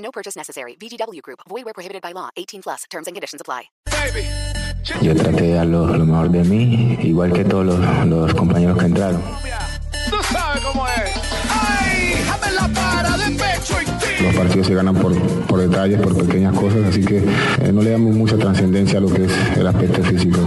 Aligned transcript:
No 0.00 0.10
purchase 0.10 0.36
necessary. 0.36 0.76
VGW 0.80 1.22
Group. 1.22 1.40
Void 1.48 1.64
where 1.64 1.74
prohibited 1.74 2.02
by 2.02 2.12
law. 2.12 2.30
18 2.36 2.62
plus. 2.62 2.84
Terms 2.90 3.06
and 3.06 3.14
conditions 3.14 3.40
apply. 3.40 3.70
Yo 5.02 5.14
traté 5.14 5.42
de 5.42 5.54
dar 5.54 5.66
lo, 5.66 5.86
lo 5.86 6.06
mejor 6.06 6.30
de 6.30 6.42
mí, 6.42 6.98
igual 7.02 7.32
que 7.32 7.44
todos 7.44 7.66
los, 7.66 8.06
los 8.06 8.34
compañeros 8.34 8.78
que 8.78 8.86
entraron. 8.86 9.22
Tú 10.08 10.16
sabes 10.22 10.64
cómo 10.64 10.86
es. 10.88 11.12
¡Ay! 11.50 12.14
¡Dame 12.26 12.52
la 12.54 12.68
para 12.68 13.16
de 13.18 13.36
pecho 13.36 13.74
y! 13.82 14.22
Los 14.24 14.34
partidos 14.34 14.66
se 14.66 14.74
ganan 14.74 14.96
por, 14.96 15.14
por 15.46 15.60
detalles, 15.60 16.00
por 16.00 16.16
pequeñas 16.16 16.54
cosas, 16.58 16.84
así 16.86 17.04
que 17.04 17.18
eh, 17.18 17.72
no 17.72 17.82
le 17.82 17.90
damos 17.90 18.14
mucha 18.14 18.36
trascendencia 18.36 18.98
a 18.98 19.02
lo 19.02 19.12
que 19.12 19.24
es 19.24 19.32
el 19.56 19.66
aspecto 19.66 20.02
físico. 20.02 20.40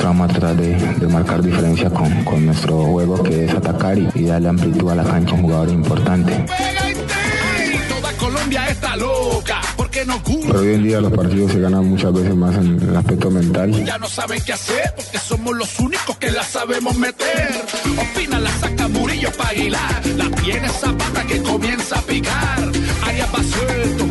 Nosotros 0.00 0.18
vamos 0.18 0.30
a 0.30 0.40
tratar 0.40 0.56
de, 0.56 0.94
de 0.94 1.06
marcar 1.08 1.42
diferencia 1.42 1.90
con, 1.90 2.24
con 2.24 2.46
nuestro 2.46 2.84
juego, 2.86 3.22
que 3.22 3.44
es 3.44 3.54
atacar 3.54 3.98
y, 3.98 4.08
y 4.14 4.24
darle 4.24 4.48
amplitud 4.48 4.88
a 4.88 4.94
la 4.94 5.04
cancha 5.04 5.32
a 5.32 5.34
un 5.34 5.42
jugador 5.42 5.68
importante. 5.68 6.46
Colombia 8.18 8.66
está 8.68 8.96
loca 8.96 9.60
porque 9.76 10.06
no 10.06 10.22
Pero 10.24 10.60
hoy 10.60 10.74
en 10.74 10.84
día 10.84 11.02
los 11.02 11.12
partidos 11.12 11.52
se 11.52 11.60
ganan 11.60 11.84
muchas 11.84 12.14
veces 12.14 12.34
más 12.34 12.56
en 12.56 12.80
el 12.80 12.96
aspecto 12.96 13.30
mental. 13.30 13.84
Ya 13.84 13.98
no 13.98 14.08
saben 14.08 14.42
qué 14.42 14.54
hacer 14.54 14.94
porque 14.96 15.18
somos 15.18 15.54
los 15.54 15.78
únicos 15.78 16.16
que 16.16 16.30
la 16.30 16.44
sabemos 16.44 16.96
meter. 16.96 17.50
Opina 17.98 18.40
la 18.40 18.50
saca 18.52 18.88
Murillo 18.88 19.30
para 19.36 19.50
Aguilar. 19.50 20.06
La 20.16 20.30
tiene 20.30 20.68
Zapata 20.70 21.26
que 21.26 21.42
comienza 21.42 21.98
a 21.98 22.02
picar. 22.02 22.72
Arias 23.04 23.28
va 23.34 23.42
suelto, 23.42 24.06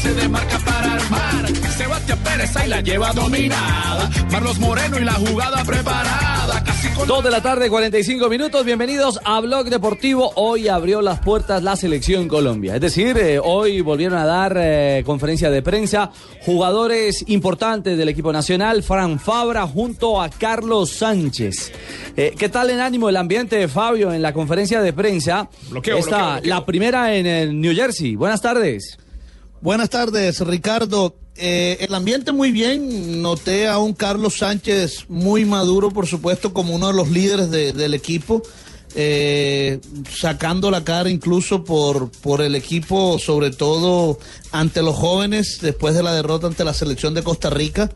se 0.00 0.14
demarca 0.14 0.58
para 0.60 0.94
armar. 0.94 1.46
Sebastián 1.76 2.18
Pérez 2.24 2.56
ahí 2.56 2.68
la 2.68 2.80
lleva 2.80 3.12
dominada. 3.12 4.10
Carlos 4.30 4.58
Moreno 4.58 4.98
y 4.98 5.04
la 5.04 5.14
jugada 5.14 5.64
preparada. 5.64 6.62
Casi 6.64 6.88
con 6.90 7.08
Dos 7.08 7.24
de 7.24 7.30
la 7.30 7.42
tarde, 7.42 7.68
45 7.68 8.28
minutos. 8.28 8.64
Bienvenidos 8.64 9.18
a 9.24 9.40
Blog 9.40 9.68
Deportivo. 9.68 10.32
Hoy 10.36 10.68
abrió 10.68 11.02
las 11.02 11.20
puertas 11.20 11.62
la 11.62 11.76
selección 11.76 12.28
Colombia. 12.28 12.76
Es 12.76 12.80
decir, 12.80 13.16
eh, 13.18 13.40
hoy 13.42 13.80
volvieron 13.80 14.18
a 14.18 14.24
dar 14.24 14.56
eh, 14.56 15.02
conferencia 15.04 15.50
de 15.50 15.62
prensa 15.62 16.10
jugadores 16.44 17.24
importantes 17.28 17.98
del 17.98 18.08
equipo 18.08 18.32
nacional. 18.32 18.82
Fran 18.82 19.18
Fabra 19.18 19.66
junto 19.66 20.22
a 20.22 20.28
Carlos 20.28 20.90
Sánchez. 20.92 21.72
Eh, 22.16 22.34
¿Qué 22.38 22.48
tal 22.48 22.70
en 22.70 22.80
ánimo 22.80 23.08
el 23.08 23.16
ambiente, 23.16 23.66
Fabio, 23.68 24.12
en 24.12 24.22
la 24.22 24.32
conferencia 24.32 24.80
de 24.80 24.92
prensa? 24.92 25.48
Bloqueo, 25.70 25.98
bloqueo. 25.98 26.40
la 26.44 26.64
primera 26.64 27.14
en 27.14 27.26
el 27.26 27.60
New 27.60 27.74
Jersey. 27.74 28.14
Buenas 28.14 28.40
tardes. 28.40 28.98
Buenas 29.60 29.90
tardes, 29.90 30.40
Ricardo. 30.40 31.16
Eh, 31.36 31.78
el 31.80 31.94
ambiente 31.94 32.32
muy 32.32 32.52
bien. 32.52 33.22
Noté 33.22 33.66
a 33.68 33.78
un 33.78 33.92
Carlos 33.92 34.38
Sánchez 34.38 35.06
muy 35.08 35.44
maduro, 35.44 35.90
por 35.90 36.06
supuesto, 36.06 36.52
como 36.52 36.74
uno 36.74 36.88
de 36.88 36.94
los 36.94 37.08
líderes 37.08 37.50
de- 37.50 37.72
del 37.72 37.94
equipo, 37.94 38.42
eh, 38.94 39.80
sacando 40.20 40.70
la 40.70 40.84
cara 40.84 41.10
incluso 41.10 41.64
por, 41.64 42.10
por 42.10 42.40
el 42.40 42.54
equipo, 42.54 43.18
sobre 43.18 43.50
todo 43.50 44.18
ante 44.52 44.82
los 44.82 44.96
jóvenes, 44.96 45.58
después 45.60 45.94
de 45.94 46.02
la 46.02 46.14
derrota 46.14 46.46
ante 46.46 46.64
la 46.64 46.74
selección 46.74 47.14
de 47.14 47.22
Costa 47.22 47.50
Rica. 47.50 47.90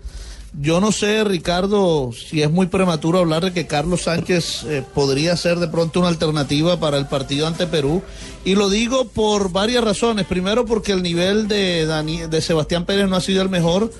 Yo 0.60 0.80
no 0.80 0.92
sé, 0.92 1.24
Ricardo, 1.24 2.10
si 2.12 2.42
es 2.42 2.50
muy 2.50 2.66
prematuro 2.66 3.20
hablar 3.20 3.42
de 3.42 3.52
que 3.54 3.66
Carlos 3.66 4.02
Sánchez 4.02 4.64
eh, 4.64 4.84
podría 4.94 5.34
ser 5.34 5.58
de 5.58 5.68
pronto 5.68 6.00
una 6.00 6.10
alternativa 6.10 6.78
para 6.78 6.98
el 6.98 7.06
partido 7.06 7.46
ante 7.46 7.66
Perú. 7.66 8.02
Y 8.44 8.54
lo 8.54 8.68
digo 8.68 9.06
por 9.06 9.50
varias 9.50 9.82
razones. 9.82 10.26
Primero, 10.26 10.66
porque 10.66 10.92
el 10.92 11.02
nivel 11.02 11.48
de, 11.48 11.86
de 12.28 12.40
Sebastián 12.42 12.84
Pérez 12.84 13.08
no 13.08 13.16
ha 13.16 13.22
sido 13.22 13.40
el 13.42 13.48
mejor. 13.48 13.90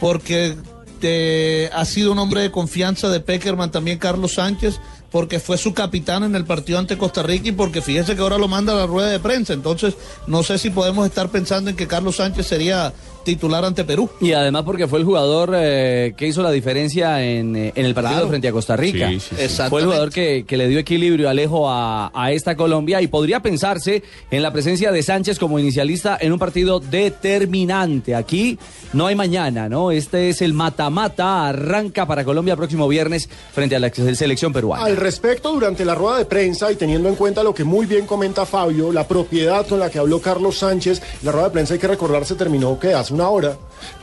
Porque 0.00 0.56
eh, 1.02 1.70
ha 1.72 1.84
sido 1.84 2.10
un 2.10 2.18
hombre 2.18 2.40
de 2.40 2.50
confianza 2.50 3.08
de 3.08 3.20
Peckerman 3.20 3.70
también 3.70 3.98
Carlos 3.98 4.34
Sánchez. 4.34 4.80
Porque 5.12 5.38
fue 5.38 5.56
su 5.56 5.72
capitán 5.72 6.24
en 6.24 6.34
el 6.34 6.44
partido 6.44 6.80
ante 6.80 6.98
Costa 6.98 7.22
Rica 7.22 7.50
y 7.50 7.52
porque 7.52 7.80
fíjese 7.80 8.16
que 8.16 8.22
ahora 8.22 8.38
lo 8.38 8.48
manda 8.48 8.72
a 8.72 8.76
la 8.76 8.86
rueda 8.86 9.08
de 9.08 9.20
prensa. 9.20 9.52
Entonces, 9.52 9.94
no 10.26 10.42
sé 10.42 10.58
si 10.58 10.70
podemos 10.70 11.06
estar 11.06 11.28
pensando 11.28 11.70
en 11.70 11.76
que 11.76 11.86
Carlos 11.86 12.16
Sánchez 12.16 12.46
sería 12.46 12.92
titular 13.24 13.64
ante 13.64 13.84
Perú. 13.84 14.08
Y 14.20 14.32
además 14.32 14.62
porque 14.64 14.86
fue 14.86 14.98
el 14.98 15.04
jugador 15.04 15.52
eh, 15.54 16.14
que 16.16 16.26
hizo 16.26 16.42
la 16.42 16.50
diferencia 16.50 17.22
en, 17.22 17.54
eh, 17.56 17.72
en 17.74 17.84
el 17.86 17.94
partido 17.94 18.12
Claro. 18.14 18.28
frente 18.28 18.48
a 18.48 18.52
Costa 18.52 18.76
Rica. 18.76 19.08
Sí, 19.08 19.20
sí, 19.20 19.36
sí. 19.48 19.62
Fue 19.68 19.80
el 19.80 19.86
jugador 19.86 20.10
que, 20.10 20.44
que 20.46 20.56
le 20.56 20.68
dio 20.68 20.78
equilibrio 20.78 21.28
Alejo 21.30 21.70
a, 21.70 22.10
a 22.14 22.32
esta 22.32 22.56
Colombia 22.56 23.00
y 23.00 23.06
podría 23.06 23.40
pensarse 23.40 24.02
en 24.30 24.42
la 24.42 24.52
presencia 24.52 24.92
de 24.92 25.02
Sánchez 25.02 25.38
como 25.38 25.58
inicialista 25.58 26.18
en 26.20 26.32
un 26.32 26.38
partido 26.38 26.80
determinante. 26.80 28.14
Aquí 28.14 28.58
no 28.92 29.06
hay 29.06 29.14
mañana, 29.14 29.68
¿no? 29.68 29.90
Este 29.90 30.28
es 30.28 30.42
el 30.42 30.52
mata-mata, 30.52 31.46
arranca 31.48 32.06
para 32.06 32.24
Colombia 32.24 32.52
el 32.52 32.58
próximo 32.58 32.88
viernes 32.88 33.28
frente 33.54 33.76
a 33.76 33.78
la 33.78 33.90
selección 33.92 34.52
peruana. 34.52 34.84
Al 34.84 34.96
respecto, 34.96 35.52
durante 35.52 35.84
la 35.84 35.94
rueda 35.94 36.18
de 36.18 36.24
prensa 36.24 36.70
y 36.70 36.76
teniendo 36.76 37.08
en 37.08 37.14
cuenta 37.14 37.42
lo 37.42 37.54
que 37.54 37.64
muy 37.64 37.86
bien 37.86 38.06
comenta 38.06 38.44
Fabio, 38.46 38.92
la 38.92 39.06
propiedad 39.06 39.66
con 39.66 39.78
la 39.78 39.90
que 39.90 39.98
habló 39.98 40.20
Carlos 40.20 40.58
Sánchez, 40.58 41.00
la 41.22 41.32
rueda 41.32 41.46
de 41.46 41.52
prensa 41.52 41.74
hay 41.74 41.80
que 41.80 41.88
recordar 41.88 42.24
se 42.24 42.34
terminó 42.34 42.78
que 42.78 42.92
hace 42.94 43.11
una 43.12 43.28
hora. 43.28 43.56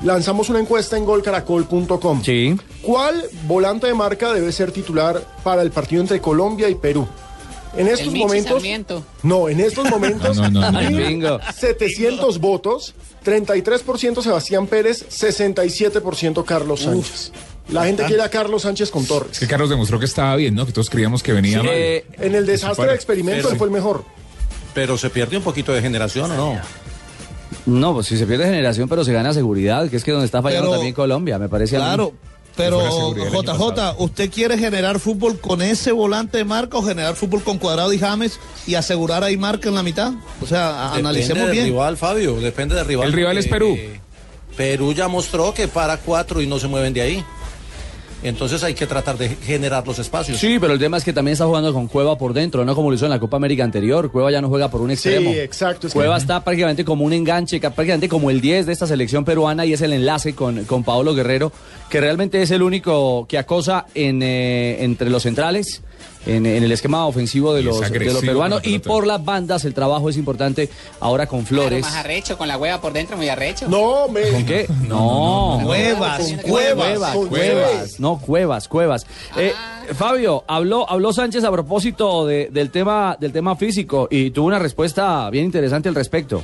Lanzamos 0.04 0.50
una 0.50 0.60
encuesta 0.60 0.98
en 0.98 1.06
golcaracol.com. 1.06 2.24
Sí. 2.24 2.58
¿Cuál 2.82 3.24
volante 3.48 3.88
de 3.88 3.94
marca 3.94 4.34
debe 4.34 4.52
ser 4.52 4.72
titular 4.72 5.22
para 5.44 5.62
el 5.62 5.72
partido 5.72 6.02
entre 6.02 6.20
Colombia 6.22 6.70
y 6.70 6.76
Perú? 6.76 7.08
En 7.78 7.88
estos 7.88 8.14
momentos. 8.14 8.54
Sarmiento. 8.54 9.04
No, 9.24 9.48
en 9.48 9.60
estos 9.60 9.86
momentos. 9.90 10.36
no, 10.38 10.50
no, 10.50 10.72
no. 10.72 10.80
Bingo. 10.90 11.40
700 11.56 12.40
votos, 12.40 12.94
33% 13.24 14.22
Sebastián 14.22 14.68
Pérez, 14.68 15.06
67% 15.10 16.44
Carlos 16.46 16.82
Sánchez. 16.82 17.32
La 17.70 17.86
gente 17.86 18.04
quiere 18.06 18.24
a 18.24 18.30
Carlos 18.30 18.64
Sánchez 18.64 18.90
con 18.90 19.06
Torres. 19.06 19.38
Que 19.40 19.46
Carlos 19.48 19.70
demostró 19.70 20.00
que 20.00 20.06
estaba 20.06 20.36
bien, 20.36 20.56
¿no? 20.56 20.66
Que 20.66 20.72
todos 20.72 20.90
creíamos 20.90 21.22
que 21.22 21.34
venía 21.34 21.60
mal. 21.60 21.68
Eh, 21.72 22.04
En 22.18 22.34
el 22.34 22.46
desastre 22.48 22.88
de 22.88 22.96
experimento 22.96 23.44
Pero- 23.44 23.52
él 23.52 23.58
fue 23.60 23.68
el 23.68 23.74
mejor. 23.74 24.04
Pero 24.74 24.98
se 24.98 25.10
pierde 25.12 25.38
un 25.38 25.44
poquito 25.44 25.72
de 25.72 25.82
generación, 25.82 26.32
¿o 26.32 26.36
no? 26.36 26.62
No, 27.66 27.94
pues 27.94 28.08
si 28.08 28.18
se 28.18 28.26
pierde 28.26 28.46
generación, 28.46 28.88
pero 28.90 29.04
se 29.04 29.14
gana 29.14 29.34
seguridad, 29.34 29.90
que 29.90 29.98
es 29.98 30.04
que 30.04 30.12
donde 30.12 30.26
está 30.26 30.42
fallando 30.42 30.68
Pero- 30.68 30.78
también 30.78 30.94
Colombia, 30.96 31.40
me 31.40 31.50
parece. 31.50 31.76
Claro, 31.78 32.14
pero 32.56 32.82
JJ. 33.14 33.96
¿usted 34.00 34.30
quiere 34.30 34.58
generar 34.58 35.00
fútbol 35.00 35.40
con 35.40 35.62
ese 35.62 35.92
volante 35.92 36.38
de 36.40 36.44
marca 36.46 36.78
o 36.78 36.84
generar 36.84 37.16
fútbol 37.16 37.42
con 37.44 37.58
Cuadrado 37.58 37.94
y 37.94 38.00
James 38.00 38.40
y 38.68 38.76
asegurar 38.76 39.24
ahí 39.24 39.38
marca 39.38 39.70
en 39.70 39.76
la 39.76 39.84
mitad? 39.84 40.14
O 40.42 40.46
sea, 40.46 40.70
a- 40.90 40.96
analicemos 40.96 41.28
Depende 41.40 41.46
del 41.48 41.52
bien. 41.54 41.66
rival, 41.68 41.98
Fabio, 41.98 42.36
depende 42.40 42.76
del 42.76 42.86
rival. 42.86 43.08
El 43.08 43.14
rival 43.14 43.38
es 43.38 43.48
Perú. 43.48 43.76
eh, 43.78 44.00
Perú 44.58 44.92
ya 44.94 45.08
mostró 45.08 45.54
que 45.54 45.68
para 45.70 45.98
cuatro 45.98 46.42
y 46.42 46.48
no 46.48 46.60
se 46.60 46.68
mueven 46.68 46.94
de 46.94 47.02
ahí. 47.02 47.26
Entonces 48.22 48.64
hay 48.64 48.74
que 48.74 48.86
tratar 48.86 49.18
de 49.18 49.30
generar 49.30 49.88
los 49.88 49.98
espacios. 50.00 50.40
Sí, 50.40 50.58
pero 50.60 50.74
el 50.74 50.80
tema 50.80 50.98
es 50.98 51.04
que 51.06 51.14
también 51.14 51.34
está 51.34 51.46
jugando 51.46 51.74
con 51.74 51.88
Cueva 51.88 52.18
por 52.18 52.34
dentro, 52.34 52.66
no 52.66 52.76
como 52.76 52.90
lo 52.90 52.96
hizo 52.96 53.06
en 53.06 53.12
la 53.12 53.20
Copa 53.20 53.38
América 53.38 53.64
anterior. 53.64 54.12
Cueva 54.12 54.30
ya 54.32 54.42
no 54.42 54.50
juega 54.50 54.70
por 54.70 54.82
un 54.82 54.92
extremo. 54.92 55.32
exacto, 55.32 55.88
es 55.88 55.94
que- 55.94 56.00
Cueva 56.00 56.18
está 56.18 56.44
prácticamente 56.44 56.84
como 56.84 57.06
un 57.06 57.14
enganche, 57.14 57.60
ca- 57.60 57.70
prácticamente 57.70 58.10
como 58.10 58.30
el 58.30 58.42
10 58.42 58.66
de 58.66 58.74
esta 58.74 58.88
selección 58.88 59.24
peruana 59.24 59.66
y 59.66 59.74
es 59.74 59.82
el 59.82 59.94
enlace 59.94 60.36
con, 60.36 60.66
con 60.66 60.84
Paolo 60.84 61.16
Guerrero, 61.16 61.52
que 61.90 62.02
realmente 62.02 62.42
es 62.42 62.52
el 62.52 62.62
único 62.62 63.26
que 63.28 63.38
acosa 63.38 63.86
en, 63.96 64.22
eh, 64.22 64.84
entre 64.84 65.10
los 65.10 65.24
centrales. 65.24 65.82
En, 66.26 66.46
en 66.46 66.64
el 66.64 66.72
esquema 66.72 67.06
ofensivo 67.06 67.54
de 67.54 67.64
los, 67.64 67.80
de 67.80 68.00
los 68.06 68.20
peruanos 68.22 68.62
y 68.66 68.80
por 68.80 69.08
las 69.08 69.24
bandas 69.24 69.64
el 69.66 69.74
trabajo 69.74 70.10
es 70.10 70.18
importante 70.18 70.70
ahora 71.00 71.26
con 71.28 71.46
Flores. 71.46 71.82
Más 71.82 71.96
arrecho, 71.96 72.38
con 72.38 72.48
la 72.48 72.58
hueva 72.58 72.82
por 72.82 72.92
dentro, 72.94 73.16
muy 73.18 73.30
arrecho. 73.30 73.68
No, 73.70 74.08
me. 74.10 74.22
¿Con 74.30 74.46
qué? 74.46 74.68
No, 74.88 75.62
Cuevas, 75.64 76.20
Con 76.20 76.38
cuevas. 76.38 76.86
Cuevas, 76.90 77.16
con 77.16 77.28
cuevas, 77.30 78.00
no 78.00 78.20
cuevas, 78.20 78.68
cuevas. 78.68 79.06
Eh, 79.38 79.54
Fabio, 79.96 80.44
habló, 80.48 80.88
habló 80.90 81.14
Sánchez 81.14 81.44
a 81.46 81.52
propósito 81.52 82.26
de- 82.28 82.50
del 82.52 82.70
tema, 82.70 83.18
del 83.20 83.32
tema 83.32 83.56
físico 83.56 84.08
y 84.12 84.32
tuvo 84.32 84.48
una 84.48 84.60
respuesta 84.60 85.30
bien 85.30 85.46
interesante 85.46 85.90
al 85.90 85.96
respecto. 85.96 86.44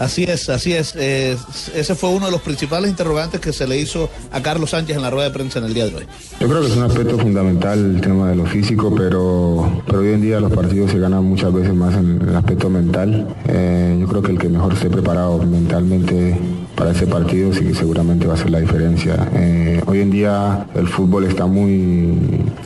Así 0.00 0.24
es, 0.24 0.48
así 0.48 0.72
es. 0.72 0.94
Eh, 0.96 1.36
ese 1.74 1.94
fue 1.94 2.08
uno 2.08 2.24
de 2.24 2.32
los 2.32 2.40
principales 2.40 2.90
interrogantes 2.90 3.38
que 3.38 3.52
se 3.52 3.66
le 3.66 3.78
hizo 3.78 4.08
a 4.32 4.40
Carlos 4.40 4.70
Sánchez 4.70 4.96
en 4.96 5.02
la 5.02 5.10
rueda 5.10 5.28
de 5.28 5.34
prensa 5.34 5.58
en 5.58 5.66
el 5.66 5.74
día 5.74 5.86
de 5.86 5.94
hoy. 5.94 6.06
Yo 6.40 6.48
creo 6.48 6.62
que 6.62 6.68
es 6.68 6.76
un 6.76 6.84
aspecto 6.84 7.18
fundamental 7.18 7.96
el 7.96 8.00
tema 8.00 8.30
de 8.30 8.36
lo 8.36 8.46
físico, 8.46 8.94
pero, 8.96 9.82
pero 9.86 9.98
hoy 9.98 10.08
en 10.08 10.22
día 10.22 10.40
los 10.40 10.50
partidos 10.52 10.92
se 10.92 10.98
ganan 10.98 11.22
muchas 11.24 11.52
veces 11.52 11.74
más 11.74 11.94
en 11.96 12.18
el 12.26 12.34
aspecto 12.34 12.70
mental. 12.70 13.28
Eh, 13.46 13.98
yo 14.00 14.06
creo 14.06 14.22
que 14.22 14.32
el 14.32 14.38
que 14.38 14.48
mejor 14.48 14.72
esté 14.72 14.88
preparado 14.88 15.36
mentalmente 15.36 16.34
para 16.76 16.92
ese 16.92 17.06
partido 17.06 17.52
sí 17.52 17.60
que 17.60 17.74
seguramente 17.74 18.26
va 18.26 18.32
a 18.32 18.36
ser 18.38 18.48
la 18.48 18.60
diferencia. 18.60 19.28
Eh, 19.34 19.82
hoy 19.84 20.00
en 20.00 20.10
día 20.10 20.66
el 20.74 20.88
fútbol 20.88 21.24
está 21.24 21.44
muy, 21.44 22.16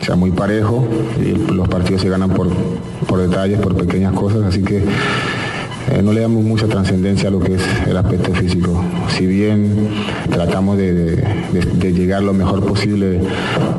sea 0.03 0.15
muy 0.15 0.31
parejo 0.31 0.87
y 1.21 1.53
los 1.53 1.67
partidos 1.67 2.03
se 2.03 2.09
ganan 2.09 2.31
por, 2.31 2.49
por 3.09 3.19
detalles, 3.19 3.59
por 3.59 3.75
pequeñas 3.77 4.13
cosas, 4.13 4.43
así 4.45 4.63
que 4.63 4.85
eh, 5.91 6.03
no 6.03 6.13
le 6.13 6.21
damos 6.21 6.43
mucha 6.43 6.67
trascendencia 6.67 7.29
a 7.29 7.31
lo 7.33 7.41
que 7.41 7.55
es 7.55 7.63
el 7.87 7.97
aspecto 7.97 8.33
físico. 8.35 8.83
Si 9.09 9.27
bien 9.27 9.89
tratamos 10.31 10.77
de, 10.79 11.23
llegar 11.81 12.23
lo 12.23 12.33
mejor 12.33 12.65
posible 12.67 13.21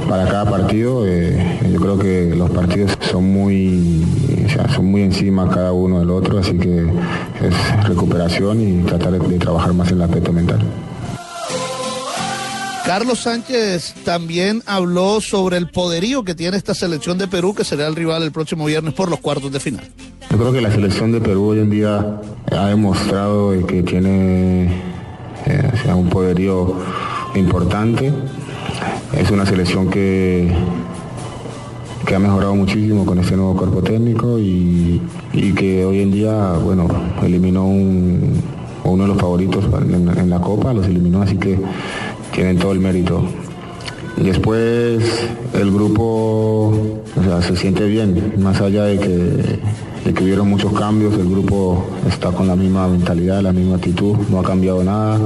para 0.07 0.25
cada 0.27 0.49
partido, 0.49 1.05
eh, 1.07 1.59
yo 1.71 1.79
creo 1.79 1.99
que 1.99 2.35
los 2.35 2.49
partidos 2.51 2.91
son 3.11 3.25
muy, 3.25 4.05
son 4.73 4.85
muy 4.85 5.01
encima 5.01 5.49
cada 5.49 5.73
uno 5.73 5.99
del 5.99 6.11
otro, 6.11 6.39
así 6.39 6.57
que 6.57 6.79
es 6.79 7.87
recuperación 7.87 8.61
y 8.61 8.83
tratar 8.83 9.13
de, 9.13 9.27
de 9.27 9.37
trabajar 9.39 9.73
más 9.73 9.89
en 9.89 9.97
el 9.97 10.03
aspecto 10.03 10.31
mental. 10.31 10.59
Carlos 12.85 13.21
Sánchez 13.21 13.95
también 14.03 14.61
habló 14.67 15.19
sobre 15.19 15.57
el 15.57 15.71
poderío 15.71 16.23
que 16.23 16.35
tiene 16.35 16.55
esta 16.55 16.75
selección 16.75 17.17
de 17.17 17.27
Perú, 17.27 17.55
que 17.55 17.63
será 17.63 17.87
el 17.87 17.95
rival 17.95 18.21
el 18.21 18.31
próximo 18.31 18.65
viernes 18.65 18.93
por 18.93 19.09
los 19.09 19.19
cuartos 19.19 19.51
de 19.51 19.59
final. 19.59 19.89
Yo 20.35 20.41
creo 20.41 20.51
que 20.51 20.59
la 20.59 20.69
selección 20.69 21.13
de 21.13 21.21
Perú 21.21 21.45
hoy 21.45 21.59
en 21.59 21.69
día 21.69 22.19
ha 22.51 22.67
demostrado 22.67 23.51
de 23.51 23.63
que 23.63 23.83
tiene 23.83 24.65
eh, 25.45 25.93
un 25.95 26.09
poderío 26.09 26.75
importante. 27.35 28.11
Es 29.17 29.31
una 29.31 29.45
selección 29.45 29.89
que, 29.89 30.51
que 32.05 32.15
ha 32.15 32.19
mejorado 32.19 32.53
muchísimo 32.53 33.05
con 33.05 33.17
este 33.19 33.37
nuevo 33.37 33.55
cuerpo 33.55 33.81
técnico 33.81 34.37
y, 34.37 35.01
que 35.55 35.85
hoy 35.85 36.01
en 36.01 36.11
día, 36.11 36.51
bueno, 36.61 36.85
eliminó 37.23 37.65
uno 37.67 39.03
de 39.03 39.07
los 39.07 39.17
favoritos 39.17 39.63
en, 39.89 40.29
la 40.29 40.41
Copa, 40.41 40.73
los 40.73 40.85
eliminó, 40.85 41.21
así 41.21 41.37
que 41.37 41.57
tienen 42.33 42.59
todo 42.59 42.73
el 42.73 42.81
mérito. 42.81 43.23
Después 44.17 45.29
el 45.53 45.71
grupo 45.71 46.73
se 47.39 47.55
siente 47.55 47.85
bien, 47.85 48.33
más 48.37 48.59
allá 48.59 48.83
de 48.83 48.99
que, 48.99 49.59
que 50.13 50.23
hubieron 50.23 50.49
muchos 50.49 50.71
cambios, 50.73 51.13
el 51.15 51.29
grupo 51.29 51.85
está 52.07 52.31
con 52.31 52.47
la 52.47 52.55
misma 52.55 52.87
mentalidad, 52.87 53.41
la 53.41 53.51
misma 53.51 53.75
actitud, 53.77 54.15
no 54.29 54.39
ha 54.39 54.43
cambiado 54.43 54.83
nada, 54.83 55.19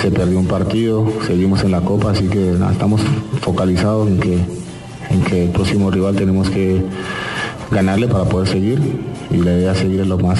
se 0.00 0.10
perdió 0.10 0.38
un 0.38 0.46
partido, 0.46 1.06
seguimos 1.26 1.62
en 1.62 1.72
la 1.72 1.80
Copa, 1.80 2.12
así 2.12 2.26
que 2.28 2.38
nada, 2.38 2.72
estamos 2.72 3.02
focalizados 3.42 4.08
en 4.08 4.20
que, 4.20 4.38
en 5.10 5.22
que 5.28 5.44
el 5.44 5.50
próximo 5.50 5.90
rival 5.90 6.16
tenemos 6.16 6.48
que 6.48 6.82
ganarle 7.70 8.08
para 8.08 8.24
poder 8.24 8.48
seguir 8.48 8.80
y 9.30 9.36
la 9.36 9.58
idea 9.58 9.72
es 9.72 9.78
seguir 9.78 10.06
lo 10.06 10.18
más, 10.18 10.38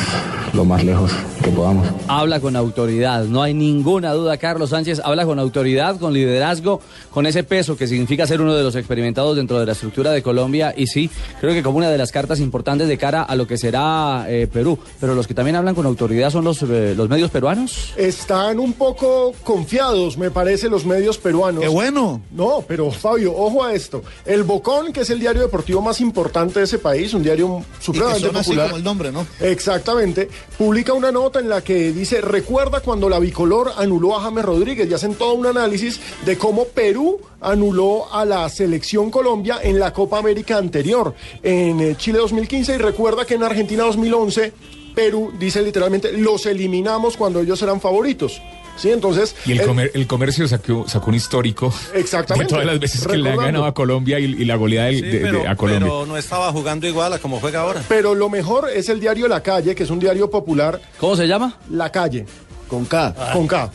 lo 0.54 0.64
más 0.64 0.82
lejos 0.84 1.12
que 1.44 1.50
podamos. 1.50 1.86
Habla 2.08 2.40
con 2.40 2.56
autoridad, 2.56 3.24
no 3.24 3.42
hay 3.42 3.52
ninguna 3.54 4.12
duda. 4.12 4.36
Carlos 4.38 4.70
Sánchez 4.70 5.00
habla 5.04 5.26
con 5.26 5.38
autoridad, 5.38 5.98
con 5.98 6.12
liderazgo, 6.14 6.80
con 7.10 7.26
ese 7.26 7.44
peso 7.44 7.76
que 7.76 7.86
significa 7.86 8.26
ser 8.26 8.40
uno 8.40 8.54
de 8.54 8.62
los 8.62 8.74
experimentados 8.76 9.36
dentro 9.36 9.60
de 9.60 9.66
la 9.66 9.72
estructura 9.72 10.10
de 10.12 10.22
Colombia. 10.22 10.74
Y 10.76 10.86
sí, 10.86 11.10
creo 11.40 11.52
que 11.52 11.62
como 11.62 11.78
una 11.78 11.90
de 11.90 11.98
las 11.98 12.12
cartas 12.12 12.40
importantes 12.40 12.88
de 12.88 12.96
cara 12.96 13.22
a 13.22 13.36
lo 13.36 13.46
que 13.46 13.58
será 13.58 14.24
eh, 14.28 14.48
Perú. 14.50 14.78
Pero 15.00 15.14
los 15.14 15.26
que 15.26 15.34
también 15.34 15.56
hablan 15.56 15.74
con 15.74 15.84
autoridad 15.86 16.30
son 16.30 16.44
los, 16.44 16.62
eh, 16.62 16.94
los 16.96 17.08
medios 17.08 17.30
peruanos. 17.30 17.92
Están 17.96 18.58
un 18.58 18.72
poco 18.72 19.32
confiados, 19.44 20.16
me 20.16 20.30
parece, 20.30 20.70
los 20.70 20.86
medios 20.86 21.18
peruanos. 21.18 21.62
¡Qué 21.62 21.68
bueno! 21.68 22.22
No, 22.30 22.64
pero 22.66 22.90
Fabio, 22.90 23.34
ojo 23.36 23.62
a 23.62 23.74
esto. 23.74 24.02
El 24.24 24.44
Bocón, 24.44 24.92
que 24.92 25.00
es 25.00 25.10
el 25.10 25.20
diario 25.20 25.42
deportivo 25.42 25.82
más 25.82 26.00
importante 26.00 26.60
de 26.60 26.64
ese 26.64 26.78
país, 26.78 27.12
un 27.12 27.22
diario 27.22 27.58
Y 27.58 27.76
que 27.78 27.84
supremamente 27.84 28.28
así 28.28 28.50
popular. 28.50 28.66
como 28.68 28.78
el 28.78 28.84
nombre, 28.84 29.12
¿no? 29.12 29.26
Exactamente. 29.40 30.28
Publica 30.56 30.92
una 30.94 31.12
nota 31.12 31.33
en 31.38 31.48
la 31.48 31.62
que 31.62 31.92
dice, 31.92 32.20
recuerda 32.20 32.80
cuando 32.80 33.08
la 33.08 33.18
bicolor 33.18 33.72
anuló 33.76 34.16
a 34.16 34.20
James 34.20 34.44
Rodríguez 34.44 34.88
y 34.88 34.94
hacen 34.94 35.14
todo 35.14 35.34
un 35.34 35.46
análisis 35.46 36.00
de 36.24 36.38
cómo 36.38 36.64
Perú 36.66 37.20
anuló 37.40 38.12
a 38.12 38.24
la 38.24 38.48
selección 38.48 39.10
Colombia 39.10 39.58
en 39.62 39.78
la 39.78 39.92
Copa 39.92 40.18
América 40.18 40.58
anterior, 40.58 41.14
en 41.42 41.80
eh, 41.80 41.96
Chile 41.96 42.18
2015 42.18 42.74
y 42.74 42.78
recuerda 42.78 43.24
que 43.24 43.34
en 43.34 43.42
Argentina 43.42 43.84
2011 43.84 44.52
Perú 44.94 45.32
dice 45.38 45.62
literalmente, 45.62 46.12
los 46.12 46.46
eliminamos 46.46 47.16
cuando 47.16 47.40
ellos 47.40 47.60
eran 47.62 47.80
favoritos. 47.80 48.40
Sí, 48.76 48.90
entonces... 48.90 49.36
Y 49.46 49.52
el, 49.52 49.60
eh, 49.60 49.66
comer- 49.66 49.90
el 49.94 50.06
comercio 50.06 50.48
sacó, 50.48 50.84
sacó 50.88 51.10
un 51.10 51.14
histórico 51.14 51.72
Exactamente. 51.94 52.44
de 52.44 52.48
todas 52.50 52.66
las 52.66 52.80
veces 52.80 53.06
que 53.06 53.16
le 53.16 53.30
ha 53.30 53.36
ganado 53.36 53.64
a 53.66 53.72
Colombia 53.74 54.18
y, 54.18 54.24
y 54.24 54.44
la 54.44 54.56
goleada 54.56 54.88
del- 54.88 54.96
Sí, 54.96 55.02
de, 55.10 55.46
a 55.48 55.54
Colombia. 55.56 55.86
pero 55.88 56.06
no 56.06 56.16
estaba 56.16 56.50
jugando 56.52 56.86
igual 56.86 57.12
a 57.12 57.18
como 57.18 57.38
juega 57.40 57.60
ahora. 57.60 57.82
Pero 57.88 58.14
lo 58.14 58.28
mejor 58.28 58.68
es 58.74 58.88
el 58.88 58.98
diario 59.00 59.28
La 59.28 59.42
Calle, 59.42 59.74
que 59.74 59.84
es 59.84 59.90
un 59.90 59.98
diario 60.00 60.28
popular. 60.28 60.80
¿Cómo 60.98 61.14
se 61.16 61.26
llama? 61.26 61.56
La 61.70 61.90
Calle. 61.90 62.26
Con 62.68 62.84
K. 62.86 63.14
Con 63.32 63.46
K. 63.46 63.70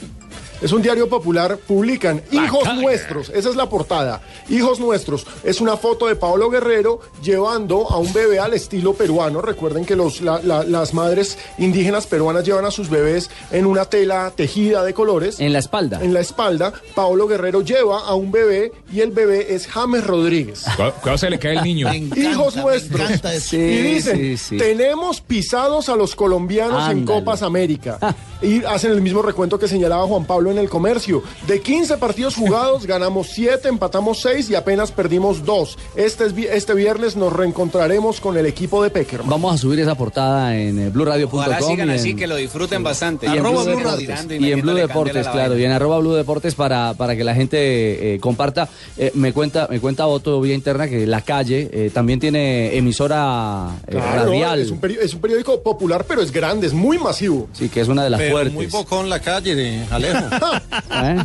Es 0.61 0.71
un 0.73 0.81
diario 0.81 1.07
popular, 1.07 1.57
publican 1.57 2.21
Hijos. 2.31 2.67
Nuestros, 2.75 3.29
esa 3.29 3.49
es 3.49 3.55
la 3.55 3.69
portada. 3.69 4.21
Hijos 4.49 4.79
Nuestros, 4.79 5.25
es 5.43 5.61
una 5.61 5.77
foto 5.77 6.07
de 6.07 6.15
Pablo 6.15 6.49
Guerrero 6.49 6.99
llevando 7.23 7.89
a 7.89 7.97
un 7.97 8.11
bebé 8.11 8.39
al 8.39 8.53
estilo 8.53 8.93
peruano. 8.93 9.41
Recuerden 9.41 9.85
que 9.85 9.95
los, 9.95 10.21
la- 10.21 10.41
la- 10.41 10.63
las 10.63 10.93
madres 10.93 11.37
indígenas 11.57 12.07
peruanas 12.07 12.43
llevan 12.45 12.65
a 12.65 12.71
sus 12.71 12.89
bebés 12.89 13.29
en 13.51 13.65
una 13.65 13.85
tela 13.85 14.31
tejida 14.35 14.83
de 14.83 14.93
colores. 14.93 15.39
En 15.39 15.53
la 15.53 15.59
espalda. 15.59 15.99
En 16.03 16.13
la 16.13 16.19
espalda, 16.19 16.73
Pablo 16.93 17.27
Guerrero 17.27 17.61
lleva 17.61 17.99
a 18.01 18.13
un 18.15 18.31
bebé 18.31 18.71
y 18.91 18.99
el 18.99 19.11
bebé 19.11 19.53
es 19.55 19.65
James 19.67 20.05
Rodríguez. 20.05 20.65
Cuidado, 20.75 21.17
se 21.17 21.29
le 21.29 21.39
cae 21.39 21.53
el 21.57 21.63
niño. 21.63 21.87
Encanta, 21.89 22.19
Hijos 22.19 22.55
me 22.57 22.61
nuestros. 22.63 22.99
encanta 23.01 23.33
eso. 23.33 23.49
Sí, 23.51 23.57
y 23.57 23.81
dicen, 23.81 24.17
sí, 24.17 24.37
sí. 24.37 24.57
tenemos 24.57 25.21
pisados 25.21 25.87
a 25.89 25.95
los 25.95 26.15
colombianos 26.15 26.89
en. 26.91 27.05
Copas 27.05 27.41
América. 27.43 27.97
Y 28.41 28.63
hacen 28.65 28.91
el 28.91 29.01
mismo 29.01 29.21
recuento 29.21 29.57
que 29.57 29.67
señalaba 29.67 30.05
Juan 30.05 30.25
Pablo 30.25 30.48
en 30.51 30.57
el 30.57 30.69
comercio. 30.69 31.23
De 31.47 31.61
15 31.61 31.97
partidos 31.97 32.35
jugados, 32.35 32.85
ganamos 32.85 33.27
7, 33.33 33.67
empatamos 33.67 34.21
6 34.21 34.49
y 34.49 34.55
apenas 34.55 34.91
perdimos 34.91 35.45
2. 35.45 35.77
Este, 35.95 36.25
es 36.25 36.33
este 36.37 36.73
viernes 36.73 37.15
nos 37.15 37.33
reencontraremos 37.33 38.19
con 38.21 38.37
el 38.37 38.45
equipo 38.45 38.83
de 38.83 38.89
Peckerman. 38.89 39.29
Vamos 39.29 39.55
a 39.55 39.57
subir 39.57 39.79
esa 39.79 39.95
portada 39.95 40.57
en 40.57 40.79
eh, 40.79 40.89
blurradio.com. 40.89 41.39
Ojalá 41.39 41.61
sigan 41.61 41.89
así, 41.89 42.15
que 42.15 42.27
lo 42.27 42.35
disfruten 42.35 42.83
bastante. 42.83 43.27
y 43.27 43.29
en 43.29 43.39
Arroba 43.39 43.63
Blue 43.63 43.75
Blue 43.75 43.79
Deportes, 43.95 44.07
Radio. 44.07 44.47
y 44.47 44.51
en 44.51 44.61
Blue 44.61 44.73
Deportes, 44.73 45.27
claro, 45.27 45.57
y 45.57 45.63
en 45.65 45.71
arroba 45.71 45.99
Blue 45.99 46.13
Deportes 46.13 46.55
para, 46.55 46.93
para 46.93 47.15
que 47.15 47.23
la 47.23 47.35
gente 47.35 48.15
eh, 48.15 48.19
comparta. 48.19 48.69
Eh, 48.97 49.11
me 49.15 49.33
cuenta 49.33 49.67
me 49.69 49.79
cuenta 49.79 50.07
Otto 50.07 50.39
vía 50.41 50.55
interna 50.55 50.87
que 50.87 51.05
la 51.05 51.21
calle 51.21 51.69
eh, 51.71 51.91
también 51.93 52.19
tiene 52.19 52.75
emisora 52.77 53.69
eh, 53.87 53.91
Claro, 53.91 54.25
radial. 54.25 54.59
Es 54.59 54.71
un, 54.71 54.79
es 55.01 55.13
un 55.13 55.21
periódico 55.21 55.61
popular, 55.61 56.05
pero 56.07 56.21
es 56.21 56.31
grande, 56.31 56.67
es 56.67 56.73
muy 56.73 56.97
masivo. 56.97 57.47
Sí, 57.53 57.69
que 57.69 57.81
es 57.81 57.87
una 57.87 58.03
de 58.03 58.09
las 58.09 58.19
Pero 58.19 58.31
fuertes. 58.31 58.53
muy 58.53 58.65
bocón 58.67 59.09
la 59.09 59.19
calle 59.19 59.55
de 59.55 59.83
Alejo. 59.89 60.25
¿Eh? 60.91 61.17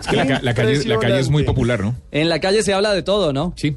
Es 0.00 0.06
que 0.06 0.16
la, 0.16 0.26
ca- 0.26 0.40
la 0.42 0.54
calle, 0.54 0.84
la 0.84 0.98
calle 0.98 1.18
es 1.20 1.28
muy 1.30 1.44
popular, 1.44 1.80
¿no? 1.80 1.94
En 2.10 2.28
la 2.28 2.40
calle 2.40 2.62
se 2.62 2.72
habla 2.72 2.92
de 2.92 3.02
todo, 3.02 3.32
¿no? 3.32 3.52
Sí. 3.56 3.76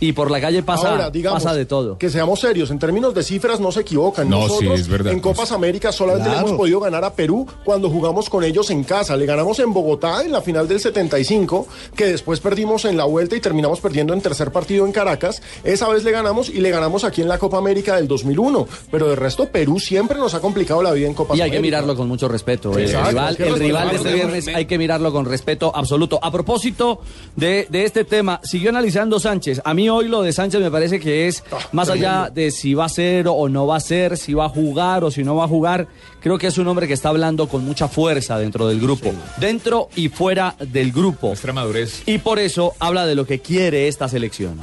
Y 0.00 0.12
por 0.12 0.30
la 0.30 0.40
calle 0.40 0.62
pasa, 0.62 0.90
Ahora, 0.90 1.10
digamos, 1.10 1.42
pasa 1.42 1.54
de 1.54 1.66
todo. 1.66 1.98
Que 1.98 2.08
seamos 2.10 2.40
serios, 2.40 2.70
en 2.70 2.78
términos 2.78 3.14
de 3.14 3.22
cifras 3.22 3.60
no 3.60 3.70
se 3.70 3.80
equivocan. 3.80 4.28
No, 4.28 4.40
Nosotros 4.40 4.74
sí, 4.76 4.80
es 4.80 4.88
verdad. 4.88 5.12
en 5.12 5.20
Copas 5.20 5.52
América 5.52 5.92
solamente 5.92 6.28
le 6.30 6.36
hemos 6.38 6.52
podido 6.52 6.80
ganar 6.80 7.04
a 7.04 7.12
Perú 7.12 7.46
cuando 7.64 7.90
jugamos 7.90 8.30
con 8.30 8.42
ellos 8.42 8.70
en 8.70 8.82
casa. 8.84 9.14
Le 9.16 9.26
ganamos 9.26 9.58
en 9.58 9.72
Bogotá 9.74 10.22
en 10.24 10.32
la 10.32 10.40
final 10.40 10.66
del 10.66 10.80
75, 10.80 11.66
que 11.94 12.06
después 12.06 12.40
perdimos 12.40 12.86
en 12.86 12.96
la 12.96 13.04
vuelta 13.04 13.36
y 13.36 13.40
terminamos 13.40 13.80
perdiendo 13.80 14.14
en 14.14 14.22
tercer 14.22 14.50
partido 14.52 14.86
en 14.86 14.92
Caracas. 14.92 15.42
Esa 15.64 15.86
vez 15.88 16.02
le 16.02 16.12
ganamos 16.12 16.48
y 16.48 16.60
le 16.60 16.70
ganamos 16.70 17.04
aquí 17.04 17.20
en 17.20 17.28
la 17.28 17.38
Copa 17.38 17.58
América 17.58 17.96
del 17.96 18.08
2001. 18.08 18.66
Pero 18.90 19.08
de 19.08 19.16
resto, 19.16 19.46
Perú 19.50 19.78
siempre 19.78 20.18
nos 20.18 20.32
ha 20.32 20.40
complicado 20.40 20.82
la 20.82 20.92
vida 20.92 21.08
en 21.08 21.14
Copas 21.14 21.36
Y 21.36 21.42
hay 21.42 21.50
que 21.50 21.58
América. 21.58 21.76
mirarlo 21.78 21.96
con 21.96 22.08
mucho 22.08 22.26
respeto. 22.26 22.72
El 22.78 22.84
Exacto, 22.86 23.10
rival, 23.10 23.36
el 23.38 23.54
rival 23.58 23.90
de 23.90 23.96
este 23.96 24.14
viernes 24.14 24.48
hay 24.48 24.64
que 24.64 24.78
mirarlo 24.78 25.12
con 25.12 25.26
respeto 25.26 25.70
absoluto. 25.74 26.18
A 26.22 26.30
propósito 26.32 27.00
de, 27.36 27.66
de 27.68 27.84
este 27.84 28.04
tema, 28.04 28.40
siguió 28.42 28.70
analizando 28.70 29.20
Sánchez. 29.20 29.60
A 29.62 29.74
mí 29.74 29.89
hoy 29.90 30.08
lo 30.08 30.22
de 30.22 30.32
Sánchez 30.32 30.60
me 30.60 30.70
parece 30.70 30.98
que 31.00 31.26
es, 31.28 31.42
Ah, 31.52 31.58
más 31.72 31.90
allá 31.90 32.30
de 32.32 32.50
si 32.50 32.74
va 32.74 32.84
a 32.86 32.88
ser 32.88 33.26
o 33.28 33.48
no 33.48 33.66
va 33.66 33.76
a 33.76 33.80
ser, 33.80 34.16
si 34.16 34.34
va 34.34 34.46
a 34.46 34.48
jugar 34.48 35.04
o 35.04 35.10
si 35.10 35.22
no 35.24 35.36
va 35.36 35.44
a 35.44 35.48
jugar, 35.48 35.88
creo 36.20 36.38
que 36.38 36.46
es 36.46 36.58
un 36.58 36.66
hombre 36.68 36.86
que 36.86 36.94
está 36.94 37.08
hablando 37.08 37.48
con 37.48 37.64
mucha 37.64 37.88
fuerza 37.88 38.38
dentro 38.38 38.68
del 38.68 38.80
grupo. 38.80 39.12
Dentro 39.38 39.88
y 39.96 40.08
fuera 40.08 40.54
del 40.58 40.92
grupo. 40.92 41.28
Nuestra 41.28 41.52
madurez. 41.52 42.02
Y 42.06 42.18
por 42.18 42.38
eso 42.38 42.74
habla 42.78 43.06
de 43.06 43.14
lo 43.14 43.26
que 43.26 43.40
quiere 43.40 43.88
esta 43.88 44.08
selección. 44.08 44.54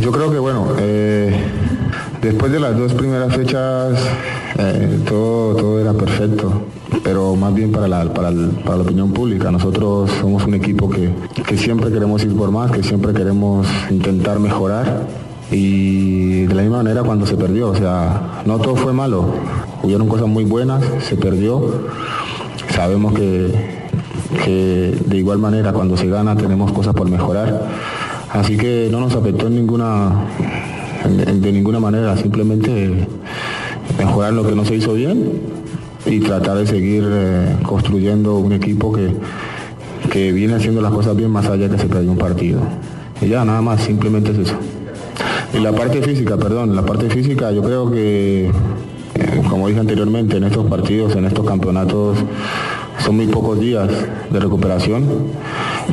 Yo 0.00 0.10
creo 0.10 0.32
que 0.32 0.38
bueno, 0.38 0.74
eh, 0.78 1.34
después 2.22 2.52
de 2.52 2.60
las 2.60 2.78
dos 2.78 2.94
primeras 2.94 3.34
fechas 3.34 3.98
eh, 4.56 5.00
todo, 5.06 5.56
todo 5.56 5.80
era 5.80 5.92
perfecto, 5.92 6.62
pero 7.02 7.34
más 7.34 7.52
bien 7.52 7.72
para 7.72 7.88
la, 7.88 8.04
para, 8.12 8.30
la 8.30 8.82
opinión 8.82 9.12
pública. 9.12 9.50
Nosotros 9.50 10.10
somos 10.20 10.44
un 10.44 10.54
equipo 10.54 10.88
que, 10.88 11.12
que 11.46 11.58
siempre 11.58 11.90
queremos 11.90 12.24
ir 12.24 12.34
por 12.34 12.50
más, 12.50 12.70
que 12.70 12.82
siempre 12.82 13.12
queremos 13.12 13.66
intentar 13.90 14.38
mejorar 14.38 15.08
y 15.50 16.44
de 16.44 16.54
la 16.54 16.62
misma 16.62 16.78
manera 16.78 17.02
cuando 17.02 17.26
se 17.26 17.36
perdió, 17.36 17.70
o 17.70 17.74
sea, 17.74 18.42
no 18.46 18.58
todo 18.58 18.76
fue 18.76 18.92
malo, 18.92 19.26
hubieron 19.82 20.08
cosas 20.08 20.28
muy 20.28 20.44
buenas, 20.44 20.82
se 21.00 21.16
perdió, 21.16 21.88
sabemos 22.70 23.12
que, 23.12 23.52
que 24.44 24.96
de 25.04 25.16
igual 25.18 25.38
manera 25.38 25.72
cuando 25.72 25.96
se 25.96 26.08
gana 26.08 26.36
tenemos 26.36 26.72
cosas 26.72 26.94
por 26.94 27.10
mejorar. 27.10 27.68
Así 28.30 28.56
que 28.56 28.88
no 28.90 28.98
nos 28.98 29.14
afectó 29.14 29.48
en 29.48 29.56
ninguna, 29.56 30.10
de 31.08 31.52
ninguna 31.52 31.80
manera, 31.80 32.16
simplemente 32.16 33.06
mejorar 33.98 34.32
lo 34.32 34.46
que 34.46 34.54
no 34.54 34.64
se 34.64 34.76
hizo 34.76 34.94
bien 34.94 35.40
y 36.06 36.20
tratar 36.20 36.58
de 36.58 36.66
seguir 36.66 37.04
eh, 37.08 37.56
construyendo 37.62 38.36
un 38.36 38.52
equipo 38.52 38.92
que, 38.92 39.10
que 40.10 40.32
viene 40.32 40.54
haciendo 40.54 40.80
las 40.80 40.92
cosas 40.92 41.16
bien 41.16 41.30
más 41.30 41.46
allá 41.46 41.68
que 41.68 41.78
se 41.78 41.86
perdió 41.86 42.10
un 42.10 42.18
partido. 42.18 42.60
Y 43.20 43.28
ya, 43.28 43.44
nada 43.44 43.62
más, 43.62 43.82
simplemente 43.82 44.32
es 44.32 44.38
eso. 44.38 44.56
Y 45.54 45.60
la 45.60 45.72
parte 45.72 46.02
física, 46.02 46.36
perdón, 46.36 46.74
la 46.74 46.84
parte 46.84 47.10
física 47.10 47.52
yo 47.52 47.62
creo 47.62 47.90
que, 47.90 48.46
eh, 48.46 49.42
como 49.48 49.68
dije 49.68 49.80
anteriormente, 49.80 50.38
en 50.38 50.44
estos 50.44 50.66
partidos, 50.66 51.14
en 51.14 51.26
estos 51.26 51.46
campeonatos, 51.46 52.18
son 53.04 53.16
muy 53.16 53.26
pocos 53.26 53.60
días 53.60 53.88
de 54.30 54.40
recuperación 54.40 55.04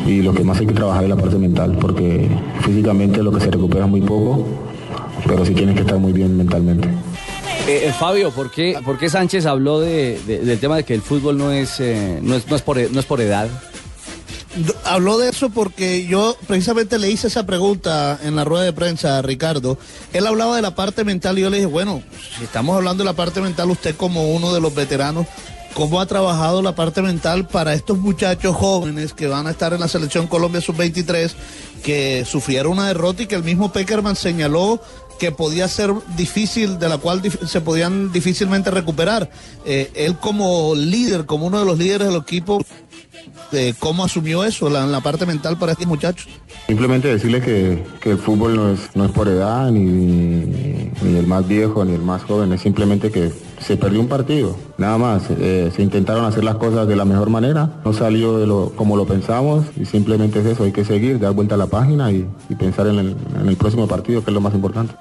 y 0.06 0.22
lo 0.22 0.34
que 0.34 0.44
más 0.44 0.60
hay 0.60 0.68
que 0.68 0.74
trabajar 0.74 1.04
es 1.04 1.10
la 1.10 1.16
parte 1.16 1.38
mental, 1.38 1.78
porque 1.80 2.30
físicamente 2.62 3.22
lo 3.24 3.32
que 3.32 3.40
se 3.42 3.52
recupera 3.52 3.86
es 3.86 3.92
muy 3.92 4.02
poco, 4.02 4.46
pero 5.30 5.46
sí 5.46 5.54
tienes 5.54 5.76
que 5.76 5.82
estar 5.82 5.98
muy 5.98 6.12
bien 6.12 6.36
mentalmente. 6.36 6.88
Eh, 7.68 7.84
eh, 7.88 7.94
Fabio, 7.98 8.32
¿por 8.32 8.50
qué, 8.52 8.80
por 8.84 8.98
qué 8.98 9.10
Sánchez 9.10 9.46
habló 9.46 9.80
de- 9.80 10.20
de- 10.26 10.40
del 10.40 10.60
tema 10.60 10.76
de 10.78 10.84
que 10.84 10.94
el 10.96 11.02
fútbol 11.02 11.38
no 11.38 11.52
es, 11.52 11.80
eh, 11.80 12.20
no 12.22 12.36
es, 12.36 12.48
no 12.48 12.56
es 12.56 12.62
por, 12.64 12.78
no 12.92 13.00
es 13.00 13.06
por 13.06 13.22
edad? 13.22 13.48
Habló 14.84 15.20
de 15.20 15.30
eso 15.30 15.50
porque 15.52 16.06
yo 16.08 16.36
precisamente 16.48 16.98
le 16.98 17.10
hice 17.12 17.28
esa 17.28 17.46
pregunta 17.46 18.20
en 18.24 18.36
la 18.36 18.44
rueda 18.44 18.64
de 18.66 18.74
prensa 18.74 19.20
a 19.20 19.22
Ricardo. 19.22 19.78
Él 20.12 20.26
hablaba 20.26 20.56
de 20.56 20.62
la 20.64 20.74
parte 20.76 21.04
mental 21.04 21.38
y 21.38 21.42
yo 21.42 21.50
le 21.52 21.58
dije, 21.58 21.68
bueno, 21.68 22.02
si 22.38 22.44
estamos 22.46 22.76
hablando 22.76 23.04
de 23.04 23.10
la 23.10 23.14
parte 23.16 23.40
mental, 23.42 23.70
usted 23.70 23.96
como 23.96 24.32
uno 24.34 24.52
de 24.52 24.60
los 24.60 24.74
veteranos, 24.74 25.28
¿cómo 25.76 26.02
ha 26.02 26.08
trabajado 26.08 26.64
la 26.64 26.74
parte 26.76 27.02
mental 27.04 27.48
para 27.48 27.76
estos 27.76 28.00
muchachos 28.00 28.56
jóvenes 28.56 29.14
que 29.14 29.28
van 29.28 29.46
a 29.46 29.52
estar 29.52 29.72
en 29.74 29.80
la 29.80 29.88
selección 29.88 30.26
Colombia 30.26 30.62
Sub-23, 30.62 31.32
que 31.84 32.26
sufrieron 32.26 32.74
una 32.74 32.88
derrota 32.88 33.22
y 33.24 33.28
que 33.28 33.36
el 33.36 33.44
mismo 33.44 33.72
Peckerman 33.72 34.16
señaló 34.16 34.82
que 35.20 35.32
podía 35.32 35.68
ser 35.68 35.94
difícil, 36.18 36.80
de 36.80 36.90
la 36.90 36.98
cual 36.98 37.22
se 37.46 37.62
podían 37.62 38.12
difícilmente 38.12 38.72
recuperar? 38.72 39.30
Eh, 39.66 39.92
él 39.94 40.18
como 40.18 40.74
líder, 40.76 41.26
como 41.26 41.46
uno 41.46 41.60
de 41.60 41.66
los 41.66 41.78
líderes 41.78 42.08
del 42.08 42.18
equipo, 42.18 42.62
de 43.52 43.76
cómo 43.78 44.04
asumió 44.04 44.44
eso, 44.44 44.70
la, 44.70 44.86
la 44.88 45.02
parte 45.02 45.26
mental 45.26 45.58
para 45.58 45.74
estos 45.74 45.88
muchachos. 45.88 46.28
Simplemente 46.68 47.08
decirles 47.08 47.44
que, 47.44 47.84
que 48.00 48.12
el 48.12 48.18
fútbol 48.18 48.56
no 48.56 48.72
es, 48.72 48.96
no 48.96 49.06
es 49.06 49.12
por 49.12 49.28
edad, 49.28 49.72
ni, 49.72 49.82
ni 49.82 51.18
el 51.18 51.26
más 51.26 51.48
viejo, 51.48 51.84
ni 51.84 51.94
el 51.94 52.02
más 52.02 52.24
joven, 52.24 52.54
es 52.54 52.62
simplemente 52.62 53.12
que 53.12 53.32
se 53.60 53.76
perdió 53.76 54.00
un 54.00 54.08
partido, 54.08 54.56
nada 54.78 54.98
más. 54.98 55.24
Eh, 55.32 55.72
se 55.76 55.82
intentaron 55.82 56.26
hacer 56.26 56.44
las 56.44 56.56
cosas 56.56 56.88
de 56.88 56.96
la 56.96 57.06
mejor 57.06 57.30
manera, 57.30 57.82
no 57.84 57.94
salió 57.94 58.38
de 58.38 58.46
lo, 58.46 58.72
como 58.76 58.96
lo 58.96 59.06
pensamos 59.06 59.66
y 59.80 59.86
simplemente 59.86 60.40
es 60.42 60.46
eso, 60.46 60.64
hay 60.64 60.72
que 60.72 60.86
seguir, 60.86 61.20
dar 61.20 61.34
vuelta 61.34 61.56
a 61.56 61.58
la 61.58 61.68
página 61.68 62.12
y, 62.12 62.28
pensar 62.60 62.88
en 62.88 63.00
el 63.00 63.56
próximo 63.56 63.88
partido, 63.88 64.24
que 64.24 64.32
es 64.32 64.34
lo 64.34 64.42
más 64.42 64.54
importante. 64.54 64.94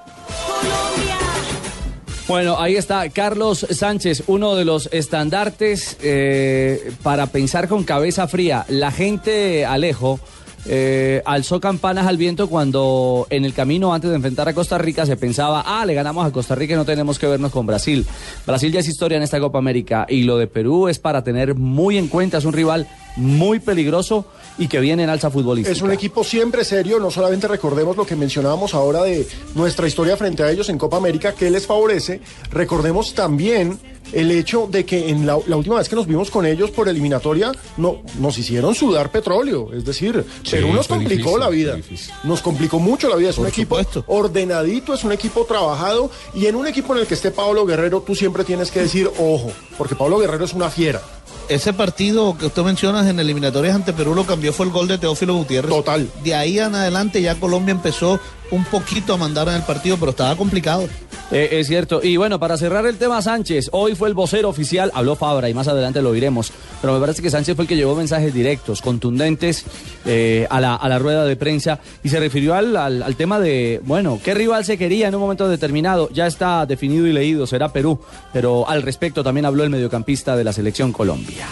Bueno, 2.29 2.61
ahí 2.61 2.77
está 2.77 3.09
Carlos 3.09 3.67
Sánchez, 3.71 4.25
uno 4.27 4.55
de 4.55 4.67
los 4.67 4.91
estandartes 4.93 5.97
eh, 6.03 6.93
para 7.03 7.29
pensar 7.29 7.69
con 7.69 7.85
cabeza 7.85 8.29
fría. 8.29 8.67
La 8.69 8.91
gente, 8.91 9.65
Alejo, 9.65 10.21
eh, 10.67 11.23
alzó 11.25 11.59
campanas 11.59 12.07
al 12.07 12.19
viento 12.19 12.51
cuando 12.51 13.27
en 13.31 13.47
el 13.47 13.55
camino 13.55 13.95
antes 13.95 14.11
de 14.11 14.17
enfrentar 14.17 14.47
a 14.47 14.53
Costa 14.53 14.77
Rica 14.77 15.07
se 15.07 15.17
pensaba, 15.17 15.63
ah, 15.65 15.87
le 15.87 15.95
ganamos 15.95 16.27
a 16.27 16.31
Costa 16.31 16.55
Rica 16.55 16.75
y 16.75 16.77
no 16.77 16.85
tenemos 16.85 17.19
que 17.19 17.27
vernos 17.27 17.51
con 17.51 17.65
Brasil. 17.65 18.05
Brasil 18.47 18.71
ya 18.73 18.81
es 18.81 18.89
historia 18.89 19.17
en 19.17 19.23
esta 19.23 19.41
Copa 19.41 19.57
América 19.57 20.05
y 20.07 20.25
lo 20.25 20.37
de 20.37 20.49
Perú 20.49 20.89
es 20.89 20.99
para 20.99 21.25
tener 21.25 21.55
muy 21.55 21.97
en 21.97 22.09
cuenta, 22.09 22.37
es 22.37 22.45
un 22.45 22.53
rival 22.53 22.87
muy 23.17 23.59
peligroso 23.59 24.27
y 24.59 24.69
que 24.69 24.81
viene 24.81 25.05
en 25.05 25.11
alza 25.11 25.31
futbolística. 25.31 25.73
Es 25.75 25.83
un 25.83 25.93
equipo 25.93 26.25
siempre 26.25 26.65
serio, 26.65 26.99
no 26.99 27.11
solamente 27.11 27.49
recordemos 27.49 27.97
lo 27.97 28.05
que 28.05 28.17
mencionábamos 28.17 28.75
ahora 28.75 29.03
de 29.05 29.27
nuestra 29.55 29.87
historia 29.87 30.17
frente 30.17 30.43
a 30.43 30.51
ellos 30.51 30.69
en 30.69 30.79
Copa 30.79 30.97
América, 30.97 31.33
que 31.33 31.51
les 31.51 31.67
favorece, 31.67 32.21
recordemos 32.51 33.15
también 33.15 33.79
el 34.13 34.31
hecho 34.31 34.67
de 34.71 34.87
que 34.87 35.11
en 35.11 35.27
la, 35.27 35.39
la 35.47 35.57
última 35.57 35.77
vez 35.77 35.89
que 35.89 35.95
nos 35.95 36.07
vimos 36.07 36.31
con 36.31 36.47
ellos 36.47 36.71
por 36.71 36.89
eliminatoria, 36.89 37.53
no, 37.77 37.99
nos 38.19 38.39
hicieron 38.39 38.75
sudar 38.75 39.13
petróleo, 39.13 39.71
es 39.75 39.85
decir, 39.85 40.25
Sí, 40.43 40.53
Perú 40.53 40.73
nos 40.73 40.89
complicó 40.89 41.39
difícil, 41.39 41.41
la 41.41 41.49
vida, 41.51 41.79
nos 42.25 42.41
complicó 42.41 42.79
mucho 42.79 43.09
la 43.09 43.17
vida, 43.17 43.31
es 43.31 43.37
Por 43.37 43.45
un 43.45 43.49
equipo 43.51 43.77
supuesto. 43.79 44.05
ordenadito, 44.07 44.95
es 44.95 45.05
un 45.05 45.13
equipo 45.13 45.45
trabajado 45.45 46.11
y 46.35 46.47
en 46.47 46.57
un 46.57 46.67
equipo 46.67 46.95
en 46.95 47.01
el 47.01 47.07
que 47.07 47.15
esté 47.15 47.31
Pablo 47.31 47.67
Guerrero, 47.67 48.01
tú 48.01 48.15
siempre 48.15 48.45
tienes 48.45 48.71
que 48.71 48.81
decir, 48.81 49.11
ojo, 49.19 49.53
porque 49.77 49.95
Pablo 49.95 50.19
Guerrero 50.19 50.45
es 50.47 50.55
una 50.55 50.71
fiera. 50.71 51.03
Ese 51.49 51.73
partido 51.73 52.37
que 52.37 52.47
usted 52.47 52.63
menciona 52.63 53.09
en 53.09 53.19
eliminatorias 53.19 53.75
ante 53.75 53.95
Perú 53.95 54.15
lo 54.15 54.27
cambió 54.27 54.53
fue 54.53 54.67
el 54.67 54.73
gol 54.73 54.87
de 54.87 54.99
Teófilo 54.99 55.35
Gutiérrez. 55.35 55.71
Total. 55.71 56.09
De 56.23 56.35
ahí 56.35 56.59
en 56.59 56.75
adelante 56.75 57.23
ya 57.23 57.37
Colombia 57.37 57.73
empezó 57.73 58.21
un 58.51 58.65
poquito 58.65 59.15
a 59.15 59.17
mandar 59.17 59.49
en 59.49 59.55
el 59.55 59.63
partido, 59.63 59.97
pero 59.99 60.11
estaba 60.11 60.35
complicado. 60.37 60.89
Eh, 61.31 61.49
es 61.61 61.67
cierto. 61.67 62.01
Y 62.03 62.17
bueno, 62.17 62.39
para 62.41 62.57
cerrar 62.57 62.87
el 62.87 62.97
tema 62.97 63.21
Sánchez, 63.21 63.69
hoy 63.73 63.95
fue 63.95 64.09
el 64.09 64.15
vocero 64.15 64.49
oficial, 64.49 64.91
habló 64.95 65.15
Fabra 65.15 65.51
y 65.51 65.55
más 65.55 65.69
adelante 65.69 66.01
lo 66.01 66.09
oiremos, 66.11 66.51
pero 66.81 66.95
me 66.95 67.01
parece 67.01 67.21
que 67.21 67.29
Sánchez 67.31 67.55
fue 67.55 67.65
el 67.65 67.69
que 67.69 67.77
llevó 67.77 67.95
mensajes 67.95 68.33
directos, 68.33 68.81
contundentes 68.81 69.65
eh, 70.07 70.47
a, 70.49 70.59
la, 70.61 70.75
a 70.75 70.89
la 70.89 70.99
rueda 70.99 71.27
de 71.27 71.37
prensa 71.37 71.81
y 72.03 72.09
se 72.09 72.19
refirió 72.19 72.55
al, 72.55 72.75
al- 72.77 73.03
al 73.03 73.17
tema 73.17 73.39
de, 73.41 73.83
bueno, 73.85 74.19
qué 74.25 74.33
rival 74.33 74.65
se 74.65 74.79
quería 74.79 75.09
en 75.09 75.15
un 75.15 75.21
momento 75.21 75.47
determinado. 75.51 76.09
Ya 76.15 76.27
está 76.27 76.65
definido 76.65 77.07
y 77.07 77.13
leído, 77.13 77.47
será 77.47 77.71
Perú, 77.75 78.01
pero 78.33 78.67
al 78.67 78.81
respecto 78.81 79.23
también 79.23 79.45
habló 79.45 79.65
el 79.65 79.71
mediocampista 79.71 80.35
de 80.35 80.45
la 80.45 80.55
selección 80.55 80.93
Colombia. 80.93 81.47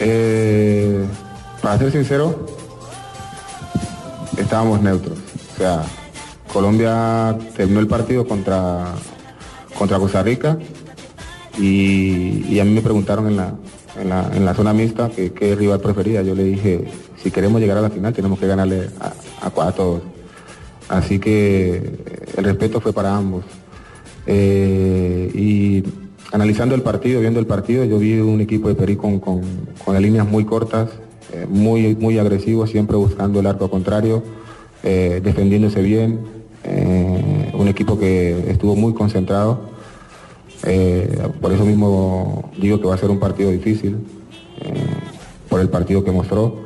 Eh, 0.00 1.02
para 1.62 1.78
ser 1.78 1.92
sincero, 1.92 2.44
estábamos 4.36 4.82
neutros. 4.82 5.18
O 5.54 5.58
sea, 5.58 5.82
Colombia 6.52 7.36
terminó 7.56 7.80
el 7.80 7.86
partido 7.86 8.26
contra, 8.26 8.94
contra 9.78 9.98
Costa 9.98 10.22
Rica 10.22 10.58
y, 11.58 12.58
a 12.58 12.64
mí 12.64 12.72
me 12.72 12.82
preguntaron 12.82 13.26
en 13.26 13.36
la, 13.36 13.54
en 14.00 14.08
la, 14.08 14.30
en 14.34 14.44
la 14.44 14.54
zona 14.54 14.72
mixta 14.72 15.10
que 15.10 15.32
qué 15.32 15.54
rival 15.54 15.80
prefería. 15.80 16.22
Yo 16.22 16.34
le 16.34 16.44
dije, 16.44 16.84
si 17.22 17.30
queremos 17.30 17.60
llegar 17.60 17.78
a 17.78 17.82
la 17.82 17.90
final 17.90 18.12
tenemos 18.12 18.38
que 18.38 18.46
ganarle 18.46 18.90
a, 19.00 19.12
a, 19.46 19.68
a 19.68 19.72
todos. 19.72 20.02
Así 20.88 21.18
que 21.18 21.98
el 22.36 22.44
respeto 22.44 22.80
fue 22.80 22.92
para 22.92 23.16
ambos. 23.16 23.44
Eh, 24.26 25.30
y 25.34 25.82
analizando 26.32 26.74
el 26.74 26.82
partido, 26.82 27.20
viendo 27.20 27.40
el 27.40 27.46
partido, 27.46 27.84
yo 27.84 27.98
vi 27.98 28.18
un 28.18 28.40
equipo 28.40 28.68
de 28.68 28.74
Perú 28.74 28.96
con, 28.96 29.20
con, 29.20 29.42
con 29.84 30.00
líneas 30.00 30.26
muy 30.26 30.44
cortas, 30.44 30.90
eh, 31.32 31.46
muy, 31.48 31.96
muy 31.96 32.18
agresivos, 32.18 32.70
siempre 32.70 32.96
buscando 32.96 33.40
el 33.40 33.46
arco 33.46 33.70
contrario, 33.70 34.22
eh, 34.82 35.20
defendiéndose 35.22 35.80
bien. 35.82 36.41
Un 37.62 37.68
equipo 37.68 37.98
que 37.98 38.50
estuvo 38.50 38.76
muy 38.76 38.92
concentrado. 38.92 39.70
Eh, 40.64 41.28
por 41.40 41.52
eso 41.52 41.64
mismo 41.64 42.50
digo 42.56 42.80
que 42.80 42.86
va 42.86 42.94
a 42.94 42.98
ser 42.98 43.10
un 43.10 43.18
partido 43.18 43.50
difícil, 43.50 43.96
eh, 44.60 44.72
por 45.48 45.60
el 45.60 45.68
partido 45.68 46.04
que 46.04 46.10
mostró 46.10 46.56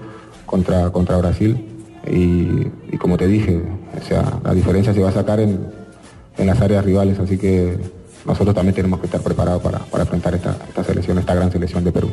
contra, 0.45 0.91
contra 0.91 1.19
Brasil. 1.19 1.65
Y, 2.11 2.97
como 2.99 3.17
te 3.17 3.27
dije, 3.27 3.61
o 4.01 4.07
sea, 4.07 4.41
la 4.45 4.55
diferencia 4.55 4.95
se 4.95 5.01
va 5.01 5.09
a 5.11 5.13
sacar 5.13 5.41
en, 5.41 5.67
en 6.39 6.47
las 6.47 6.61
áreas 6.61 6.85
rivales, 6.85 7.19
así 7.19 7.37
que 7.37 7.77
nosotros 8.25 8.55
también 8.55 8.75
tenemos 8.75 9.01
que 9.01 9.07
estar 9.07 9.21
preparados 9.21 9.63
para, 9.63 9.79
para 9.81 10.05
enfrentar 10.05 10.35
esta, 10.35 10.57
esta 10.69 10.85
selección, 10.85 11.19
esta 11.19 11.35
gran 11.35 11.51
selección 11.51 11.85
de 11.85 11.93
Perú. 11.93 12.11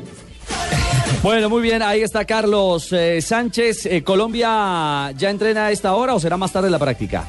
Bueno, 1.21 1.49
muy 1.49 1.61
bien, 1.61 1.81
ahí 1.81 2.01
está 2.01 2.25
Carlos 2.25 2.91
eh, 2.91 3.21
Sánchez. 3.21 3.87
¿Colombia 4.03 5.11
ya 5.15 5.29
entrena 5.29 5.67
a 5.67 5.71
esta 5.71 5.93
hora 5.93 6.15
o 6.15 6.19
será 6.19 6.37
más 6.37 6.51
tarde 6.51 6.69
la 6.69 6.79
práctica? 6.79 7.25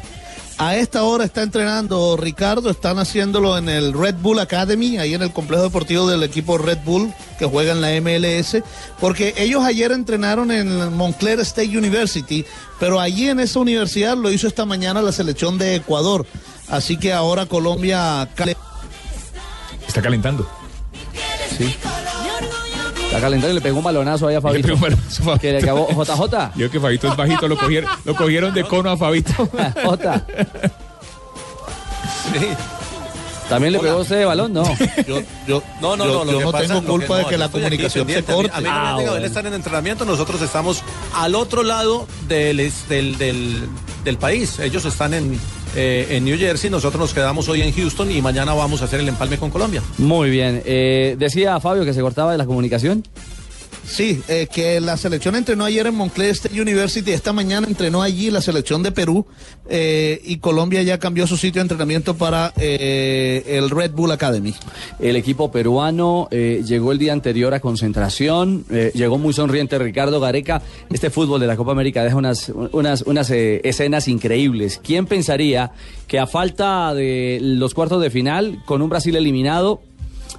A 0.56 0.76
esta 0.76 1.02
hora 1.02 1.25
está 1.25 1.42
entrenando 1.42 2.16
Ricardo, 2.16 2.70
están 2.70 2.99
haciéndolo 2.99 3.58
en 3.58 3.68
el 3.68 3.92
Red 3.92 4.14
Bull 4.16 4.38
Academy, 4.38 4.99
ahí 4.99 5.12
en 5.12 5.23
el 5.23 5.32
complejo 5.32 5.64
deportivo 5.64 6.08
del 6.08 6.23
equipo 6.23 6.58
Red 6.58 6.78
Bull 6.84 7.12
que 7.38 7.46
juega 7.46 7.73
en 7.73 7.80
la 7.80 7.90
MLS, 8.00 8.62
porque 9.00 9.34
ellos 9.37 9.64
ayer 9.64 9.90
entrenaron 9.90 10.52
en 10.52 10.94
Montclair 10.94 11.40
State 11.40 11.76
University, 11.76 12.44
pero 12.78 13.00
allí 13.00 13.28
en 13.28 13.40
esa 13.40 13.58
universidad 13.58 14.16
lo 14.16 14.30
hizo 14.30 14.46
esta 14.46 14.64
mañana 14.64 15.02
la 15.02 15.12
selección 15.12 15.58
de 15.58 15.75
Ecuador. 15.75 16.25
Así 16.68 16.96
que 16.96 17.12
ahora 17.12 17.46
Colombia 17.46 18.28
Está 19.87 20.00
calentando. 20.00 20.49
Sí. 21.58 21.75
Calentando 23.21 23.50
y 23.52 23.54
le 23.54 23.61
pegó 23.61 23.78
un 23.78 23.85
balonazo 23.85 24.28
ahí 24.28 24.35
a 24.35 24.38
Le 24.38 24.42
Fabito. 24.42 24.66
pegó 24.68 24.75
un 24.76 24.80
balonazo 24.83 25.23
a 25.23 25.25
Fabito. 25.25 25.40
Que 25.40 25.52
le 25.52 25.59
acabó 25.59 25.88
JJ. 26.04 26.52
Yo 26.56 26.71
que 26.71 26.80
Fabito 26.80 27.09
es 27.09 27.16
bajito, 27.16 27.49
lo 27.49 27.56
cogieron, 27.56 27.90
lo 28.04 28.14
cogieron 28.14 28.54
de 28.54 28.64
cono 28.64 28.90
a 28.90 28.97
Fabito. 28.97 29.33
Jota. 29.85 30.25
También 33.49 33.75
le 33.75 33.78
pegó 33.78 33.99
usted 33.99 34.16
de 34.21 34.25
balón, 34.25 34.54
¿no? 34.54 34.64
Yo, 35.06 35.21
yo, 35.47 35.62
No, 35.80 35.97
no, 35.97 36.06
yo- 36.06 36.12
no, 36.12 36.25
lo 36.25 36.33
yo 36.33 36.38
que 36.38 36.44
no 36.47 36.52
pasa- 36.52 36.66
tengo 36.66 36.83
culpa 36.85 37.16
de 37.18 37.23
no, 37.25 37.28
que 37.28 37.38
la 37.38 37.49
comunicación 37.50 38.06
se 38.09 38.23
pendiente. 38.23 38.33
A 38.33 38.37
mí- 38.37 38.42
corte. 38.42 38.56
A 38.56 38.61
mí, 38.61 38.64
no 38.66 38.71
me 38.73 38.76
Ah, 38.78 38.80
han 38.80 38.97
llegado, 38.97 39.02
bueno. 39.12 39.16
él 39.16 39.25
está 39.25 39.40
en 39.40 39.52
entrenamiento, 39.52 40.04
nosotros 40.06 40.40
estamos 40.40 40.83
al 41.14 41.35
otro 41.35 41.62
lado 41.62 42.06
del, 42.26 42.56
del, 42.88 43.68
del 44.02 44.16
país. 44.18 44.59
Ellos 44.61 44.87
están 44.87 45.12
en, 45.12 45.38
eh, 45.76 46.07
en 46.11 46.25
New 46.25 46.38
Jersey, 46.38 46.71
nosotros 46.71 47.00
nos 47.00 47.14
quedamos 47.14 47.49
hoy 47.49 47.62
en 47.62 47.73
Houston 47.73 48.11
y 48.11 48.23
mañana 48.23 48.54
vamos 48.54 48.83
a 48.83 48.85
hacer 48.85 49.00
el 49.00 49.09
empalme 49.09 49.38
con 49.38 49.50
Colombia. 49.50 49.83
Muy 49.99 50.31
bien. 50.31 50.62
Eh, 50.64 51.16
decía 51.19 51.59
Fabio 51.61 51.85
que 51.85 51.93
se 51.93 52.00
cortaba 52.00 52.33
de 52.33 52.38
la 52.38 52.47
comunicación. 52.47 53.02
Sí, 53.86 54.22
eh, 54.28 54.48
que 54.52 54.80
la 54.80 54.96
selección 54.96 55.36
entrenó 55.36 55.64
ayer 55.64 55.86
en 55.86 55.94
Moncler 55.94 56.30
State 56.30 56.60
University, 56.60 57.12
esta 57.12 57.32
mañana 57.32 57.66
entrenó 57.66 58.02
allí 58.02 58.30
la 58.30 58.40
selección 58.40 58.82
de 58.82 58.92
Perú 58.92 59.26
eh, 59.68 60.20
y 60.24 60.38
Colombia 60.38 60.82
ya 60.82 60.98
cambió 60.98 61.26
su 61.26 61.36
sitio 61.36 61.60
de 61.60 61.64
entrenamiento 61.64 62.16
para 62.16 62.52
eh, 62.56 63.42
el 63.46 63.70
Red 63.70 63.92
Bull 63.92 64.10
Academy. 64.10 64.54
El 64.98 65.16
equipo 65.16 65.52
peruano 65.52 66.28
eh, 66.30 66.62
llegó 66.66 66.92
el 66.92 66.98
día 66.98 67.12
anterior 67.12 67.52
a 67.54 67.60
concentración, 67.60 68.64
eh, 68.70 68.90
llegó 68.94 69.18
muy 69.18 69.34
sonriente 69.34 69.78
Ricardo 69.78 70.18
Gareca. 70.18 70.62
Este 70.90 71.10
fútbol 71.10 71.40
de 71.40 71.46
la 71.46 71.56
Copa 71.56 71.72
América 71.72 72.02
deja 72.02 72.16
unas, 72.16 72.48
unas, 72.48 73.02
unas 73.02 73.30
escenas 73.30 74.08
increíbles. 74.08 74.80
¿Quién 74.82 75.06
pensaría 75.06 75.72
que 76.06 76.18
a 76.18 76.26
falta 76.26 76.94
de 76.94 77.38
los 77.40 77.74
cuartos 77.74 78.00
de 78.00 78.10
final, 78.10 78.62
con 78.64 78.82
un 78.82 78.88
Brasil 78.88 79.14
eliminado, 79.16 79.82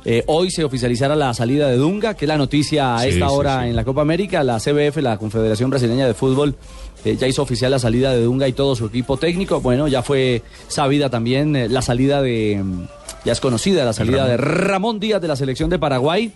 eh, 0.05 0.23
hoy 0.27 0.51
se 0.51 0.63
oficializara 0.63 1.15
la 1.15 1.33
salida 1.33 1.67
de 1.67 1.77
Dunga, 1.77 2.13
que 2.13 2.25
es 2.25 2.29
la 2.29 2.37
noticia 2.37 2.95
a 2.95 2.99
Sí, 3.01 3.09
esta 3.09 3.27
sí, 3.27 3.33
hora 3.35 3.63
sí. 3.63 3.69
en 3.69 3.75
la 3.75 3.83
Copa 3.83 4.01
América. 4.01 4.43
La 4.43 4.59
CBF, 4.59 4.97
la 4.97 5.17
Confederación 5.17 5.69
Brasileña 5.71 6.05
de 6.07 6.13
Fútbol, 6.13 6.55
eh, 7.03 7.17
ya 7.19 7.27
hizo 7.27 7.41
oficial 7.41 7.71
la 7.71 7.79
salida 7.79 8.11
de 8.11 8.21
Dunga 8.23 8.47
y 8.47 8.53
todo 8.53 8.75
su 8.75 8.85
equipo 8.85 9.17
técnico. 9.17 9.61
Bueno, 9.61 9.87
ya 9.87 10.01
fue 10.03 10.43
sabida 10.67 11.09
también 11.09 11.55
eh, 11.55 11.69
la 11.69 11.81
salida 11.81 12.21
de, 12.21 12.61
mm, 12.63 12.83
ya 13.25 13.31
es 13.33 13.39
conocida 13.39 13.83
la 13.83 13.93
salida 13.93 14.27
de 14.27 14.37
Ramón 14.37 14.99
Díaz 14.99 15.21
de 15.21 15.27
la 15.27 15.35
selección 15.35 15.69
de 15.69 15.79
Paraguay 15.79 16.31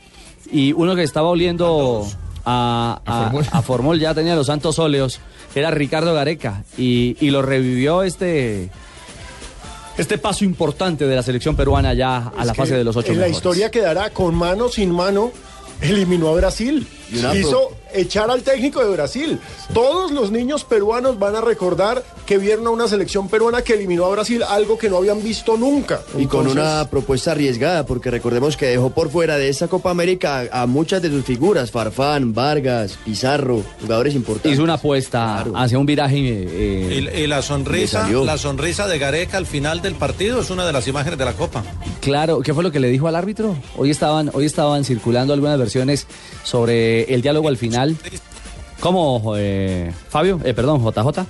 y 0.52 0.74
uno 0.74 0.96
que 0.96 1.04
estaba 1.04 1.30
oliendo 1.30 2.08
a, 2.46 3.02
a- 3.06 3.20
A 3.20 3.24
Formol. 3.30 3.46
a 3.52 3.62
Formol, 3.62 4.00
ya 4.00 4.14
tenía 4.16 4.36
los 4.36 4.48
santos 4.48 4.80
óleos, 4.80 5.20
era 5.54 5.70
Ricardo 5.70 6.14
Gareca 6.16 6.64
y, 6.78 7.16
y 7.20 7.30
lo 7.30 7.42
revivió 7.44 8.02
este... 8.04 8.70
Este 10.00 10.18
paso 10.18 10.46
importante 10.46 11.06
de 11.06 11.14
la 11.14 11.22
selección 11.22 11.58
peruana 11.58 11.94
ya 11.94 12.32
a 12.36 12.40
Es 12.40 12.46
la 12.46 12.54
fase 12.54 12.78
de 12.78 12.86
los 12.86 12.96
ocho 12.96 13.12
En 13.12 13.20
la 13.20 13.28
historia 13.28 13.70
quedará 13.70 14.12
con 14.12 14.34
mano 14.34 14.70
sin 14.70 14.92
mano. 14.92 15.34
Eliminó 15.82 16.30
a 16.30 16.36
Brasil. 16.36 16.88
Hizo 17.12 17.72
echar 17.94 18.30
al 18.30 18.44
técnico 18.44 18.84
de 18.86 18.92
Brasil. 18.92 19.40
Todos 19.74 20.12
los 20.12 20.32
niños 20.32 20.64
peruanos 20.64 21.18
van 21.18 21.36
a 21.36 21.42
recordar 21.42 22.04
que 22.26 22.38
vieron 22.38 22.68
a 22.68 22.70
una 22.70 22.88
selección 22.88 23.28
peruana 23.30 23.64
que 23.64 23.74
eliminó 23.74 24.06
a 24.06 24.10
Brasil, 24.10 24.44
algo 24.44 24.78
que 24.78 24.90
no 24.90 24.98
habían 24.98 25.24
visto 25.24 25.58
nunca. 25.58 26.02
Y 26.18 26.28
con 26.28 26.46
una 26.48 26.88
propuesta 26.90 27.32
arriesgada, 27.32 27.86
porque 27.88 28.12
recordemos 28.12 28.58
que 28.58 28.68
dejó 28.68 28.92
por 28.92 29.10
fuera 29.10 29.38
de 29.38 29.50
esa 29.50 29.68
Copa 29.68 29.90
América 29.90 30.46
a, 30.52 30.62
a 30.64 30.66
muchas 30.68 31.02
de 31.02 31.10
sus 31.10 31.24
figuras, 31.26 31.72
Farfán, 31.72 32.34
Vargas, 32.34 32.98
Pizarro, 33.04 33.64
jugadores 33.82 34.14
importantes. 34.14 34.54
Hizo 34.54 34.64
una 34.64 34.76
apuesta 34.76 35.42
Claro. 35.44 35.54
hacia 35.58 35.80
un 35.80 35.86
viraje. 35.88 36.18
eh, 36.20 37.12
Y, 37.16 37.22
y 37.24 37.28
la 37.28 37.42
sonrisa, 37.42 38.08
la 38.10 38.38
sonrisa 38.38 38.88
de 38.88 39.00
Gareca 39.00 39.38
al 39.38 39.46
final 39.48 39.82
del 39.82 39.96
partido 39.96 40.42
es 40.42 40.50
una 40.52 40.66
de 40.66 40.74
las 40.74 40.88
imágenes 40.88 41.18
de 41.18 41.26
la 41.26 41.34
Copa. 41.34 41.64
claro, 42.02 42.42
¿qué 42.42 42.54
fue 42.54 42.64
lo 42.64 42.72
que 42.72 42.80
le 42.80 42.90
dijo 42.90 43.08
al 43.08 43.16
árbitro? 43.16 43.56
Hoy 43.78 43.90
estaban, 43.90 44.30
hoy 44.34 44.46
estaban 44.46 44.84
circulando 44.84 45.34
algunas 45.34 45.58
versiones 45.58 46.06
sobre 46.44 46.99
el 47.10 47.22
diálogo 47.22 47.48
al 47.48 47.58
final. 47.58 47.96
¿Cómo, 48.80 49.34
eh, 49.38 49.92
Fabio? 50.10 50.40
Eh, 50.44 50.54
perdón, 50.54 50.82
JJ. 50.84 51.26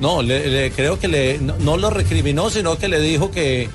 No, 0.00 0.22
le- 0.22 0.46
le- 0.48 0.70
creo 0.72 0.98
que 0.98 1.08
le, 1.08 1.38
no, 1.38 1.56
no 1.58 1.76
lo 1.76 1.90
recriminó, 1.90 2.50
sino 2.50 2.76
que 2.78 2.88
le 2.88 3.00
dijo 3.00 3.30
que, 3.30 3.68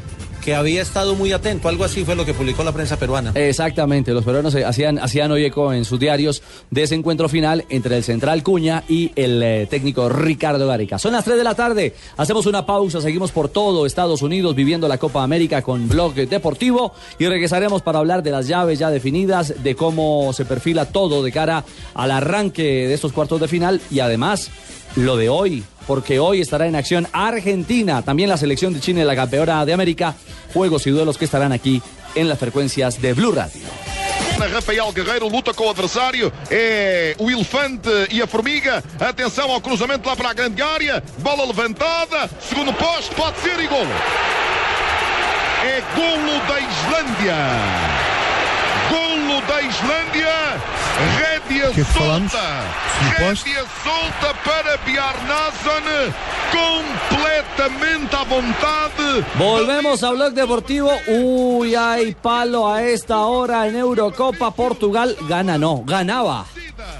que 0.50 0.56
había 0.56 0.82
estado 0.82 1.14
muy 1.14 1.32
atento. 1.32 1.70
Algo 1.70 1.84
así 1.84 2.04
fue 2.04 2.16
lo 2.16 2.26
que 2.26 2.34
publicó 2.34 2.64
la 2.64 2.72
prensa 2.72 2.98
peruana. 2.98 3.34
Exactamente, 3.36 4.14
los 4.14 4.26
peruanos 4.26 4.56
hacían, 4.56 4.98
hacían 4.98 5.32
hoy 5.32 5.46
eco 5.46 5.72
en 5.74 5.86
sus 5.86 6.00
diarios 6.00 6.42
de 6.72 6.82
ese 6.82 6.96
encuentro 6.96 7.30
final 7.30 7.66
entre 7.70 7.98
el 7.98 8.04
central 8.04 8.42
Cuña 8.42 8.84
y 8.90 9.12
el 9.16 9.44
eh, 9.44 9.68
técnico 9.70 10.10
Ricardo 10.10 10.66
Gareca. 10.66 10.98
Son 10.98 11.14
las 11.14 11.24
3 11.24 11.38
de 11.38 11.44
la 11.44 11.54
tarde, 11.54 11.94
hacemos 12.18 12.48
una 12.48 12.66
pausa, 12.66 13.00
seguimos 13.00 13.32
por 13.32 13.50
todo 13.50 13.86
Estados 13.86 14.24
Unidos 14.24 14.56
viviendo 14.56 14.88
la 14.88 14.98
Copa 14.98 15.22
América 15.22 15.62
con 15.62 15.88
Blog 15.88 16.16
Deportivo 16.16 16.94
y 17.20 17.28
regresaremos 17.28 17.84
para 17.84 18.00
hablar 18.00 18.24
de 18.24 18.32
las 18.32 18.48
llaves 18.48 18.80
ya 18.80 18.90
definidas, 18.90 19.62
de 19.62 19.76
cómo 19.76 20.34
se 20.34 20.46
perfila 20.46 20.86
todo 20.86 21.22
de 21.22 21.32
cara 21.32 21.64
al 21.94 22.10
arranque 22.10 22.88
de 22.88 22.94
estos 22.96 23.14
cuartos 23.14 23.40
de 23.40 23.48
final 23.48 23.82
y 23.92 24.00
además 24.00 24.50
lo 24.96 25.16
de 25.16 25.30
hoy, 25.30 25.64
porque 25.90 26.20
hoy 26.20 26.40
estará 26.40 26.68
en 26.68 26.76
acción 26.76 27.08
Argentina, 27.14 28.04
también 28.04 28.30
la 28.30 28.38
selección 28.38 28.76
de 28.76 28.80
Chile, 28.80 29.04
la 29.04 29.16
campeona 29.16 29.66
de 29.66 29.74
América, 29.74 30.14
juegos 30.54 30.86
y 30.86 30.92
duelos 30.92 31.18
que 31.18 31.26
estarán 31.26 31.52
aquí 31.52 31.82
en 32.14 32.30
las 32.30 32.38
frecuencias 32.38 33.02
de 33.02 33.14
Blue 33.14 33.32
Radio. 33.32 33.64
Rafael 34.38 34.94
Guerreiro 34.94 35.28
luta 35.28 35.52
com 35.52 35.66
o 35.66 35.70
adversário. 35.72 36.32
É 36.52 37.16
o 37.18 37.32
elefante 37.32 37.90
e 38.12 38.22
a 38.22 38.28
formiga. 38.28 38.84
Atenção 39.00 39.50
ao 39.50 39.60
cruzamento 39.62 40.08
lá 40.08 40.16
para 40.16 40.30
a 40.30 40.34
grande 40.34 40.62
área. 40.62 41.04
Bola 41.18 41.44
levantada. 41.44 42.30
Segundo 42.40 42.72
posto, 42.74 43.16
pode 43.16 43.40
ser 43.40 43.60
e 43.60 43.66
golo. 43.66 43.90
É 45.66 45.82
golo 45.96 46.40
da 46.48 46.60
Islândia. 46.60 48.19
Da 49.48 49.62
Islândia. 49.62 50.36
Rédea 51.18 51.72
Que 51.72 51.84
falamos? 51.84 52.34
Rédea 53.18 53.64
solta 53.84 54.34
para 54.44 54.78
Bjarnason. 54.86 56.14
Completamente 56.52 58.16
à 58.16 58.24
vontade. 58.24 59.26
Volvemos 59.36 60.04
a 60.04 60.12
Blog 60.12 60.34
Deportivo. 60.34 60.92
Uy, 61.08 61.76
hay 61.76 62.16
palo 62.16 62.68
a 62.68 62.84
esta 62.84 63.20
hora 63.20 63.68
en 63.68 63.76
Eurocopa. 63.78 64.52
Portugal 64.52 65.16
gana, 65.28 65.58
no, 65.58 65.84
ganaba. 65.86 66.46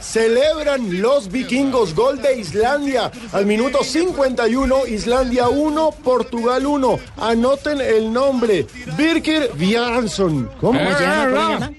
Celebran 0.02 1.02
los 1.02 1.30
vikingos 1.30 1.94
gol 1.94 2.22
de 2.22 2.40
Islandia 2.40 3.12
al 3.34 3.46
minuto 3.46 3.84
51, 3.84 4.88
Islandia 4.88 5.50
1, 5.50 5.92
Portugal 6.04 6.66
1. 6.66 7.00
Anoten 7.18 7.82
el 7.82 8.12
nombre, 8.12 8.66
Birkir 8.98 9.52
Bjarnason. 9.56 10.50
¿Cómo 10.60 10.80
¿Cómo 10.80 10.98
se 10.98 11.04
llama? 11.04 11.72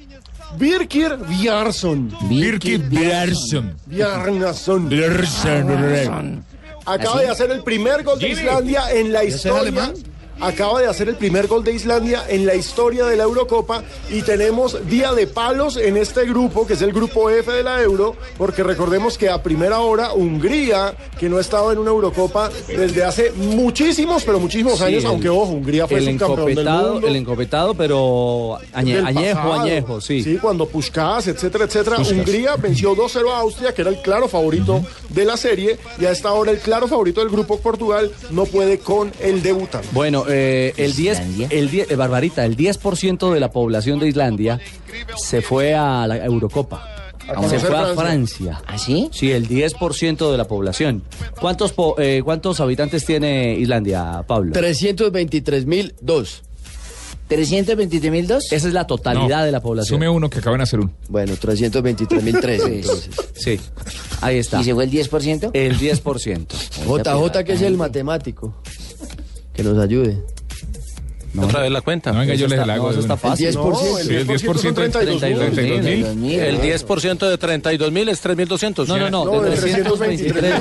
Birkir 0.59 1.17
Bjarnason. 1.17 2.11
Birkir 2.29 2.81
Bjarnason. 2.91 3.75
Bjarnason. 3.87 4.91
Acaba 6.87 7.21
de 7.21 7.29
hacer 7.29 7.51
el 7.51 7.63
primer 7.63 8.03
gol 8.03 8.19
de. 8.19 8.29
Islandia 8.29 8.91
en 8.93 9.13
la 9.13 9.23
¿Ese 9.23 9.29
es 9.29 9.35
historia. 9.37 9.61
alemán? 9.61 9.93
Acaba 10.41 10.81
de 10.81 10.87
hacer 10.87 11.09
el 11.09 11.17
primer 11.17 11.47
gol 11.49 11.63
de 11.65 11.73
Islandia 11.73 12.25
en 12.29 12.47
la 12.47 12.55
historia 12.55 13.05
de 13.05 13.17
la 13.17 13.25
Eurocopa 13.25 13.83
y 14.11 14.23
tenemos 14.23 14.89
día 14.89 15.13
de 15.13 15.27
palos 15.27 15.77
en 15.77 15.97
este 15.97 16.25
grupo, 16.25 16.67
que 16.67 16.73
es 16.75 16.83
el 16.83 16.93
grupo 16.93 17.29
F 17.31 17.51
de 17.53 17.63
la 17.63 17.83
Euro, 17.83 18.17
porque 18.39 18.63
recordemos 18.63 19.19
que 19.19 19.29
a 19.29 19.43
primera 19.43 19.81
hora 19.81 20.13
Hungría, 20.15 20.95
que 21.19 21.29
no 21.29 21.39
estaba 21.39 21.73
en 21.73 21.79
una 21.79 21.91
Eurocopa 21.91 22.51
desde 22.69 23.05
hace 23.05 23.33
muchísimos, 23.33 24.25
pero 24.25 24.41
muchísimos 24.41 24.79
Sí, 24.79 24.85
años, 24.85 25.05
el- 25.05 25.11
aunque 25.11 25.29
ojo, 25.29 25.53
Hungría 25.53 25.87
fue 25.87 25.99
el 25.99 26.05
subcampeón 26.19 26.55
del 26.55 26.65
mundo. 26.69 27.07
el 27.07 27.17
encopetado, 27.17 27.75
pero 27.75 28.59
añe- 28.73 28.95
del 28.97 29.07
añejo, 29.07 29.41
pasado. 29.41 29.61
añejo, 29.61 30.01
sí. 30.01 30.23
Sí, 30.23 30.39
cuando 30.41 30.67
Puskás, 30.67 31.27
etcétera, 31.27 31.65
etcétera. 31.67 31.97
Puskás. 31.97 32.17
Hungría 32.17 32.57
venció 32.57 32.95
2-0 32.95 33.31
a 33.33 33.41
Austria, 33.41 33.75
que 33.75 33.83
era 33.83 33.91
el 33.91 34.01
claro 34.01 34.27
favorito 34.29 34.81
de 35.11 35.25
la 35.25 35.37
serie, 35.37 35.79
y 35.99 36.07
a 36.07 36.11
esta 36.13 36.33
hora 36.33 36.51
el 36.51 36.59
claro 36.59 36.89
favorito 36.89 37.21
del 37.21 37.29
grupo 37.29 37.59
Portugal 37.59 38.11
no 38.31 38.47
puede 38.47 38.79
con 38.79 39.13
el 39.21 39.43
debutante. 39.43 39.89
Bueno, 39.93 40.27
eh, 40.31 40.73
el 40.77 40.95
10, 40.95 41.21
el 41.51 41.71
10, 41.71 41.91
eh, 41.91 41.97
Barbarita, 41.97 42.45
el 42.45 42.57
10% 42.57 43.33
de 43.33 43.41
la 43.41 43.51
población 43.51 43.99
de 43.99 44.09
Islandia 44.09 44.61
se 45.17 45.43
fue 45.43 45.75
a 45.75 46.07
la 46.07 46.17
Eurocopa. 46.25 46.97
A 47.29 47.49
Se 47.49 47.61
fue 47.61 47.77
a 47.77 47.95
Francia. 47.95 48.61
¿Ah, 48.67 48.77
sí? 48.79 49.09
Sí, 49.13 49.31
el 49.31 49.49
10% 49.49 50.33
de 50.33 50.37
la 50.39 50.49
población. 50.49 51.05
¿Cuántos, 51.41 51.73
po- 51.73 51.95
eh, 51.99 52.23
¿Cuántos 52.25 52.59
habitantes 52.61 53.05
tiene 53.05 53.55
Islandia, 53.55 54.25
Pablo? 54.27 54.53
323 54.53 55.65
mil 55.67 55.95
dos. 56.01 56.43
¿323 57.29 58.11
mil 58.11 58.27
dos? 58.27 58.51
Esa 58.51 58.67
es 58.67 58.75
la 58.75 58.89
totalidad 58.89 59.39
No, 59.41 59.45
de 59.45 59.53
la 59.53 59.61
población. 59.63 59.97
Sume 59.99 60.09
uno 60.09 60.29
que 60.29 60.41
acaban 60.41 60.59
de 60.59 60.65
hacer 60.65 60.81
uno. 60.81 60.91
Bueno, 61.09 61.37
323 61.37 62.23
mil 62.25 62.41
tres 62.41 62.63
entonces. 62.67 63.11
Sí, 63.35 63.61
ahí 64.21 64.39
está. 64.39 64.61
¿Y 64.61 64.65
se 64.65 64.75
fue 64.75 64.83
el 64.85 64.91
10%? 64.91 65.51
El 65.55 65.79
10%. 65.79 66.47
JJ 66.85 67.45
que 67.45 67.53
es 67.53 67.63
el 67.63 67.77
matemático. 67.77 68.57
Que 69.61 69.65
nos 69.65 69.79
ayude. 69.79 70.17
Otra 71.39 71.61
vez 71.63 71.71
la 71.71 71.81
cuenta. 71.81 72.13
No, 72.13 72.21
venga, 72.21 72.35
yo 72.35 72.47
les 72.47 72.53
está- 72.55 72.67
la 72.67 72.75
hago. 72.75 72.87
no, 72.87 72.91
eso 72.91 73.01
está 73.01 73.17
fácil. 73.17 73.47
El 73.47 73.55
10%. 73.57 73.71
No, 73.71 73.99
Sí, 74.01 74.15
el 74.15 74.27
10% 74.27 74.59
son 74.63 74.75
32 74.75 75.23
mil. 75.23 75.39
32 75.39 75.85
mil. 75.85 76.05
32.000. 76.05 76.41
El 76.41 76.61
10% 76.61 77.29
de 77.29 77.39
32 77.39 77.93
mil 77.93 78.09
es 78.09 78.21
3.200. 78.25 78.87
No, 78.89 78.99
no, 78.99 79.11
no, 79.11 79.25
No, 79.25 79.41
de 79.43 79.51
de 79.51 79.57
323. 79.57 80.55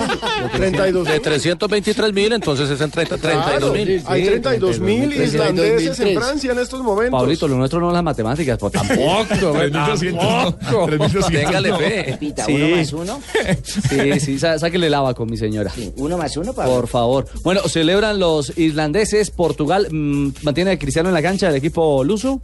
32 0.53 1.07
De 1.07 1.19
323 1.19 2.13
mil, 2.13 2.33
entonces 2.33 2.69
es 2.69 2.81
en 2.81 2.91
30 2.91 3.17
32 3.17 3.73
mil. 3.73 4.03
Hay 4.05 4.23
32 4.25 4.79
mil 4.79 5.09
32.000, 5.09 5.23
islandeses 5.25 5.99
en 5.99 6.07
32.000. 6.07 6.19
Francia 6.19 6.51
en 6.51 6.59
estos 6.59 6.81
momentos. 6.81 7.19
Pablito, 7.19 7.47
lo 7.47 7.55
nuestro 7.57 7.79
no 7.79 7.87
es 7.89 7.93
las 7.93 8.03
matemáticas, 8.03 8.57
pues 8.57 8.73
tampoco. 8.73 9.25
3.200 9.29 10.13
no. 10.13 10.87
3.200 10.87 11.31
Téngale 11.31 11.69
no. 11.69 11.77
fe. 11.79 12.03
Repita, 12.09 12.45
Sí. 12.45 12.53
uno 12.53 12.75
más 12.75 12.93
uno. 12.93 13.19
Sí, 13.63 14.19
sí, 14.19 14.39
sá- 14.39 14.59
sáquele 14.59 14.89
lava 14.89 15.13
con 15.13 15.29
mi 15.29 15.37
señora. 15.37 15.71
Sí, 15.73 15.91
uno 15.97 16.17
más 16.17 16.35
uno, 16.37 16.53
Pablo. 16.53 16.73
Por 16.75 16.87
favor. 16.87 17.25
Bueno, 17.43 17.61
celebran 17.67 18.19
los 18.19 18.57
irlandeses. 18.57 19.31
Portugal 19.31 19.87
mm, 19.91 20.29
mantiene 20.43 20.58
a 20.67 20.77
Cristiano 20.77 21.09
en 21.09 21.15
la 21.15 21.21
cancha 21.21 21.47
del 21.47 21.55
equipo 21.55 22.03
luso. 22.03 22.41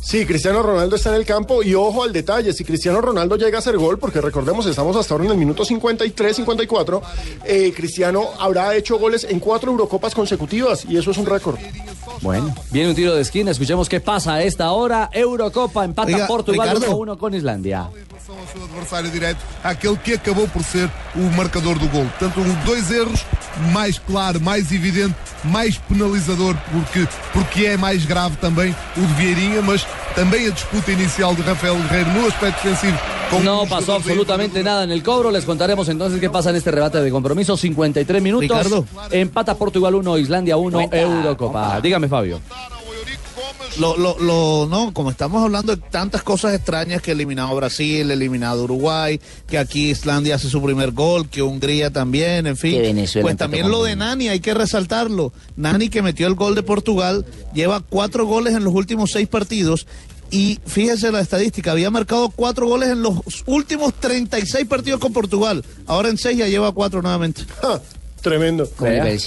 Sí, 0.00 0.24
Cristiano 0.24 0.62
Ronaldo 0.62 0.94
está 0.94 1.08
en 1.08 1.16
el 1.16 1.24
campo 1.26 1.64
y 1.64 1.74
ojo 1.74 2.04
al 2.04 2.12
detalle, 2.12 2.52
si 2.52 2.64
Cristiano 2.64 3.00
Ronaldo 3.00 3.36
llega 3.36 3.56
a 3.56 3.58
hacer 3.58 3.76
gol, 3.76 3.98
porque 3.98 4.20
recordemos, 4.20 4.64
estamos 4.66 4.94
hasta 4.94 5.14
ahora 5.14 5.24
en 5.24 5.32
el 5.32 5.36
minuto 5.36 5.64
53, 5.64 6.36
54, 6.36 7.02
eh, 7.44 7.72
Cristiano 7.74 8.28
habrá 8.38 8.76
hecho 8.76 8.98
goles 8.98 9.26
en 9.28 9.40
cuatro 9.40 9.72
Eurocopas 9.72 10.14
consecutivas 10.14 10.84
y 10.84 10.96
eso 10.96 11.10
es 11.10 11.18
un 11.18 11.26
récord. 11.26 11.58
Bueno, 12.20 12.54
viene 12.70 12.90
un 12.90 12.94
tiro 12.94 13.16
de 13.16 13.22
esquina, 13.22 13.50
escuchemos 13.50 13.88
qué 13.88 14.00
pasa 14.00 14.34
a 14.34 14.42
esta 14.44 14.70
hora. 14.70 15.10
Eurocopa 15.12 15.84
empata 15.84 16.14
Oiga, 16.14 16.26
Portugal 16.28 16.68
Ricardo. 16.68 16.96
1 16.96 17.12
a 17.12 17.14
1 17.14 17.18
con 17.18 17.34
Islandia. 17.34 17.90
seu 18.52 18.64
adversário 18.64 19.10
direto, 19.10 19.40
aquele 19.62 19.96
que 19.96 20.14
acabou 20.14 20.48
por 20.48 20.62
ser 20.62 20.90
o 21.14 21.20
marcador 21.36 21.78
do 21.78 21.88
gol. 21.88 22.06
Portanto, 22.06 22.40
um, 22.40 22.64
dois 22.64 22.90
erros, 22.90 23.24
mais 23.72 23.98
claro, 23.98 24.40
mais 24.40 24.70
evidente, 24.72 25.14
mais 25.44 25.78
penalizador, 25.78 26.54
porque, 26.72 27.08
porque 27.32 27.66
é 27.66 27.76
mais 27.76 28.04
grave 28.04 28.36
também 28.36 28.74
o 28.96 29.00
de 29.00 29.14
Vieirinha, 29.14 29.62
mas 29.62 29.86
também 30.14 30.46
a 30.46 30.50
disputa 30.50 30.92
inicial 30.92 31.34
de 31.34 31.42
Rafael 31.42 31.76
Guerreiro 31.76 32.10
no 32.10 32.26
aspecto 32.26 32.62
defensivo. 32.62 32.98
No 33.42 33.66
pasó 33.66 33.96
absolutamente 33.96 34.62
nada 34.62 34.84
en 34.84 34.92
el 34.92 35.02
cobro. 35.02 35.30
Les 35.30 35.44
contaremos 35.44 35.88
entonces 35.88 36.20
qué 36.20 36.30
pasa 36.30 36.50
en 36.50 36.56
este 36.56 36.70
rebate 36.70 37.00
de 37.02 37.10
compromiso. 37.10 37.56
53 37.56 38.22
minutos. 38.22 38.48
Ricardo. 38.48 38.86
Empata 39.10 39.56
Portugal 39.56 39.94
1, 39.96 40.18
Islandia 40.18 40.56
1, 40.56 40.88
Eurocopa. 40.92 41.80
Dígame, 41.80 42.08
Fabio. 42.08 42.40
Lo, 43.78 43.96
lo, 43.96 44.18
lo- 44.18 44.66
no, 44.70 44.92
como 44.94 45.10
estamos 45.10 45.42
hablando 45.42 45.76
de 45.76 45.82
tantas 45.90 46.22
cosas 46.22 46.54
extrañas 46.54 47.02
que 47.02 47.12
eliminado 47.12 47.48
a 47.48 47.54
Brasil, 47.54 48.10
eliminado 48.10 48.64
Uruguay, 48.64 49.20
que 49.46 49.58
aquí 49.58 49.90
Islandia 49.90 50.36
hace 50.36 50.48
su 50.48 50.62
primer 50.62 50.92
gol, 50.92 51.28
que 51.28 51.42
Hungría 51.42 51.90
también, 51.90 52.46
en 52.46 52.56
fin. 52.56 52.72
Que 52.72 52.80
Venezuela 52.82 53.22
pues 53.24 53.32
empató 53.32 53.44
también 53.44 53.70
lo 53.70 53.84
de. 53.84 53.96
Nani, 53.96 54.28
hay 54.28 54.40
que 54.40 54.54
resaltarlo. 54.54 55.32
Nani 55.56 55.88
que 55.88 56.02
metió 56.02 56.26
el 56.26 56.34
gol 56.34 56.54
de 56.54 56.62
Portugal, 56.62 57.26
lleva 57.54 57.80
cuatro 57.80 58.24
goles 58.26 58.54
en 58.54 58.64
los 58.64 58.74
últimos 58.74 59.10
seis 59.12 59.28
partidos. 59.28 59.86
Y 60.30 60.58
fíjese 60.66 61.12
la 61.12 61.20
estadística, 61.20 61.70
había 61.70 61.90
marcado 61.90 62.30
cuatro 62.30 62.66
goles 62.66 62.88
en 62.88 63.00
los 63.00 63.14
últimos 63.46 63.94
36 63.94 64.66
partidos 64.66 64.98
con 64.98 65.12
Portugal. 65.12 65.64
Ahora 65.86 66.08
en 66.08 66.18
seis 66.18 66.36
ya 66.38 66.48
lleva 66.48 66.72
cuatro 66.72 67.00
nuevamente. 67.00 67.42
Tremendo. 68.22 68.68
¿Cómo 68.76 68.90
le 68.90 69.20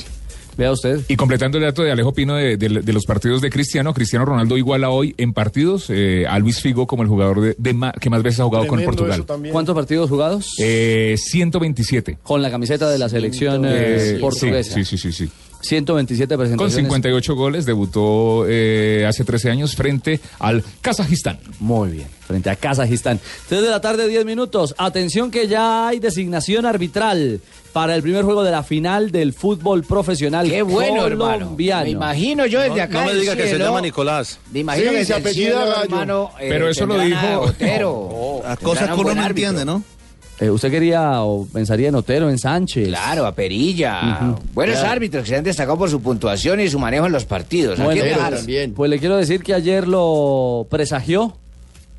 Vea. 0.60 0.72
usted. 0.72 1.00
Y 1.08 1.15
completando 1.15 1.58
el 1.58 1.63
dato 1.63 1.82
de 1.84 1.91
Alejo 1.91 2.13
Pino 2.13 2.36
de, 2.36 2.58
de- 2.58 2.82
de 2.82 2.93
los 2.93 3.06
partidos 3.06 3.41
de 3.41 3.50
Cristiano, 3.50 3.93
Cristiano 3.93 4.26
Ronaldo 4.26 4.58
iguala 4.58 4.89
hoy 4.89 5.15
en 5.17 5.34
partidos 5.34 5.86
eh, 5.89 6.26
a 6.30 6.38
Luis 6.39 6.62
Figo 6.62 6.86
como 6.86 7.02
el 7.04 7.10
jugador 7.10 7.41
de, 7.41 7.56
de 7.58 7.74
ma- 7.74 7.91
que 7.93 8.10
más 8.10 8.22
veces 8.22 8.41
ha 8.41 8.43
jugado 8.43 8.67
con 8.67 8.84
Portugal. 8.84 9.26
¿Cuántos 9.52 9.74
partidos 9.76 10.10
jugados? 10.10 10.56
Eh, 10.60 11.15
127. 11.17 12.17
Con 12.22 12.41
la 12.41 12.52
camiseta 12.52 12.89
de 12.89 12.98
la 12.98 13.10
selección 13.10 13.65
eh, 13.65 13.69
Eh, 14.15 14.17
portuguesa. 14.19 14.74
Sí, 14.76 14.84
sí, 14.86 14.98
sí, 14.98 15.12
sí. 15.12 15.30
Sí. 15.62 15.69
127 15.69 16.36
Con 16.36 16.39
presentaciones. 16.39 16.74
58 16.76 17.36
goles 17.36 17.65
debutó 17.65 18.45
eh, 18.48 19.06
hace 19.08 19.24
13 19.24 19.52
años 19.52 19.76
frente 19.76 20.19
al 20.39 20.63
Kazajistán. 20.82 21.39
Muy 21.60 21.89
bien, 21.91 22.08
frente 22.28 22.50
a 22.50 22.56
Kazajistán. 22.56 23.19
3 23.50 23.62
de 23.62 23.69
la 23.69 23.82
tarde, 23.82 24.08
10 24.08 24.26
minutos. 24.26 24.76
Atención 24.78 25.32
que 25.32 25.48
ya 25.48 25.88
hay 25.88 26.00
designación 26.00 26.65
arbitral 26.65 27.41
para 27.74 27.95
el 27.95 28.02
primer 28.02 28.24
juego 28.24 28.43
de 28.43 28.52
la 28.52 28.63
final 28.63 29.12
del 29.12 29.32
fútbol 29.32 29.84
profesional 29.84 30.50
Qué 30.50 30.63
bueno, 30.63 31.06
hermano. 31.06 31.56
Me 31.56 31.89
imagino 31.91 32.45
yo 32.48 32.62
desde 32.62 32.78
No, 32.78 32.84
acá 32.84 33.02
no 33.06 33.13
me 33.13 33.19
diga 33.19 33.36
que 33.36 33.48
se 33.48 33.58
llama 33.60 33.82
Nicolás. 33.82 34.39
Me 34.52 34.60
imagino 34.62 34.89
Sí, 34.91 34.98
que 34.98 35.06
se 35.06 35.13
apellida 35.13 35.50
cielo, 35.50 35.65
Gallo. 35.67 35.84
hermano, 35.84 36.32
eh, 36.39 36.48
Pero 36.50 36.69
eso 36.69 36.86
lo 36.86 37.00
dijo- 37.00 37.39
Otero. 37.41 38.41
Las 38.43 38.60
cosas 38.60 38.88
que 38.88 38.93
un 38.95 39.00
uno 39.02 39.15
no 39.15 39.28
entiende, 39.28 39.65
¿no? 39.65 39.84
Eh, 40.41 40.49
¿Usted 40.49 40.71
quería 40.71 41.21
o 41.23 41.45
pensaría 41.52 41.89
en 41.89 41.95
Otero, 41.95 42.30
en 42.30 42.38
Sánchez? 42.38 42.88
Claro, 42.88 43.25
a 43.25 43.34
Perilla. 43.36 44.36
Buenos 44.54 44.78
Claro. 44.78 44.91
árbitros 44.91 45.23
que 45.23 45.30
se 45.32 45.36
han 45.36 45.43
destacado 45.43 45.78
por 45.78 45.89
su 45.89 46.02
puntuación 46.02 46.62
y 46.62 46.69
su 46.69 46.80
manejo 46.80 47.06
en 47.08 47.12
los 47.12 47.25
partidos. 47.25 47.80
¿A 47.80 47.84
Bueno, 47.84 48.02
también. 48.30 48.73
Pues 48.73 48.89
le 48.89 48.99
quiero 48.99 49.17
decir 49.17 49.43
que 49.43 49.54
ayer 49.54 49.86
lo 49.88 50.65
presagió 50.69 51.36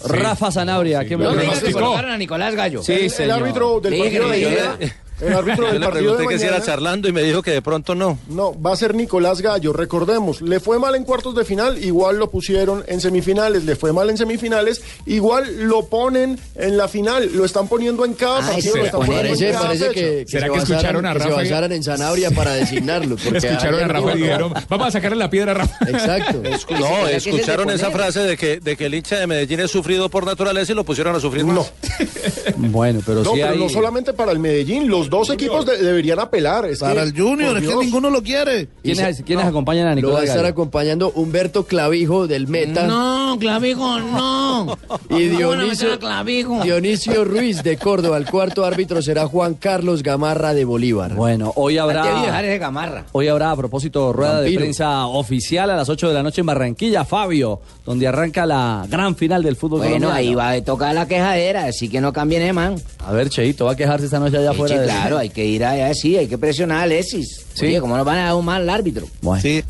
Rafa 0.07 0.50
Sanabria. 0.50 1.05
¿Qué 1.05 1.18
me 1.18 1.24
lo 1.24 1.33
me 1.33 1.42
digas 1.42 1.57
que 1.57 1.61
pronosticó? 1.66 1.81
colocaron 1.81 2.11
a 2.12 2.16
Nicolás 2.16 2.55
Gallo. 2.55 2.83
Sí, 2.83 2.92
el, 2.94 3.12
el 3.18 3.31
árbitro 3.31 3.81
del 3.81 3.98
partido 3.98 4.29
de 4.31 4.38
me 4.79 4.92
el 5.20 5.33
árbitro 5.35 5.66
Yo 5.66 5.72
del 5.72 5.80
le 5.80 5.87
partido 5.87 6.11
de 6.12 6.16
pregunté 6.18 6.33
que 6.35 6.38
si 6.38 6.44
era 6.44 6.52
mañana, 6.54 6.66
charlando 6.72 7.09
y 7.09 7.12
me 7.12 7.22
dijo 7.22 7.42
que 7.42 7.50
de 7.52 7.62
pronto 7.62 7.94
no. 7.94 8.18
no, 8.28 8.61
va 8.61 8.72
a 8.72 8.76
ser 8.76 8.94
Nicolás 8.94 9.40
Gallo. 9.40 9.72
Recordemos, 9.72 10.40
le 10.42 10.61
fue 10.61 10.78
mal 10.78 10.94
en 10.94 11.04
cuartos 11.04 11.35
de 11.35 11.44
final, 11.44 11.83
igual 11.83 12.18
lo 12.18 12.30
pusieron 12.30 12.85
en 12.87 13.00
semifinales, 13.00 13.64
le 13.64 13.76
fue 13.76 13.92
mal 13.92 14.11
en 14.11 14.16
semifinales, 14.16 14.83
igual 15.06 15.68
lo 15.68 15.87
ponen 15.87 16.38
en 16.54 16.76
la 16.76 16.88
final, 16.88 17.30
lo 17.35 17.44
están 17.44 17.68
poniendo 17.68 18.04
en 18.04 18.14
cada 18.14 18.38
Ah, 18.40 18.50
partido, 18.52 18.76
lo 18.76 18.85
están 18.85 19.00
poniendo 19.00 19.22
Parece, 19.28 19.46
en 19.48 19.52
cada 19.52 19.66
parece 19.66 19.85
fecha. 19.88 19.94
que, 20.00 20.24
¿Será 20.28 20.46
se 20.46 20.52
que 20.52 20.59
escucharon 20.59 21.04
basaran- 21.04 21.06
a 21.11 21.12
que 21.14 21.20
se 21.20 21.28
Rafa 21.28 21.42
basaran 21.42 21.72
en 21.72 21.83
Sanabria 21.83 22.30
para 22.35 22.52
designarlo? 22.54 23.16
porque 23.22 23.38
Escucharon 23.38 23.80
a 23.85 23.88
Rafa 23.88 24.12
y 24.14 24.18
dijeron, 24.18 24.54
vamos 24.68 24.87
a 24.87 24.90
sacarle 24.90 25.16
la 25.16 25.30
piedra 25.30 25.52
a 25.52 25.54
Rafa. 25.54 25.76
Exacto. 25.88 26.42
No, 26.70 26.87
¿Será 26.87 27.04
que 27.04 27.11
de 27.11 27.16
escucharon 27.16 27.70
esa 27.70 27.90
frase 27.90 28.20
de 28.20 28.37
que, 28.37 28.61
de 28.61 28.76
que 28.76 28.87
el 28.87 28.94
hincha 28.94 29.18
de 29.18 29.26
Medellín 29.26 29.61
es 29.61 29.70
sufrido 29.70 30.09
por 30.09 30.24
naturaleza 30.24 30.72
y 30.72 30.74
lo 30.74 30.85
pusieron 30.85 31.14
a 31.16 31.20
sufrir 31.20 31.44
No. 31.44 31.54
más. 31.54 31.72
Bueno, 32.56 33.00
pero 33.04 33.22
No, 33.22 33.33
sí 33.33 33.40
pero 33.40 33.52
hay... 33.52 33.59
no 33.59 33.68
solamente 33.68 34.12
para 34.12 34.33
el 34.33 34.38
Medellín, 34.38 34.88
los 34.88 35.10
dos 35.11 35.29
equipos 35.31 35.66
de- 35.66 35.77
deberían 35.79 36.18
apelar. 36.20 36.64
Es 36.66 36.79
Para 36.79 36.94
que, 36.94 37.01
el 37.09 37.20
Junior, 37.20 37.59
es 37.59 37.68
que 37.68 37.75
ninguno 37.77 38.09
lo 38.11 38.23
quiere. 38.23 38.68
¿Quiénes, 38.83 39.23
quiénes 39.27 39.44
acompañan 39.46 39.87
a 39.88 39.90
Lo 39.90 39.90
va 39.90 39.92
a 39.92 39.96
Nicolás 39.96 40.23
estar 40.25 40.37
Gallo? 40.42 40.53
acompañando 40.53 41.11
Humberto 41.14 41.64
Clavijo 41.66 42.27
del 42.27 42.46
Meta 42.49 42.87
No, 42.87 43.37
Clavijo, 43.38 43.99
no. 44.01 44.79
y 45.11 45.29
¿Cómo 45.31 45.49
van 45.51 45.61
a 45.61 45.62
meter 45.64 45.77
Dionisio, 45.77 45.99
Clavijo? 45.99 46.62
Dionisio 46.62 47.25
Ruiz 47.25 47.62
de 47.62 47.77
Córdoba. 47.77 48.16
El 48.16 48.27
cuarto 48.27 48.64
árbitro 48.64 49.03
será 49.03 49.27
Juan 49.27 49.55
Carlos 49.55 50.03
Gamarra 50.03 50.55
de 50.55 50.64
Bolívar. 50.64 51.14
Bueno, 51.14 51.53
hoy 51.57 51.79
Hay 51.79 51.87
que 51.88 51.92
dejar 51.94 52.07
habrá... 52.09 52.40
ese 52.44 52.59
gamarra. 52.59 53.05
Hoy 53.12 53.29
habrá, 53.29 53.51
a 53.51 53.57
propósito, 53.57 54.12
rueda 54.12 54.40
de 54.40 54.53
prensa 54.53 55.07
oficial 55.07 55.70
a 55.70 55.77
las 55.77 55.88
8 55.88 56.09
de 56.09 56.14
la 56.14 56.23
noche 56.23 56.40
en 56.40 56.46
Barranquilla, 56.46 57.05
Fabio, 57.05 57.61
donde 57.85 58.07
arranca 58.07 58.46
la 58.46 58.87
gran 58.88 59.16
final 59.16 59.42
del 59.42 59.57
fútbol 59.57 59.79
Bueno, 59.81 59.94
colombiano. 60.09 60.14
ahí 60.16 60.35
va 60.35 60.51
a 60.51 60.64
tocar 60.64 60.94
la 60.94 61.07
quejadera, 61.09 61.64
así 61.64 61.88
que 61.88 62.01
no 62.01 62.12
cambien 62.12 62.55
man. 62.55 62.77
A 63.05 63.12
ver, 63.12 63.29
Cheito, 63.29 63.64
va 63.66 63.73
a 63.73 63.77
quejarse 63.77 64.05
esta 64.07 64.18
noche 64.18 64.37
allá 64.38 64.51
Sí, 64.53 64.55
afuera. 64.55 64.77
Claro, 65.00 65.18
hay 65.18 65.30
que 65.30 65.44
ir 65.44 65.64
allá, 65.64 65.92
sí, 65.94 66.16
hay 66.16 66.26
que 66.26 66.38
presionar 66.38 66.78
a 66.78 66.82
Alexis. 66.82 67.44
Sí. 67.54 67.66
Oye, 67.66 67.80
¿cómo 67.80 67.96
nos 67.96 68.06
van 68.06 68.18
a 68.18 68.24
dar 68.26 68.34
un 68.34 68.44
mal 68.44 68.68
árbitro? 68.68 69.06
Bueno. 69.22 69.42
Sí. 69.42 69.62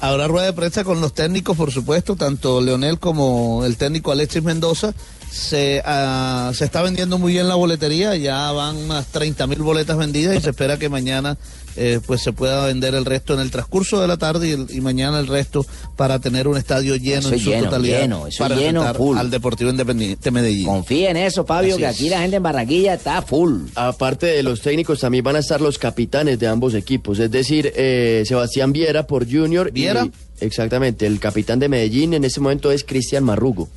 Habrá 0.00 0.28
rueda 0.28 0.46
de 0.46 0.52
prensa 0.52 0.84
con 0.84 1.00
los 1.00 1.14
técnicos, 1.14 1.56
por 1.56 1.72
supuesto, 1.72 2.16
tanto 2.16 2.60
Leonel 2.60 2.98
como 2.98 3.64
el 3.64 3.76
técnico 3.76 4.12
Alexis 4.12 4.42
Mendoza. 4.42 4.92
Se, 5.34 5.82
ah, 5.84 6.52
se 6.54 6.64
está 6.64 6.80
vendiendo 6.82 7.18
muy 7.18 7.32
bien 7.32 7.48
la 7.48 7.56
boletería, 7.56 8.14
ya 8.16 8.52
van 8.52 8.76
unas 8.76 9.06
30 9.08 9.48
mil 9.48 9.58
boletas 9.62 9.96
vendidas 9.96 10.36
y 10.36 10.40
se 10.40 10.50
espera 10.50 10.78
que 10.78 10.88
mañana 10.88 11.36
eh, 11.76 11.98
pues 12.06 12.22
se 12.22 12.32
pueda 12.32 12.64
vender 12.66 12.94
el 12.94 13.04
resto 13.04 13.34
en 13.34 13.40
el 13.40 13.50
transcurso 13.50 14.00
de 14.00 14.06
la 14.06 14.16
tarde 14.16 14.46
y, 14.48 14.52
el- 14.52 14.66
y 14.70 14.80
mañana 14.80 15.18
el 15.18 15.26
resto 15.26 15.66
para 15.96 16.20
tener 16.20 16.46
un 16.46 16.56
estadio 16.56 16.94
lleno 16.94 17.18
Eso 17.18 17.32
en 17.34 17.40
su 17.40 17.50
lleno, 17.50 17.64
totalidad 17.64 18.00
lleno, 18.02 18.26
eso 18.28 18.44
para 18.44 18.54
lleno, 18.54 18.94
full. 18.94 19.18
al 19.18 19.28
Deportivo 19.32 19.70
Independiente 19.70 20.30
Medellín. 20.30 20.66
Confía 20.66 21.10
en 21.10 21.16
eso, 21.16 21.44
Fabio, 21.44 21.74
Así 21.74 21.82
que 21.82 21.88
es. 21.90 21.96
aquí 21.96 22.08
la 22.10 22.20
gente 22.20 22.36
en 22.36 22.42
Barranquilla 22.44 22.94
está 22.94 23.20
full. 23.20 23.62
Aparte 23.74 24.26
de 24.26 24.44
los 24.44 24.60
técnicos, 24.60 25.00
también 25.00 25.24
van 25.24 25.34
a 25.34 25.40
estar 25.40 25.60
los 25.60 25.78
capitanes 25.78 26.38
de 26.38 26.46
ambos 26.46 26.74
equipos. 26.74 27.18
Es 27.18 27.32
decir, 27.32 27.72
eh, 27.74 28.22
Sebastián 28.24 28.72
Viera 28.72 29.08
por 29.08 29.28
Junior. 29.28 29.66
y- 29.70 29.72
¿Viera? 29.72 30.06
exactamente. 30.40 31.06
El 31.08 31.18
capitán 31.18 31.58
de 31.58 31.68
Medellín 31.68 32.14
en 32.14 32.22
este 32.24 32.38
momento 32.38 32.70
es 32.70 32.84
Cristian 32.84 33.24
Marrugo. 33.24 33.68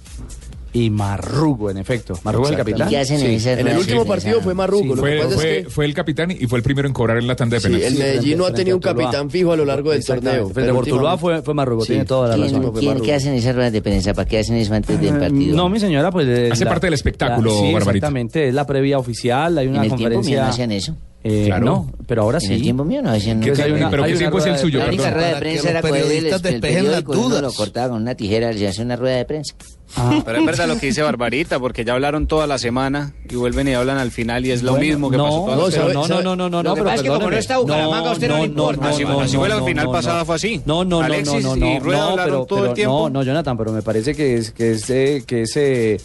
Y 0.73 0.89
Marrugo, 0.89 1.71
en 1.71 1.77
efecto. 1.77 2.19
¿Marrugo 2.23 2.45
es 2.45 2.51
el 2.51 2.57
capitán? 2.57 2.89
¿Qué 2.89 2.97
hacen 2.97 3.19
en 3.21 3.31
ese 3.31 3.53
En 3.53 3.67
el 3.67 3.77
último 3.77 4.05
partido 4.05 4.41
fue 4.41 4.53
Marrugo. 4.53 4.83
Sí, 4.83 4.89
Lo 4.89 4.95
que 4.95 4.99
Fue, 5.01 5.17
pasa 5.17 5.29
es 5.29 5.35
fue, 5.35 5.63
que 5.63 5.69
fue 5.69 5.85
el 5.85 5.93
capitán 5.93 6.31
y 6.31 6.47
fue 6.47 6.57
el 6.59 6.63
primero 6.63 6.87
en 6.87 6.93
cobrar 6.93 7.17
en 7.17 7.27
la 7.27 7.35
tanda 7.35 7.55
de 7.55 7.61
sí, 7.61 7.67
penales. 7.67 7.87
el 7.93 7.97
Medellín 7.97 8.37
no 8.37 8.45
ha 8.45 8.53
tenido 8.53 8.75
un 8.77 8.81
capitán 8.81 9.29
fijo 9.31 9.51
a 9.53 9.55
lo 9.57 9.65
largo 9.65 9.91
del 9.91 10.03
torneo. 10.05 10.49
Frente 10.49 10.71
últimamente- 10.71 11.19
fue, 11.21 11.41
fue 11.41 11.53
Marrugo, 11.53 11.81
Sí. 11.83 11.87
tiene 11.93 12.05
toda 12.05 12.29
la 12.29 12.35
¿Quién, 12.35 12.61
razón. 12.61 12.73
quién- 12.79 13.01
qué 13.01 13.13
hacen 13.13 13.33
esas 13.33 13.55
ruedas 13.55 13.71
de 13.73 13.81
prensa? 13.81 14.13
¿Para 14.13 14.27
qué 14.27 14.39
hacen 14.39 14.55
eso 14.57 14.73
antes 14.73 14.99
del 14.99 15.17
partido? 15.17 15.55
No, 15.55 15.69
mi 15.69 15.79
señora, 15.79 16.11
pues... 16.11 16.27
eh, 16.27 16.49
Hace 16.51 16.65
parte 16.65 16.87
del 16.87 16.93
espectáculo, 16.93 17.51
sí, 17.51 17.73
Barbarita. 17.73 17.89
exactamente, 18.07 18.47
es 18.49 18.53
la 18.53 18.65
previa 18.67 18.97
oficial, 18.97 19.57
hay 19.57 19.65
en 19.65 19.71
una 19.71 19.83
el 19.83 19.87
tiempo 19.89 19.97
mío 19.99 20.09
conferencia... 20.17 20.43
no 20.43 20.49
hacían 20.49 20.71
eso. 20.71 20.95
Eh, 21.29 21.43
Claro. 21.47 21.65
No, 21.65 21.91
pero 22.07 22.21
ahora 22.21 22.37
En 22.41 22.51
el 22.51 22.57
sí. 22.57 22.63
tiempo 22.63 22.83
mío 22.85 23.01
no 23.01 23.09
nada. 23.09 23.17
hay 23.21 23.31
una- 23.31 23.89
Pero 23.89 24.03
hay 24.03 24.13
¿qué 24.13 24.17
tiempo 24.19 24.37
es 24.37 24.45
el 24.45 24.51
rueda 24.51 24.55
de 24.57 24.61
suyo? 24.61 24.79
La 24.79 24.85
prensa. 24.85 25.03
única 25.03 25.13
rueda 25.17 25.27
de 25.33 25.35
prensa 25.39 25.69
era 25.69 25.81
coger 25.81 25.95
el, 26.05 26.25
el 26.27 26.61
periódico 26.61 27.13
y 27.13 27.17
uno 27.17 27.41
lo 27.41 27.51
cortaba 27.53 27.89
con 27.89 28.01
una 28.01 28.15
tijera 28.15 28.53
y 28.53 28.65
hace 28.65 28.81
una 28.81 28.95
rueda 28.95 29.17
de 29.17 29.25
prensa. 29.25 29.55
Ah, 29.95 30.21
Pero 30.25 30.39
es 30.39 30.45
verdad 30.45 30.67
lo 30.67 30.77
que 30.77 30.87
dice 30.87 31.01
Barbarita, 31.01 31.59
porque 31.59 31.85
ya 31.85 31.93
hablaron 31.93 32.27
toda 32.27 32.45
la 32.45 32.57
semana 32.57 33.13
y 33.29 33.35
vuelven 33.35 33.69
y 33.69 33.73
hablan 33.73 33.97
al 33.97 34.11
final 34.11 34.45
y 34.45 34.51
es 34.51 34.61
lo 34.61 34.71
Bueno, 34.71 34.85
mismo 34.85 35.09
que 35.09 35.15
no, 35.17 35.23
pasó 35.23 35.45
toda 35.45 35.55
no, 35.55 35.65
la 35.65 35.71
semana. 35.71 35.93
no, 35.93 36.05
no, 36.05 36.21
no, 36.21 36.35
no, 36.35 36.49
no, 36.49 36.63
no, 36.63 36.75
pero 36.75 36.89
es 36.91 37.01
que 37.01 37.07
como 37.07 37.29
no 37.29 37.37
está 37.37 37.57
Bucaramanga, 37.57 38.11
usted 38.11 38.27
no 38.27 38.37
le 38.37 38.43
importa. 38.43 38.89
Así- 38.89 39.03
no, 39.05 39.21
así 39.21 39.33
no, 39.33 39.39
fue 39.39 39.49
la 39.49 39.55
no, 39.59 39.65
final 39.65 39.85
no, 39.85 39.91
pasada, 39.93 40.19
no. 40.19 40.25
fue 40.25 40.35
así. 40.35 40.61
No, 40.65 40.83
no, 40.83 40.99
no, 40.99 41.05
Alexis 41.05 41.43
no, 41.43 41.55
no, 41.55 41.65
y 41.67 41.73
no, 41.75 41.79
Rueda 41.79 41.99
no, 41.99 42.07
hablaron 42.09 42.25
pero, 42.33 42.45
todo 42.45 42.59
pero 42.59 42.69
el 42.71 42.75
tiempo. 42.75 42.93
no, 42.93 43.09
no, 43.09 43.23
Jonathan, 43.23 43.57
pero 43.57 43.71
me 43.71 43.81
parece 43.81 44.13
que 44.13 44.35
es 44.35 44.51
que 44.51 44.71
ese 44.73 45.23
que 45.25 45.41
ese 45.43 45.97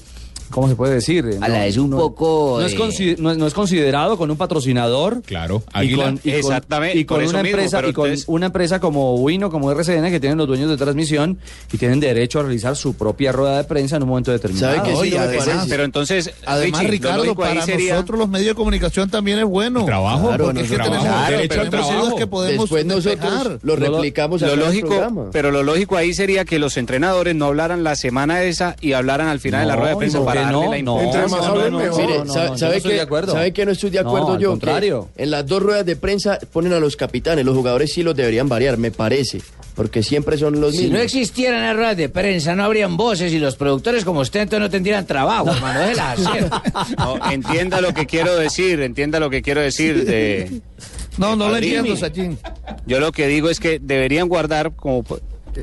¿Cómo 0.52 0.68
se 0.68 0.76
puede 0.76 0.94
decir? 0.94 1.38
A 1.40 1.48
la 1.48 1.66
es 1.66 1.76
un 1.78 1.90
no- 1.90 1.96
poco, 1.96 2.58
No 2.60 2.66
es, 2.66 2.74
eh, 2.74 2.78
consi- 2.78 3.18
no 3.18 3.30
es- 3.32 3.38
no 3.38 3.46
es 3.46 3.54
considerado 3.54 4.16
con 4.16 4.30
un 4.30 4.36
patrocinador. 4.36 5.22
Claro, 5.22 5.62
Y 5.74 5.78
Águila. 5.78 6.04
con, 6.04 6.14
y 6.14 6.18
con- 6.18 6.32
Exactamente, 6.32 6.98
y 6.98 7.04
con 7.04 7.16
por 7.16 7.24
eso 7.24 7.30
una 7.34 7.42
mismo, 7.42 7.58
empresa 7.58 7.78
y 7.88 7.92
con 7.92 8.06
entonces- 8.06 8.24
una 8.28 8.46
empresa 8.46 8.78
como 8.80 9.14
Wino, 9.16 9.50
como 9.50 9.70
RCN, 9.70 10.10
que 10.10 10.20
tienen 10.20 10.38
los 10.38 10.46
dueños 10.46 10.70
de 10.70 10.76
transmisión 10.76 11.38
y 11.72 11.78
tienen 11.78 11.98
derecho 12.00 12.38
a 12.40 12.42
realizar 12.42 12.76
su 12.76 12.94
propia 12.94 13.32
rueda 13.32 13.56
de 13.56 13.64
prensa 13.64 13.96
en 13.96 14.02
un 14.04 14.10
momento 14.10 14.30
determinado. 14.30 14.74
¿Sabe 14.76 14.88
qué 14.88 14.94
sí 14.94 15.00
Oye, 15.00 15.18
además-? 15.18 15.66
Pero 15.68 15.84
entonces, 15.84 16.30
Además, 16.46 16.80
Richie, 16.80 16.90
Ricardo, 16.92 17.34
para 17.34 17.62
sería- 17.64 17.94
nosotros 17.94 18.18
los 18.20 18.28
medios 18.28 18.48
de 18.48 18.54
comunicación 18.54 19.10
también 19.10 19.38
es 19.38 19.44
bueno. 19.46 19.84
Trabajo, 19.84 20.28
Claro, 20.28 20.44
porque 20.46 20.60
es 20.60 20.68
que 20.70 20.74
trabajo. 20.76 20.96
tenemos, 21.02 21.18
Claro, 21.18 21.36
derecho 21.36 21.60
al 21.60 21.70
trabajo. 21.70 22.16
que 22.16 22.26
podemos 22.26 22.70
Después 22.70 22.86
nosotros 22.86 23.58
lo 23.62 23.76
replicamos 23.76 24.40
lo 24.42 24.52
el 24.52 24.60
lógico, 24.60 25.28
pero 25.32 25.50
lo 25.50 25.62
lógico 25.62 25.96
ahí 25.96 26.12
sería 26.14 26.44
que 26.44 26.58
los 26.58 26.76
entrenadores 26.76 27.34
no 27.34 27.46
hablaran 27.46 27.82
la 27.84 27.96
semana 27.96 28.42
esa 28.42 28.76
y 28.80 28.92
hablaran 28.92 29.28
al 29.28 29.40
final 29.40 29.62
de 29.62 29.66
la 29.66 29.76
rueda 29.76 29.90
de 29.90 29.96
prensa 29.96 30.18
¿por 30.18 30.26
para 30.26 30.41
darle 30.44 30.82
no? 30.82 30.96
No, 30.96 31.00
Entre 31.02 31.22
más 31.28 31.32
hablen, 31.46 31.72
no, 31.72 31.78
mejor. 31.78 32.00
Mire, 32.02 32.18
no, 32.18 32.24
no, 32.24 32.32
sa- 32.32 32.44
yo 32.46 32.50
no 32.52 32.58
¿sabe, 32.58 32.76
estoy 32.76 32.90
que, 32.90 32.96
de 32.96 33.02
acuerdo. 33.02 33.32
¿sabe 33.32 33.52
que 33.52 33.66
no 33.66 33.72
estoy 33.72 33.90
de 33.90 34.02
No, 34.02 34.08
acuerdo 34.08 34.32
al 34.34 34.38
yo? 34.40 34.50
contrario. 34.50 35.08
Que 35.16 35.22
en 35.24 35.30
las 35.30 35.46
dos 35.46 35.62
ruedas 35.62 35.86
de 35.86 35.96
prensa 35.96 36.38
ponen 36.52 36.72
a 36.72 36.80
los 36.80 36.96
capitanes, 36.96 37.44
los 37.44 37.56
jugadores 37.56 37.92
sí 37.92 38.02
los 38.02 38.14
deberían 38.14 38.48
variar, 38.48 38.76
me 38.78 38.90
parece. 38.90 39.40
porque 39.74 40.02
siempre 40.02 40.36
son 40.36 40.60
los 40.60 40.72
Si 40.72 40.82
mismos. 40.82 40.98
no 40.98 41.02
existieran 41.04 41.62
las 41.62 41.74
ruedas 41.74 41.96
de 41.96 42.08
prensa, 42.10 42.54
no 42.54 42.62
habrían 42.64 42.98
voces 42.98 43.32
y 43.32 43.38
los 43.38 43.56
productores 43.56 44.04
como 44.04 44.20
usted 44.20 44.40
entonces 44.40 44.60
no 44.60 44.68
tendrían 44.70 45.06
trabajo, 45.06 45.50
hermano. 45.50 45.80
No, 46.98 47.30
entienda 47.30 47.80
lo 47.80 47.94
que 47.94 48.04
quiero 48.06 48.36
decir, 48.36 48.80
entienda 48.82 49.18
lo 49.18 49.30
que 49.30 49.40
quiero 49.40 49.60
decir 49.62 50.04
de... 50.04 50.60
No, 51.18 51.36
no 51.36 51.48
lo 51.48 51.56
entiendo, 51.56 51.96
Sachin. 51.96 52.38
Yo 52.86 53.00
lo 53.00 53.12
que 53.12 53.26
digo 53.26 53.48
es 53.50 53.60
que 53.60 53.78
deberían 53.80 54.28
guardar 54.28 54.72
como 54.76 55.04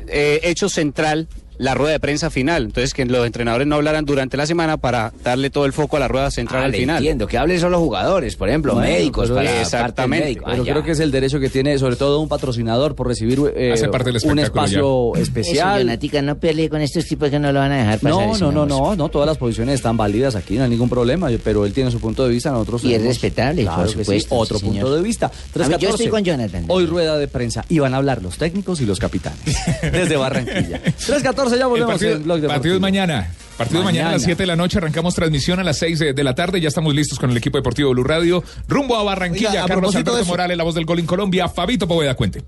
eh, 0.08 0.40
hecho 0.44 0.68
central 0.68 1.28
la 1.60 1.74
rueda 1.74 1.92
de 1.92 2.00
prensa 2.00 2.30
final. 2.30 2.64
Entonces, 2.64 2.94
que 2.94 3.04
los 3.04 3.26
entrenadores 3.26 3.66
no 3.66 3.74
hablaran 3.76 4.06
durante 4.06 4.36
la 4.38 4.46
semana 4.46 4.78
para 4.78 5.12
darle 5.22 5.50
todo 5.50 5.66
el 5.66 5.74
foco 5.74 5.98
a 5.98 6.00
la 6.00 6.08
rueda 6.08 6.30
central 6.30 6.62
Ah, 6.62 6.64
al 6.64 6.70
le 6.72 6.78
final. 6.78 6.96
entiendo, 6.96 7.26
que 7.26 7.36
hablen 7.36 7.60
solo 7.60 7.78
jugadores, 7.78 8.34
por 8.36 8.48
ejemplo, 8.48 8.72
Bueno, 8.74 8.88
médicos, 8.88 9.24
pero- 9.28 9.34
para 9.36 9.60
Exactamente. 9.60 9.94
parte 9.94 10.24
médico. 10.24 10.44
Ah, 10.46 10.50
Pero 10.52 10.64
ya. 10.64 10.72
creo 10.72 10.84
que 10.84 10.92
es 10.92 11.00
el 11.00 11.10
derecho 11.10 11.38
que 11.38 11.50
tiene, 11.50 11.78
sobre 11.78 11.96
todo 11.96 12.20
un 12.20 12.28
patrocinador, 12.28 12.94
por 12.94 13.06
recibir 13.08 13.38
eh, 13.54 13.74
parte 13.92 14.10
un 14.24 14.38
espacio 14.38 14.80
Eso, 14.80 15.12
especial. 15.16 15.80
Donatica, 15.80 16.22
no 16.22 16.38
pelee 16.38 16.70
con 16.70 16.80
estos 16.80 17.04
tipos 17.04 17.28
que 17.28 17.38
no 17.38 17.52
lo 17.52 17.58
van 17.60 17.72
a 17.72 17.78
dejar 17.78 17.98
pasar. 18.00 18.26
No, 18.26 18.38
no, 18.38 18.52
no, 18.52 18.66
no, 18.66 18.96
no, 18.96 19.08
todas 19.10 19.26
las 19.26 19.36
posiciones 19.36 19.74
están 19.74 19.96
válidas 19.98 20.36
aquí, 20.36 20.56
no 20.56 20.64
hay 20.64 20.70
ningún 20.70 20.88
problema, 20.88 21.28
pero 21.44 21.66
él 21.66 21.74
tiene 21.74 21.90
su 21.90 22.00
punto 22.00 22.24
de 22.24 22.30
vista, 22.30 22.50
nosotros 22.52 22.84
Y 22.84 22.94
es 22.94 23.02
respetable, 23.02 23.62
Claro 23.64 23.82
por 23.82 23.88
sí, 23.90 23.98
supuesto, 23.98 24.34
otro 24.34 24.58
sí, 24.58 24.64
punto 24.64 24.80
señor. 24.86 24.96
de 24.96 25.02
vista. 25.02 25.26
A 25.26 25.28
mí, 25.28 25.34
yo 25.54 25.60
3:14. 25.78 25.88
estoy 25.90 26.08
con 26.08 26.24
Jonathan. 26.24 26.64
Hoy 26.68 26.86
rueda 26.86 27.18
de 27.18 27.28
prensa 27.28 27.64
y 27.68 27.78
van 27.80 27.92
a 27.92 27.98
hablar 27.98 28.22
los 28.22 28.38
técnicos 28.38 28.80
y 28.80 28.86
los 28.86 28.98
capitanes 28.98 29.44
desde 29.82 30.16
Barranquilla. 30.16 30.80
3.14 30.84 31.49
ya 31.56 31.62
El 31.64 31.68
volvemos 31.68 31.92
partido, 31.92 32.12
en 32.16 32.24
Blog 32.24 32.46
partido 32.46 32.74
es 32.76 32.80
mañana. 32.80 33.30
Partido 33.58 33.82
mañana. 33.82 34.08
a 34.08 34.12
las 34.12 34.22
Mañana. 34.22 34.24
7 34.36 34.42
de 34.42 34.46
la 34.46 34.56
noche. 34.56 34.78
Arrancamos 34.78 35.14
transmisión 35.14 35.60
a 35.60 35.64
las 35.64 35.78
6 35.78 35.98
de, 35.98 36.12
de 36.14 36.24
la 36.24 36.34
tarde. 36.34 36.60
Ya 36.60 36.68
estamos 36.68 36.94
listos 36.94 37.18
con 37.18 37.30
el 37.30 37.36
equipo 37.36 37.58
deportivo 37.58 37.90
Blue 37.90 38.04
Radio. 38.04 38.42
Rumbo 38.68 38.96
a 38.96 39.02
Barranquilla. 39.02 39.50
Oiga, 39.50 39.64
a 39.64 39.66
Carlos 39.66 39.80
propósito 39.92 39.98
Alberto 40.12 40.16
de 40.16 40.22
eso- 40.22 40.30
Morales, 40.30 40.56
la 40.56 40.64
voz 40.64 40.74
del 40.74 40.84
gol 40.86 40.98
en 40.98 41.06
Colombia. 41.06 41.48
Fabito 41.48 41.86
Poveda, 41.86 42.14
cuente. 42.14 42.42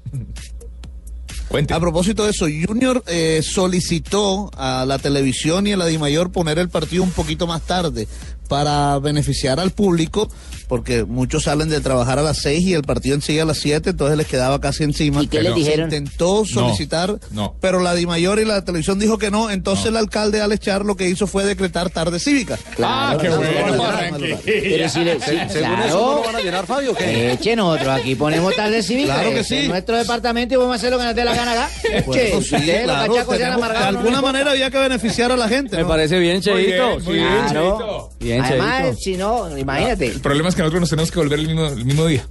Cuente. 1.48 1.74
A 1.74 1.80
propósito 1.80 2.24
de 2.24 2.30
eso, 2.30 2.46
Junior 2.46 3.04
eh, 3.06 3.40
solicitó 3.42 4.50
a 4.56 4.86
la 4.86 4.98
televisión 4.98 5.66
y 5.66 5.72
a 5.72 5.76
la 5.76 5.84
DIMAYOR 5.84 6.32
poner 6.32 6.58
el 6.58 6.70
partido 6.70 7.02
un 7.02 7.10
poquito 7.10 7.46
más 7.46 7.60
tarde 7.62 8.08
para 8.52 8.98
beneficiar 8.98 9.58
al 9.60 9.70
público, 9.70 10.28
porque 10.68 11.04
muchos 11.04 11.44
salen 11.44 11.68
de 11.70 11.80
trabajar 11.80 12.18
a 12.18 12.22
las 12.22 12.38
6 12.38 12.60
y 12.66 12.74
el 12.74 12.82
partido 12.82 13.14
en 13.14 13.22
sigue 13.22 13.40
a 13.40 13.44
las 13.46 13.58
7, 13.58 13.90
entonces 13.90 14.16
les 14.18 14.26
quedaba 14.26 14.60
casi 14.60 14.84
encima. 14.84 15.22
¿Y 15.22 15.26
qué 15.26 15.40
les 15.42 15.52
Se 15.54 15.58
dijeron? 15.58 15.84
intentó 15.86 16.44
solicitar, 16.44 17.18
no. 17.30 17.54
pero 17.60 17.80
la 17.80 17.94
DIMAYOR 17.94 18.40
y 18.40 18.44
la 18.44 18.62
televisión 18.64 18.98
dijo 18.98 19.16
que 19.16 19.30
no, 19.30 19.50
entonces 19.50 19.86
el 19.86 19.96
alcalde 19.96 20.40
Alex 20.42 20.60
Char 20.64 20.84
lo 20.84 20.96
que 20.96 21.08
hizo 21.08 21.26
fue 21.26 21.44
decretar 21.44 21.88
tarde 21.90 22.18
cívica. 22.20 22.58
Ah, 22.82 23.16
qué 23.20 23.28
bueno. 23.30 23.82
Pero 24.44 24.88
si 24.88 25.00
le, 25.04 25.14
sí, 25.20 25.36
Según 25.48 25.80
eso, 25.80 25.98
¿no 26.00 26.14
lo 26.16 26.22
van 26.24 26.36
a 26.36 26.40
llenar, 26.40 26.66
Fabio? 26.66 26.92
o 26.92 26.94
qué? 26.94 27.32
Eche 27.32 27.56
nosotros 27.56 27.88
aquí 28.00 28.14
ponemos 28.14 28.54
tarde 28.54 28.82
cívica. 28.82 29.14
Claro 29.14 29.30
que 29.30 29.40
es 29.40 29.46
sí. 29.48 29.68
nuestro 29.68 29.96
departamento 29.96 30.54
y 30.54 30.56
vamos 30.58 30.72
a 30.72 30.76
hacer 30.76 30.90
lo 30.90 30.98
que 30.98 31.04
nos 31.04 31.14
dé 31.14 31.24
la 31.24 31.34
gana 31.34 31.52
acá. 31.52 31.70
Pues 32.04 32.28
sí, 32.30 32.36
ustedes, 32.36 32.84
claro, 32.84 33.14
tenemos- 33.14 33.68
de 33.72 33.76
alguna 33.78 34.20
manera 34.20 34.50
había 34.52 34.70
que 34.70 34.78
beneficiar 34.78 35.32
a 35.32 35.36
la 35.36 35.48
gente. 35.48 35.76
Me 35.76 35.84
parece 35.84 36.18
bien, 36.18 36.34
Muy 36.36 36.42
Cheito. 36.42 36.62
bien, 36.96 37.04
muy 37.04 37.14
bien, 37.14 37.28
Claro. 37.48 37.78
Cheito. 37.78 38.10
Bien, 38.20 38.41
Además, 38.44 38.82
Cheito. 38.82 38.96
si 39.00 39.16
no, 39.16 39.58
imagínate. 39.58 40.06
El 40.06 40.20
problema 40.20 40.48
es 40.48 40.54
que 40.54 40.62
nosotros 40.62 40.80
nos 40.80 40.90
tenemos 40.90 41.10
que 41.10 41.18
volver 41.18 41.38
el 41.38 41.46
mismo, 41.46 41.66
el 41.66 41.84
mismo 41.84 42.06
día. 42.06 42.26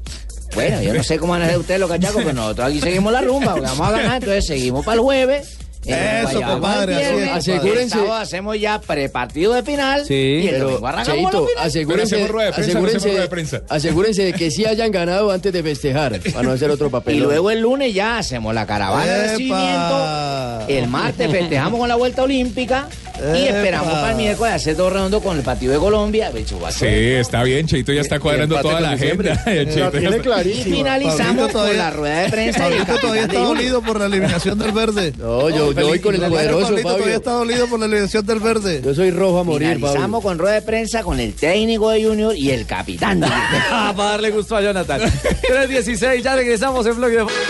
Bueno, 0.54 0.82
yo 0.82 0.94
no 0.94 1.04
sé 1.04 1.18
cómo 1.18 1.32
van 1.34 1.44
a 1.44 1.46
hacer 1.46 1.58
ustedes 1.60 1.80
los 1.80 1.90
cachacos, 1.90 2.22
pero 2.24 2.34
nosotros 2.34 2.68
aquí 2.68 2.82
seguimos 2.82 3.14
la 3.14 3.22
rumba, 3.22 3.54
porque 3.54 3.68
vamos 3.68 3.88
a 3.88 3.92
ganar, 3.92 4.16
entonces 4.16 4.46
seguimos 4.48 4.84
para 4.84 4.96
el 4.96 5.02
jueves. 5.02 5.58
eh, 5.86 6.26
Eso, 6.30 6.42
compadre. 6.42 6.96
Asegúrense. 7.32 7.82
el 7.84 7.90
sábado 7.90 8.14
hacemos 8.16 8.60
ya 8.60 8.80
prepartido 8.82 9.54
de 9.54 9.64
final. 9.64 10.06
Sí, 10.06 10.14
y 10.14 10.48
el 10.48 10.56
Pero, 10.56 10.66
domingo 10.66 10.88
arrancamos 10.88 11.22
Cheito, 11.32 11.42
la 11.42 11.48
final. 11.48 11.68
asegúrense, 11.68 12.16
Pero 12.18 12.28
rueda 12.34 12.46
de 12.48 12.52
prensa, 12.54 12.74
rueda 12.74 12.92
de 12.92 13.00
asegúrense, 13.02 13.30
prensa. 13.30 13.62
asegúrense 13.70 14.24
de 14.26 14.34
que 14.34 14.52
sí 14.52 14.66
hayan 14.66 14.92
ganado 14.92 15.32
antes 15.32 15.54
de 15.54 15.64
festejar, 15.64 16.20
para 16.20 16.44
no 16.44 16.52
hacer 16.52 16.70
otro 16.70 16.90
papel. 16.92 17.16
Y 17.16 17.20
luego 17.22 17.50
el 17.50 17.62
lunes 17.62 17.94
ya 17.94 18.18
hacemos 18.18 18.54
la 18.54 18.66
caravana 18.68 19.06
de 19.06 19.28
recibimiento. 19.30 20.68
El 20.68 20.88
martes 20.88 21.32
festejamos 21.32 21.80
con 21.80 21.88
la 21.88 21.96
vuelta 21.96 22.24
olímpica. 22.24 22.88
Y 23.36 23.48
esperamos 23.48 23.94
para 23.94 24.12
el 24.12 24.18
miércoles 24.18 24.54
hacer 24.56 24.76
todo 24.76 24.90
redondo 24.90 25.22
con 25.22 25.38
el 25.38 25.44
partido 25.44 25.74
de 25.74 25.80
Colombia. 25.80 26.30
Becho, 26.32 26.60
Sí, 26.72 26.86
está 26.88 27.44
bien. 27.44 27.68
Cheito 27.68 27.94
ya 27.94 28.02
está 28.02 28.20
cuadrando 28.20 28.60
toda 28.62 28.82
la 28.82 28.92
agenda. 28.92 29.44
Cheito 29.46 29.92
tiene 29.92 30.18
Y 30.18 30.20
clarísima. 30.20 30.76
finalizamos 30.76 31.18
Pablito 31.26 31.42
con 31.44 31.52
todavía- 31.52 31.78
la 31.84 31.90
rueda 31.92 32.20
de 32.22 32.30
prensa. 32.30 32.60
Pablito 32.60 32.96
todavía 32.98 33.22
está 33.24 33.34
de 33.40 33.46
dolido 33.46 33.82
por 33.82 34.00
la 34.00 34.06
eliminación 34.06 34.60
del 34.60 34.72
verde. 34.72 35.14
No, 35.18 35.50
yo, 35.50 35.72
yo 35.74 35.88
voy 35.88 36.00
con 36.00 36.16
el 36.16 36.22
Pablito 36.22 36.42
poderoso, 36.42 36.68
todavía 36.76 36.92
Fabio. 37.04 37.16
está 37.16 37.32
dolido 37.32 37.68
por 37.68 37.80
la 37.80 37.86
eliminación 37.86 38.26
del 38.26 38.40
verde. 38.40 38.82
Yo 38.84 38.94
soy 38.96 39.12
rojo 39.12 39.40
a 39.40 39.44
morir, 39.44 39.76
Finalizamos 39.76 40.24
con 40.24 40.38
rueda 40.40 40.56
de 40.56 40.62
prensa 40.62 41.04
con 41.04 41.20
el 41.20 41.34
técnico 41.34 41.90
de 41.90 42.04
Junior 42.04 42.36
y 42.36 42.52
el 42.52 42.66
capitán 42.66 43.20
de. 43.20 43.28
Ah, 43.74 43.94
para 43.96 44.12
darle 44.12 44.32
gusto 44.32 44.56
a 44.56 44.62
Jonathan. 44.62 45.02
3.16, 45.02 46.22
ya 46.22 46.36
regresamos 46.36 46.86
en 46.86 46.96
Blog 46.96 47.12
Deportivo. 47.12 47.42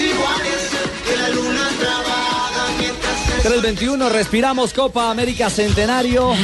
Iguales. 0.00 0.70
Que 1.06 1.16
la 1.16 1.28
luna 1.30 1.68
trabaja 1.78 2.68
mientras 2.78 3.28
el 3.28 3.42
321, 3.42 4.08
respiramos 4.08 4.72
Copa 4.72 5.10
América 5.10 5.50
Centenario. 5.50 6.34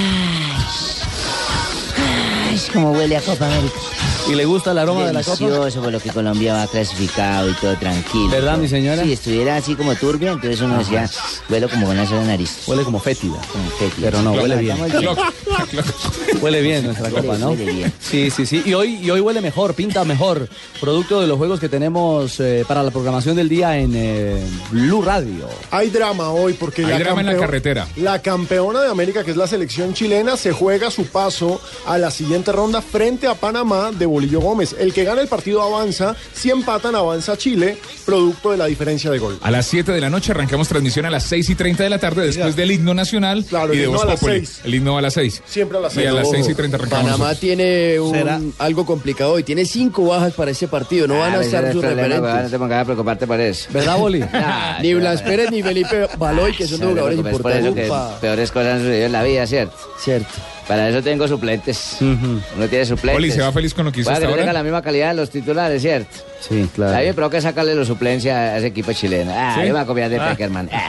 Ay, 2.57 2.63
cómo 2.73 2.93
huele 2.93 3.17
a 3.17 3.21
Copa 3.21 3.47
América. 3.47 3.75
¿Y 4.29 4.35
le 4.35 4.45
gusta 4.45 4.73
el 4.73 4.79
aroma 4.79 5.07
de 5.07 5.13
la 5.13 5.23
Copa? 5.23 5.37
Delicioso, 5.39 5.83
por 5.83 5.93
lo 5.93 6.01
que 6.01 6.11
Colombia 6.11 6.55
va 6.55 6.67
clasificado 6.67 7.51
y 7.51 7.55
todo 7.55 7.77
tranquilo. 7.77 8.29
¿Verdad, 8.31 8.57
mi 8.57 8.67
señora? 8.67 9.03
Si 9.05 9.13
estuviera 9.13 9.57
así 9.57 9.75
como 9.77 9.95
turbio, 9.95 10.33
entonces 10.33 10.61
uno 10.63 10.79
decía, 10.79 11.09
huele 11.49 11.69
como 11.69 11.87
con 11.87 11.99
esa 11.99 12.21
nariz. 12.25 12.67
Huele 12.67 12.83
como 12.83 12.99
fétida. 12.99 13.37
Como. 13.53 13.65
Pero 14.01 14.23
no, 14.23 14.33
huele 14.33 14.57
bien. 14.57 14.77
Huele 16.41 16.63
bien 16.63 16.85
nuestra 16.85 17.09
Huele- 17.09 17.21
copa, 17.27 17.39
¿no? 17.39 17.51
huele 17.51 17.73
bien. 17.73 17.93
Sí, 18.01 18.31
sí, 18.31 18.47
sí. 18.47 18.63
Y 18.65 18.75
hoy, 18.75 18.97
y 19.03 19.11
hoy 19.11 19.21
huele 19.21 19.41
mejor, 19.41 19.75
pinta 19.75 20.05
mejor. 20.05 20.49
Producto 20.81 21.21
de 21.21 21.27
los 21.27 21.39
juegos 21.39 21.61
que 21.61 21.69
tenemos 21.69 22.41
eh, 22.41 22.65
para 22.67 22.83
la 22.83 22.91
programación 22.91 23.37
del 23.37 23.49
día 23.49 23.79
en 23.79 23.93
eh, 23.95 24.45
Blue 24.71 25.03
Radio. 25.03 25.49
Hay 25.71 25.91
drama 25.91 26.31
hoy 26.31 26.55
porque 26.55 26.85
Hay 26.85 26.99
drama 27.03 27.21
en 27.21 27.27
la 27.29 27.37
carretera. 27.37 27.87
La 27.97 28.21
campeona 28.21 28.81
de 28.83 28.91
América, 28.91 29.23
que 29.25 29.31
es 29.31 29.37
la 29.37 29.47
selección 29.47 29.95
chilena, 29.95 30.37
se 30.37 30.53
juega 30.53 30.91
su 30.91 31.07
paso 31.07 31.61
a 31.87 31.97
la 31.99 32.11
siguiente 32.11 32.46
ronda 32.53 32.81
frente 32.83 33.27
a 33.27 33.35
Panamá 33.35 33.91
de 33.93 34.07
Bolillo 34.07 34.41
Gómez. 34.41 34.75
El 34.79 34.93
que 34.93 35.05
gana 35.05 35.21
el 35.21 35.29
partido 35.29 35.63
avanza, 35.63 36.15
si 36.33 36.51
empatan 36.51 36.95
avanza 36.95 37.37
Chile, 37.37 37.79
producto 38.05 38.51
de 38.53 38.57
la 38.59 38.67
diferencia 38.67 39.11
de 39.11 39.19
gol. 39.19 39.39
A 39.43 39.51
las 39.51 39.67
7 39.67 39.93
de 39.93 40.01
la 40.01 40.11
noche 40.11 40.33
arrancamos 40.33 40.69
transmisión 40.69 41.07
a 41.07 41.11
las 41.11 41.25
6 41.25 41.51
y 41.51 41.55
30 41.55 41.83
de 41.85 41.91
la 41.91 41.99
tarde 41.99 42.27
después 42.27 42.57
del 42.57 42.71
himno 42.71 42.95
nacional 42.95 43.45
Claro, 43.45 43.73
y 43.73 43.77
el 43.77 43.83
de 43.83 43.85
himno 43.87 43.99
Voz 43.99 44.03
a 44.05 44.11
las 44.11 44.21
Populi. 44.21 44.39
6. 44.47 44.61
El 44.65 44.75
himno 44.75 44.99
a 44.99 45.03
las 45.03 45.15
6. 45.15 45.43
Siempre 45.47 45.79
a 45.79 45.81
las 45.81 45.97
Y 45.97 46.05
a 46.07 46.13
las 46.13 46.25
Ojo, 46.27 46.35
6 46.35 46.49
y 46.49 46.55
30 46.55 46.77
arrancamos. 46.77 47.05
Panamá 47.05 47.19
nosotros. 47.25 47.41
tiene 47.41 48.01
un- 48.01 48.13
¿Será? 48.13 48.41
algo 48.59 48.87
complicado 48.87 49.39
y 49.39 49.43
tiene 49.43 49.65
cinco 49.65 50.07
bajas 50.07 50.33
para 50.35 50.51
ese 50.51 50.69
partido. 50.69 51.07
No 51.07 51.19
van 51.19 51.35
a 51.35 51.39
Ah, 51.39 51.43
estar 51.43 51.61
sus 51.63 51.69
es 51.71 51.75
el 51.75 51.81
problema, 51.81 52.01
weón, 52.09 52.21
No 52.21 52.27
referentes. 52.27 52.51
te 52.53 52.59
pongas 52.59 52.83
a 52.83 52.85
preocuparte 52.85 53.27
por 53.27 53.41
eso. 53.41 53.69
¿Verdad, 53.73 53.99
Boli? 53.99 54.25
Ah, 54.33 54.79
Ni 54.83 54.95
Blas 54.95 55.23
Pérez 55.23 55.51
ni 55.51 55.63
Felipe 55.63 56.09
Baloy, 56.19 56.53
que 56.55 56.67
son 56.67 56.81
No 56.81 56.89
jugadores 56.89 57.21
preocupes 57.21 57.43
por 57.43 57.51
eso 57.53 57.69
importantes. 57.69 58.19
peores 58.21 58.51
cosas 58.53 58.73
han 58.75 58.79
sucedido 58.81 59.07
en 59.07 59.13
la 59.13 59.23
vida, 59.23 59.47
¿cierto? 59.47 59.75
Cierto. 59.99 60.29
Para 60.67 60.89
eso 60.89 61.01
tengo 61.03 61.29
suplentes. 61.29 61.97
Uno 62.01 62.69
tiene 62.69 62.85
suplentes. 62.85 63.17
Oli, 63.19 63.31
¿se 63.31 63.41
va 63.41 63.53
feliz 63.53 63.73
con 63.73 63.85
lo 63.85 63.93
que 63.93 64.01
hizo 64.01 64.09
Puede 64.11 64.17
hasta 64.17 64.27
que 64.27 64.33
no 64.33 64.37
tenga 64.37 64.51
ahora? 64.51 64.61
la 64.61 64.65
misma 64.65 64.83
calidad 64.83 65.09
de 65.11 65.15
los 65.15 65.31
titulares, 65.31 65.81
¿cierto? 65.81 66.09
Sí, 66.41 66.69
claro. 66.75 66.97
A 66.97 67.01
mí 67.01 67.07
me 67.07 67.15
provoca 67.15 67.41
sacarle 67.41 67.75
los 67.77 67.87
suplencia 67.87 68.37
a 68.37 68.57
ese 68.59 68.67
equipo 68.69 68.93
chileno. 68.93 69.33
Ah, 69.35 69.53
¿Sí? 69.55 69.61
yo 69.61 69.67
me 69.67 69.73
voy 69.73 69.81
a 69.83 69.87
copiar 69.87 70.11
de 70.11 70.19
Ah. 70.19 70.31
Peckerman. 70.31 70.69
Ah. 70.73 70.89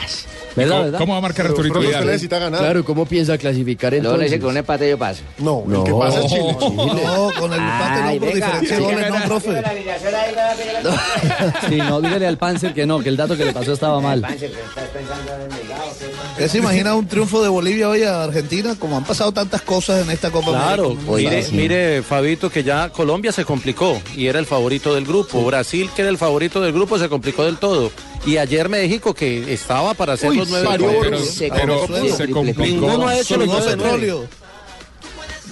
¿Verdad, 0.56 0.72
¿Cómo, 0.72 0.84
verdad? 0.86 1.00
cómo 1.00 1.13
va 1.13 1.20
a 1.20 1.22
marcar 1.22 1.46
Arturito 1.46 1.78
usted 1.78 1.90
Vidal? 1.92 2.06
necesita 2.08 2.40
ganar. 2.40 2.60
Claro, 2.60 2.84
¿cómo 2.84 3.06
piensa 3.06 3.38
clasificar 3.38 3.92
Luego 3.92 4.06
le 4.06 4.10
entonces? 4.10 4.32
dice 4.32 4.40
que 4.40 4.46
un 4.48 4.58
empate 4.58 4.90
yo 4.90 4.98
paso. 4.98 5.22
No, 5.38 5.62
el 5.68 5.72
No. 5.72 5.84
que 5.84 5.94
pasa 5.94 6.20
es 6.22 6.26
Chile. 6.26 6.56
No, 6.60 7.32
con 7.40 7.54
el 7.54 7.60
empate 7.60 8.00
Ay, 8.02 8.20
no, 8.20 8.26
por 8.26 8.34
venga. 8.34 8.48
diferencia 8.60 8.78
de 8.78 8.84
goles, 8.84 9.10
no, 9.12 9.26
profe. 9.26 9.62
Sí, 11.70 11.76
no, 11.78 12.02
dígale 12.02 12.26
al 12.28 12.38
Panzer 12.40 12.74
que 12.74 12.88
no, 12.88 13.00
que 13.00 13.10
el 13.10 13.18
dato 13.18 13.38
que 13.38 13.46
le 13.46 13.54
pasó 13.54 13.74
estaba 13.74 14.02
mal. 14.02 14.26
¿Qué 16.38 16.48
se 16.50 16.58
imagina 16.60 16.96
un 16.96 17.08
triunfo 17.08 17.42
de 17.44 17.50
Bolivia 17.50 17.90
hoy 17.90 18.02
a 18.04 18.24
Argentina? 18.24 18.76
Como 18.80 18.98
han 18.98 19.04
pasado 19.04 19.32
tantas 19.32 19.62
cosas 19.67 20.03
en 20.03 20.10
esta 20.10 20.32
Copa 20.32 20.47
Claro, 20.49 20.86
América. 20.97 21.12
mire, 21.15 21.43
sí. 21.43 21.56
mire, 21.56 22.01
Fabito, 22.01 22.49
que 22.49 22.63
ya 22.63 22.89
Colombia 22.89 23.32
se 23.32 23.45
complicó 23.45 24.01
y 24.15 24.25
era 24.25 24.39
el 24.39 24.47
favorito 24.47 24.95
del 24.95 25.06
grupo. 25.06 25.43
Brasil, 25.45 25.91
que 25.95 26.01
era 26.01 26.10
el 26.10 26.17
favorito 26.17 26.60
del 26.62 26.73
grupo, 26.73 26.97
se 26.97 27.08
complicó 27.10 27.43
del 27.43 27.58
todo. 27.58 27.91
Y 28.25 28.38
ayer 28.38 28.67
México, 28.69 29.13
que 29.13 29.53
estaba 29.53 29.93
para 29.93 30.13
hacer 30.13 30.32
Uy, 30.32 30.38
los 30.38 30.49
nueve. 30.49 30.67
Pero, 31.01 31.19
Se 31.19 31.49
pero 31.49 31.88
se 32.15 32.30
complicó. 32.32 32.63
Ninguno 32.63 33.08
ha 33.08 33.19
hecho 33.19 33.38
los 33.38 33.47
nueve 33.47 33.69
de 33.69 33.75
nueve. 33.77 33.91
petróleo. 33.91 34.27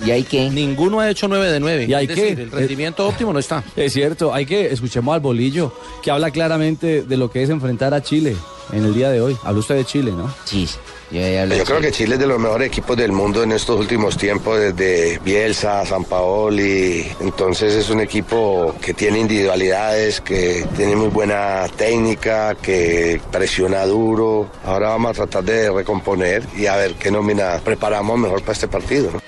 ¿Y 0.06 0.12
hay 0.12 0.24
que 0.24 0.50
Ninguno 0.50 1.00
ha 1.00 1.10
hecho 1.10 1.28
9 1.30 1.52
de 1.52 1.60
9. 1.62 1.86
¿Y 1.88 1.94
hay 1.94 2.06
qué? 2.06 2.30
el 2.32 2.52
rendimiento 2.52 3.08
óptimo 3.08 3.32
no 3.32 3.40
está. 3.40 3.64
Es 3.78 3.94
cierto, 3.94 4.34
hay 4.34 4.46
que, 4.46 4.66
escuchemos 4.74 5.14
al 5.14 5.22
bolillo, 5.22 5.74
que 6.04 6.12
habla 6.12 6.32
claramente 6.32 7.04
de 7.04 7.18
lo 7.18 7.32
que 7.32 7.44
es 7.44 7.50
enfrentar 7.50 7.94
a 7.94 8.04
Chile. 8.04 8.36
En 8.72 8.86
el 8.86 8.94
día 8.94 9.10
de 9.10 9.22
hoy. 9.22 9.38
Habló 9.44 9.60
usted 9.60 9.76
de 9.76 9.86
Chile, 9.86 10.12
¿no? 10.12 10.34
Sí. 10.46 10.68
Yo, 11.12 11.22
Yo 11.22 11.64
creo 11.64 11.80
que 11.82 11.92
Chile 11.92 12.16
es 12.16 12.20
de 12.20 12.26
los 12.26 12.40
mejores 12.40 12.68
equipos 12.68 12.98
del 12.98 13.12
mundo 13.12 13.44
en 13.44 13.52
estos 13.52 13.80
últimos 13.80 14.18
tiempos, 14.18 14.60
desde 14.60 15.20
Bielsa, 15.20 15.86
San 15.86 16.04
Paoli. 16.04 17.06
Entonces 17.22 17.76
es 17.76 17.90
un 17.92 18.00
equipo 18.00 18.74
que 18.82 18.94
tiene 18.94 19.20
individualidades, 19.20 20.20
que 20.20 20.66
tiene 20.76 20.96
muy 20.96 21.10
buena 21.10 21.68
técnica, 21.78 22.56
que 22.56 23.22
presiona 23.32 23.86
duro. 23.86 24.50
Ahora 24.66 24.90
vamos 24.90 25.12
a 25.12 25.14
tratar 25.14 25.44
de 25.44 25.72
recomponer 25.72 26.44
y 26.58 26.66
a 26.66 26.76
ver 26.76 26.96
qué 26.96 27.12
nómina 27.12 27.62
preparamos 27.64 28.18
mejor 28.18 28.42
para 28.42 28.54
este 28.54 28.68
partido. 28.68 29.12
¿no? 29.12 29.22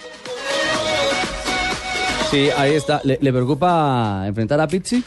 Sí, 2.32 2.50
ahí 2.58 2.74
está. 2.74 3.00
¿Le, 3.04 3.18
le 3.22 3.32
preocupa 3.32 4.24
enfrentar 4.26 4.60
a 4.60 4.68
Pizzi? 4.68 5.04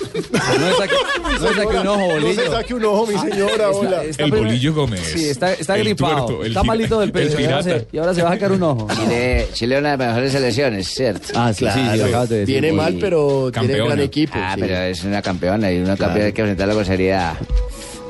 No 0.00 0.66
le 0.68 0.74
saque, 0.76 0.94
no 1.22 1.30
le 1.30 1.38
saque 1.54 1.66
un 1.78 1.86
ojo, 1.86 1.98
No 1.98 2.06
bolillo. 2.08 2.42
se 2.42 2.48
saque 2.50 2.74
un 2.74 2.84
ojo, 2.84 3.06
mi 3.06 3.18
señora, 3.18 3.52
Está- 3.52 3.70
hola. 3.70 4.04
está 4.04 4.24
El 4.24 4.30
bolillo 4.30 4.74
Gómez. 4.74 5.00
Sí, 5.00 5.28
está, 5.28 5.52
está 5.52 5.76
El 5.76 5.84
gripado. 5.84 6.26
tuerto, 6.26 6.44
está 6.44 6.62
malito 6.62 7.00
del 7.00 7.08
el 7.08 7.12
pecho. 7.12 7.40
Y 7.40 7.44
ahora, 7.44 7.62
se, 7.62 7.86
y 7.92 7.98
ahora 7.98 8.14
se 8.14 8.22
va 8.22 8.30
a 8.30 8.32
sacar 8.32 8.52
un 8.52 8.62
ojo. 8.62 8.88
Chile, 8.94 9.48
Chile 9.52 9.74
es 9.76 9.80
una 9.80 9.90
de 9.92 9.96
las 9.98 10.06
mejores 10.08 10.32
selecciones, 10.32 10.88
¿cierto? 10.88 11.28
Ah, 11.34 11.52
sí, 11.52 11.66
sí, 11.66 11.80
sí, 11.92 11.98
lo 11.98 12.04
acabas 12.06 12.28
de 12.28 12.38
decir. 12.40 12.60
Viene 12.60 12.72
mal, 12.72 12.96
pero 13.00 13.50
tiene 13.52 13.68
Campeona. 13.68 13.94
gran 13.94 14.00
equipo. 14.04 14.32
Ah, 14.36 14.52
sí. 14.54 14.60
pero 14.60 14.74
es 14.76 15.04
una 15.04 15.22
campeona 15.22 15.72
y 15.72 15.76
una 15.78 15.84
Claro. 15.96 15.98
campeona 15.98 16.26
hay 16.26 16.32
que 16.32 16.42
presentarla 16.42 16.74
con 16.74 16.84
seriedad. 16.84 17.34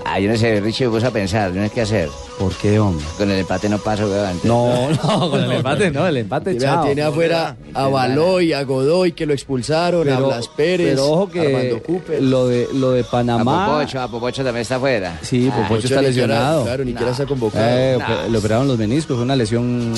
Ah, 0.04 0.18
yo 0.18 0.28
no 0.30 0.36
sé, 0.36 0.60
Richie 0.60 0.86
me 0.86 0.92
puso 0.94 1.06
a 1.06 1.10
pensar, 1.10 1.52
no 1.52 1.62
es 1.62 1.70
qué 1.70 1.82
hacer. 1.82 2.08
¿Por 2.38 2.52
qué, 2.54 2.78
hombre? 2.80 3.04
Con 3.18 3.30
el 3.30 3.38
empate 3.40 3.68
no 3.68 3.78
paso, 3.78 4.08
weón. 4.10 4.40
No, 4.44 4.90
no, 4.90 5.30
con 5.30 5.40
el 5.44 5.52
empate 5.52 5.90
no, 5.90 6.06
el 6.06 6.16
empate, 6.16 6.56
chao. 6.58 6.84
tiene 6.86 7.02
afuera 7.02 7.54
a 7.74 7.86
Baloy, 7.86 8.52
a 8.54 8.62
Godoy, 8.64 9.12
que 9.12 9.26
lo 9.26 9.34
expulsaron, 9.34 10.08
a 10.08 10.18
Blas 10.18 10.48
Pérez, 10.48 10.90
pero 10.94 11.06
ojo 11.10 11.30
que 11.30 11.40
Armando 11.46 11.82
Cooper. 11.82 12.22
lo 12.22 12.48
de 12.48 12.66
lo 12.74 12.92
de 12.92 13.00
A 13.02 13.10
Panamá. 13.10 13.66
Popocho, 13.66 14.00
a 14.00 14.08
Popocho 14.10 14.42
también 14.42 14.62
está 14.62 14.76
afuera. 14.76 15.18
Sí, 15.22 15.48
Ah, 15.52 15.56
Popocho 15.56 15.74
Pocho 15.82 15.86
está 15.88 16.02
lesionado. 16.02 16.64
Claro, 16.64 16.84
ni 16.84 16.90
siquiera 16.92 17.14
se 17.14 17.22
ha 17.22 17.26
convocado. 17.26 17.64
Eh, 17.68 17.96
ope- 17.98 18.28
le 18.30 18.38
operaron 18.38 18.66
los 18.68 18.78
meniscos, 18.78 19.16
fue 19.16 19.24
una 19.24 19.36
lesión 19.36 19.94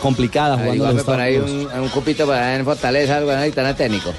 complicada 0.00 0.54
Ah, 0.54 0.58
jugando 0.58 0.72
en 0.72 0.76
igual 0.76 0.96
los 0.96 1.04
por 1.04 1.18
ahí 1.20 1.34
Estados 1.34 1.50
un, 1.50 1.56
Unidos. 1.60 1.72
un 1.82 1.88
cupito 1.88 2.26
para 2.26 2.56
en 2.56 2.64
Fortaleza, 2.64 3.16
algo 3.16 3.30
ahí 3.32 3.50
tan 3.50 3.74
técnico. 3.74 4.12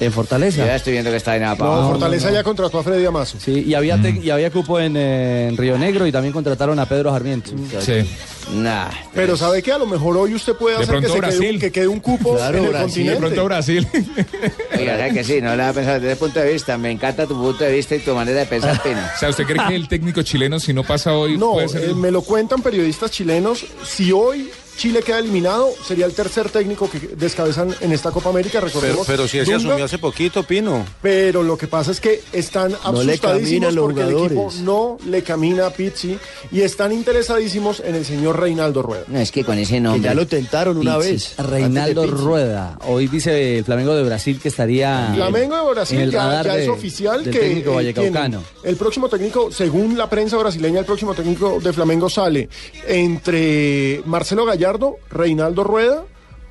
En 0.00 0.12
Fortaleza. 0.12 0.64
ya 0.66 0.76
estoy 0.76 0.94
viendo 0.94 1.10
que 1.10 1.16
está 1.18 1.38
nada 1.38 1.56
para 1.56 1.70
No. 1.70 1.88
Fortaleza 1.90 2.30
ya 2.30 2.42
contrató 2.42 2.78
a 2.78 2.82
Freddy 2.82 3.04
Amazo. 3.04 3.38
Sí, 3.38 3.64
y 3.66 3.74
había, 3.74 3.96
tec- 3.98 4.22
y 4.22 4.30
había 4.30 4.50
cupo 4.50 4.80
en, 4.80 4.96
eh, 4.96 5.48
en 5.48 5.56
Río 5.56 5.78
Negro 5.78 6.06
y 6.06 6.12
también 6.12 6.32
contrataron 6.32 6.78
a 6.78 6.86
Pedro 6.86 7.10
Sarmiento. 7.12 7.50
Sí. 7.80 8.08
Nah. 8.54 8.88
Pero 9.14 9.36
sabe 9.36 9.62
que 9.62 9.70
a 9.72 9.78
lo 9.78 9.86
mejor 9.86 10.16
hoy 10.16 10.34
usted 10.34 10.54
puede 10.54 10.76
De 10.78 10.82
hacer 10.82 10.96
que, 10.96 11.02
se 11.02 11.06
quede, 11.08 11.14
un- 11.14 11.20
Brasil. 11.20 11.60
que 11.60 11.70
quede 11.70 11.86
un 11.88 12.00
cupo 12.00 12.34
Claro, 12.34 12.58
en 12.58 12.64
el 12.64 12.70
Brasil, 12.70 13.04
de 13.06 13.10
De 13.10 13.16
continente. 13.16 13.34
pronto 13.36 13.44
Brasil. 13.44 13.88
Oiga, 14.78 14.96
¿sabes 14.96 15.12
que 15.12 15.24
sí? 15.24 15.40
No 15.40 15.54
le 15.54 15.62
había 15.62 15.72
pensado 15.74 15.94
desde 16.00 16.12
ese 16.12 16.16
punto 16.16 16.40
de 16.40 16.52
vista. 16.52 16.78
Me 16.78 16.90
encanta 16.90 17.26
tu 17.26 17.34
punto 17.40 17.62
de 17.64 17.72
vista 17.72 17.94
y 17.94 17.98
tu 18.00 18.14
manera 18.14 18.40
de 18.40 18.46
pensar, 18.46 18.82
Pino. 18.82 18.98
O 18.98 19.18
sea, 19.18 19.28
¿usted 19.28 19.44
cree 19.44 19.60
que 19.68 19.76
el 19.76 19.86
técnico 19.88 20.22
chileno, 20.22 20.58
si 20.58 20.72
no 20.72 20.82
pasa 20.82 21.12
hoy, 21.12 21.36
No, 21.38 21.52
puede 21.52 21.68
ser 21.68 21.90
eh, 21.90 21.94
me 21.94 22.10
lo 22.10 22.22
cuentan 22.22 22.62
periodistas 22.62 23.10
chilenos. 23.10 23.64
Si 23.86 24.10
hoy 24.12 24.50
Chile 24.80 25.02
queda 25.02 25.18
eliminado, 25.18 25.68
sería 25.86 26.06
el 26.06 26.14
tercer 26.14 26.48
técnico 26.48 26.88
que 26.90 26.98
descabezan 27.14 27.74
en 27.82 27.92
esta 27.92 28.10
Copa 28.12 28.30
América. 28.30 28.60
Pero, 28.60 28.66
Recordemos. 28.68 29.06
pero 29.06 29.28
si 29.28 29.36
él 29.36 29.44
se 29.44 29.52
Dunga, 29.52 29.68
asumió 29.68 29.84
hace 29.84 29.98
poquito, 29.98 30.42
Pino. 30.42 30.86
Pero 31.02 31.42
lo 31.42 31.58
que 31.58 31.66
pasa 31.66 31.90
es 31.90 32.00
que 32.00 32.22
están 32.32 32.72
No 32.72 33.02
le 33.02 33.12
asustadísimos 33.12 33.74
los 33.74 33.84
porque 33.84 34.00
el 34.00 34.08
equipo 34.08 34.28
jugadores. 34.28 34.60
no 34.62 34.96
le 35.06 35.22
camina 35.22 35.66
a 35.66 35.70
Pizzi 35.70 36.18
y 36.50 36.62
están 36.62 36.92
interesadísimos 36.92 37.80
en 37.80 37.94
el 37.94 38.06
señor 38.06 38.40
Reinaldo 38.40 38.80
Rueda. 38.80 39.04
No, 39.08 39.18
es 39.20 39.30
que 39.30 39.44
con 39.44 39.58
ese 39.58 39.74
Que 39.74 39.80
nombre. 39.80 40.00
ya 40.02 40.14
lo 40.14 40.26
tentaron 40.26 40.78
una 40.78 40.96
vez. 40.96 41.34
Reinaldo. 41.36 42.06
Rueda. 42.06 42.78
Hoy 42.86 43.06
dice 43.08 43.58
el 43.58 43.64
Flamengo 43.66 43.94
de 43.94 44.02
Brasil 44.02 44.40
que 44.42 44.48
estaría. 44.48 45.12
Flamengo 45.14 45.56
de 45.56 45.62
en 45.62 45.70
Brasil 45.74 46.00
el 46.00 46.10
ya, 46.10 46.18
radar 46.26 46.46
ya 46.46 46.56
es 46.56 46.68
oficial 46.70 47.22
del 47.22 47.34
que 47.34 47.38
técnico 47.40 47.74
vallecaucano. 47.74 48.38
tienen- 48.38 48.46
el 48.62 48.76
próximo 48.76 49.10
técnico, 49.10 49.52
según 49.52 49.98
la 49.98 50.08
prensa 50.08 50.38
brasileña, 50.38 50.80
el 50.80 50.86
próximo 50.86 51.12
técnico 51.14 51.60
de 51.62 51.70
Flamengo 51.74 52.08
sale 52.08 52.48
entre 52.86 54.02
Marcelo 54.06 54.46
Gallardo, 54.46 54.69
Reinaldo 55.10 55.64
Rueda 55.64 56.04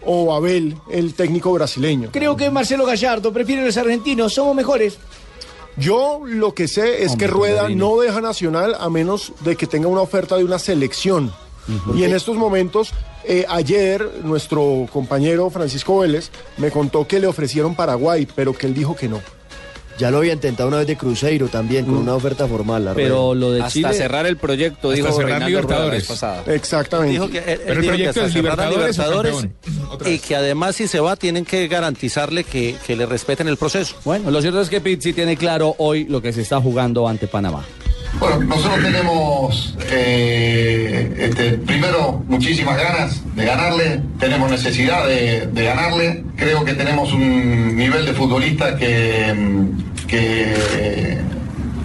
o 0.04 0.34
Abel, 0.34 0.76
el 0.92 1.14
técnico 1.14 1.52
brasileño. 1.54 2.10
Creo 2.12 2.36
que 2.36 2.50
Marcelo 2.50 2.86
Gallardo 2.86 3.34
prefiere 3.34 3.66
los 3.66 3.78
argentinos, 3.78 4.34
somos 4.34 4.56
mejores. 4.56 4.98
Yo 5.78 6.22
lo 6.26 6.54
que 6.54 6.68
sé 6.68 7.04
es 7.04 7.12
Hombre, 7.12 7.28
que 7.28 7.32
Rueda 7.32 7.70
no 7.70 8.00
deja 8.00 8.22
Nacional 8.22 8.76
a 8.80 8.90
menos 8.90 9.34
de 9.42 9.56
que 9.56 9.68
tenga 9.68 9.88
una 9.88 10.02
oferta 10.02 10.36
de 10.36 10.44
una 10.44 10.60
selección. 10.60 11.32
Y 11.94 12.04
en 12.04 12.16
estos 12.16 12.36
momentos, 12.36 12.92
eh, 13.24 13.46
ayer 13.48 14.22
nuestro 14.24 14.88
compañero 14.92 15.52
Francisco 15.52 16.00
Vélez 16.00 16.32
me 16.58 16.72
contó 16.72 17.08
que 17.08 17.20
le 17.20 17.28
ofrecieron 17.28 17.76
Paraguay, 17.76 18.28
pero 18.36 18.54
que 18.54 18.66
él 18.66 18.74
dijo 18.74 18.96
que 18.96 19.08
no. 19.08 19.22
Ya 20.00 20.10
lo 20.12 20.20
había 20.20 20.34
intentado 20.34 20.70
una 20.70 20.78
vez 20.78 20.88
de 20.88 20.96
Cruzeiro 20.98 21.48
también, 21.50 21.86
con 21.86 21.96
una 21.98 22.16
oferta 22.16 22.48
formal. 22.48 22.86
la 22.86 22.94
Pero 22.94 23.36
lo 23.36 23.52
de 23.52 23.60
Hasta 23.60 23.72
Chile. 23.72 23.94
cerrar 23.94 24.26
el 24.26 24.38
proyecto, 24.38 24.92
dijo 24.92 25.12
cerrar 25.12 25.42
Reinaldo 25.42 25.48
Libertadores. 25.50 26.06
pasada. 26.08 26.44
Exactamente. 26.48 27.12
Dijo 27.14 27.30
que, 27.30 27.40
él- 27.40 27.44
él 27.50 27.60
Pero 27.66 27.74
el 27.74 27.82
dijo 27.82 27.94
proyecto 27.94 28.26
es 28.26 28.34
Libertadores 28.36 28.98
y 30.06 30.20
que 30.20 30.36
además 30.36 30.76
si 30.78 30.88
se 30.88 31.00
va 31.02 31.16
tienen 31.18 31.44
que 31.46 31.68
garantizarle 31.68 32.44
que, 32.46 32.76
que 32.88 32.96
le 32.96 33.06
respeten 33.06 33.48
el 33.50 33.58
proceso. 33.58 33.96
Bueno, 34.06 34.32
lo 34.32 34.42
cierto 34.42 34.62
es 34.62 34.70
que 34.70 34.80
Pizzi 34.82 35.12
tiene 35.14 35.36
claro 35.36 35.76
hoy 35.80 36.06
lo 36.06 36.22
que 36.22 36.32
se 36.32 36.42
está 36.42 36.62
jugando 36.62 37.08
ante 37.08 37.28
Panamá. 37.28 37.66
Bueno, 38.18 38.40
nosotros 38.40 38.84
tenemos, 38.84 39.76
eh, 39.92 41.16
este, 41.20 41.52
primero, 41.60 42.24
muchísimas 42.28 42.78
ganas 42.78 43.22
de 43.36 43.46
ganarle, 43.46 44.02
tenemos 44.20 44.50
necesidad 44.50 45.08
de, 45.08 45.48
de 45.48 45.64
ganarle, 45.64 46.24
creo 46.36 46.66
que 46.66 46.74
tenemos 46.74 47.14
un 47.14 47.76
nivel 47.78 48.06
de 48.06 48.14
futbolista 48.14 48.76
que, 48.76 49.34
mm, 49.34 50.08
que 50.08 51.18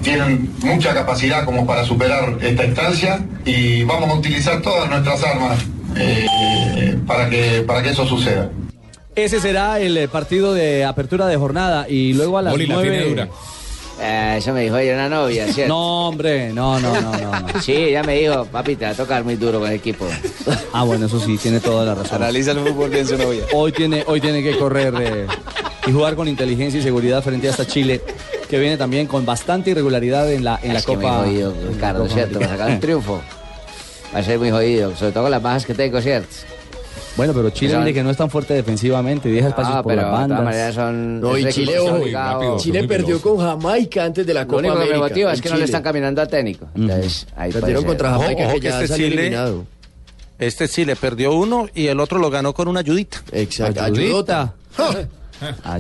tienen 0.03 0.51
mucha 0.63 0.93
capacidad 0.95 1.45
como 1.45 1.67
para 1.67 1.85
superar 1.85 2.37
esta 2.41 2.65
instancia 2.65 3.21
y 3.45 3.85
vamos 3.85 4.11
a 4.11 4.15
utilizar 4.15 4.61
todas 4.61 4.89
nuestras 4.91 5.23
armas 5.25 5.59
eh, 5.97 6.99
para, 7.07 7.29
que, 7.31 7.65
para 7.67 7.83
que 7.83 7.91
eso 7.91 8.07
suceda. 8.07 8.51
Ese 9.15 9.41
será 9.41 9.79
el 9.81 9.97
eh, 9.97 10.09
partido 10.09 10.53
de 10.53 10.85
apertura 10.85 11.27
de 11.27 11.37
jornada 11.37 11.89
y 11.89 12.13
luego 12.15 12.39
a 12.39 12.43
las 12.43 12.53
Boli 12.53 12.67
la 12.67 12.81
tiene 12.83 12.97
nueve. 12.97 13.11
dura. 13.11 13.29
Eh, 14.01 14.37
eso 14.39 14.53
me 14.53 14.63
dijo 14.63 14.77
ella 14.77 14.95
una 14.95 15.09
novia, 15.09 15.47
¿cierto? 15.53 15.73
No, 15.73 16.09
hombre, 16.09 16.53
no, 16.53 16.81
no, 16.81 17.01
no, 17.01 17.13
no. 17.13 17.41
no. 17.41 17.47
Sí, 17.63 17.73
ella 17.73 18.03
me 18.03 18.17
dijo, 18.19 18.45
papi, 18.47 18.77
te 18.77 18.85
va 18.85 18.91
a 18.91 18.95
tocar 18.95 19.25
muy 19.25 19.37
duro 19.37 19.61
con 19.61 19.69
el 19.69 19.77
equipo. 19.77 20.07
Ah, 20.73 20.83
bueno, 20.85 21.07
eso 21.07 21.21
sí, 21.21 21.39
tiene 21.39 21.61
toda 21.61 21.85
la 21.85 21.95
razón. 21.95 22.17
Analiza 22.23 22.51
el 22.53 22.59
fútbol 22.59 22.91
bien 22.91 23.07
su 23.07 23.17
novia. 23.17 23.45
Hoy 23.53 23.73
tiene, 23.73 24.05
hoy 24.07 24.21
tiene 24.21 24.43
que 24.43 24.57
correr 24.59 24.95
eh, 25.01 25.27
y 25.87 25.93
jugar 25.93 26.17
con 26.17 26.29
inteligencia 26.29 26.81
y 26.81 26.83
seguridad 26.83 27.23
frente 27.23 27.47
a 27.47 27.51
esta 27.51 27.67
Chile, 27.67 28.01
que 28.49 28.59
viene 28.59 28.77
también 28.77 29.07
con 29.07 29.25
bastante 29.25 29.71
irregularidad 29.71 30.31
en 30.33 30.45
la, 30.45 30.59
en 30.63 30.73
la 30.73 30.81
es 30.81 30.87
que 30.87 30.95
Copa. 30.95 31.19
muy 31.19 31.27
jodido, 31.29 31.55
la 31.63 31.71
Ricardo, 31.71 32.09
¿cierto? 32.09 32.39
Para 32.41 32.51
sacar 32.51 32.71
un 32.71 32.81
triunfo. 32.81 33.23
Va 34.15 34.19
a 34.19 34.23
ser 34.23 34.39
muy 34.39 34.51
jodido, 34.51 34.95
sobre 34.97 35.13
todo 35.13 35.25
con 35.25 35.31
las 35.31 35.43
bajas 35.43 35.65
que 35.67 35.75
tengo, 35.75 36.01
¿cierto? 36.01 36.29
Bueno, 37.17 37.33
pero 37.33 37.51
Chile 37.51 37.73
Son- 37.73 37.81
mire 37.83 37.95
que 37.95 38.03
no 38.03 38.11
es 38.11 38.17
tan 38.17 38.29
fuerte 38.29 38.55
defensivamente, 38.55 39.29
deja 39.29 39.49
espacios 39.49 39.77
Ah, 39.77 39.83
por 39.83 39.95
pero 39.95 40.03
las 40.11 40.27
de 40.29 40.35
bandas. 40.35 40.75
son... 40.75 41.21
No, 41.21 41.39
y 41.39 41.49
Chile, 41.49 41.79
ojo, 41.79 42.05
rápido. 42.13 42.57
Chile 42.59 42.89
perdió 42.89 43.21
con 43.23 43.39
Jamaica 43.39 44.05
antes 44.05 44.27
de 44.27 44.35
la 44.35 44.41
Lo 44.43 44.47
Copa 44.49 44.59
único 44.59 44.75
que 44.75 44.79
me 44.79 44.85
América. 44.87 45.09
motiva 45.09 45.33
es 45.33 45.41
que 45.41 45.51
no 45.51 45.57
le 45.57 45.65
están 45.65 45.83
caminando 45.83 46.21
a 46.23 46.27
técnico. 46.27 46.67
Entonces, 46.75 47.27
ahí 47.37 47.53
Perdieron 47.53 47.85
contra 47.85 48.11
Jamaica, 48.11 48.47
ojo 48.49 48.55
que 48.55 48.61
ya 48.69 48.83
este 48.83 48.97
Chile- 48.97 49.15
eliminado. 49.21 49.65
Este 50.39 50.69
Chile 50.69 50.97
perdió 50.97 51.33
uno 51.35 51.69
y 51.75 51.87
el 51.87 52.01
otro 52.01 52.19
lo 52.19 52.29
ganó 52.31 52.53
con 52.53 52.67
una 52.67 52.81
ayudita. 52.81 53.19
Exacto. 53.31 53.81
Ayudita. 53.83 54.55
Ayudota. 54.77 55.09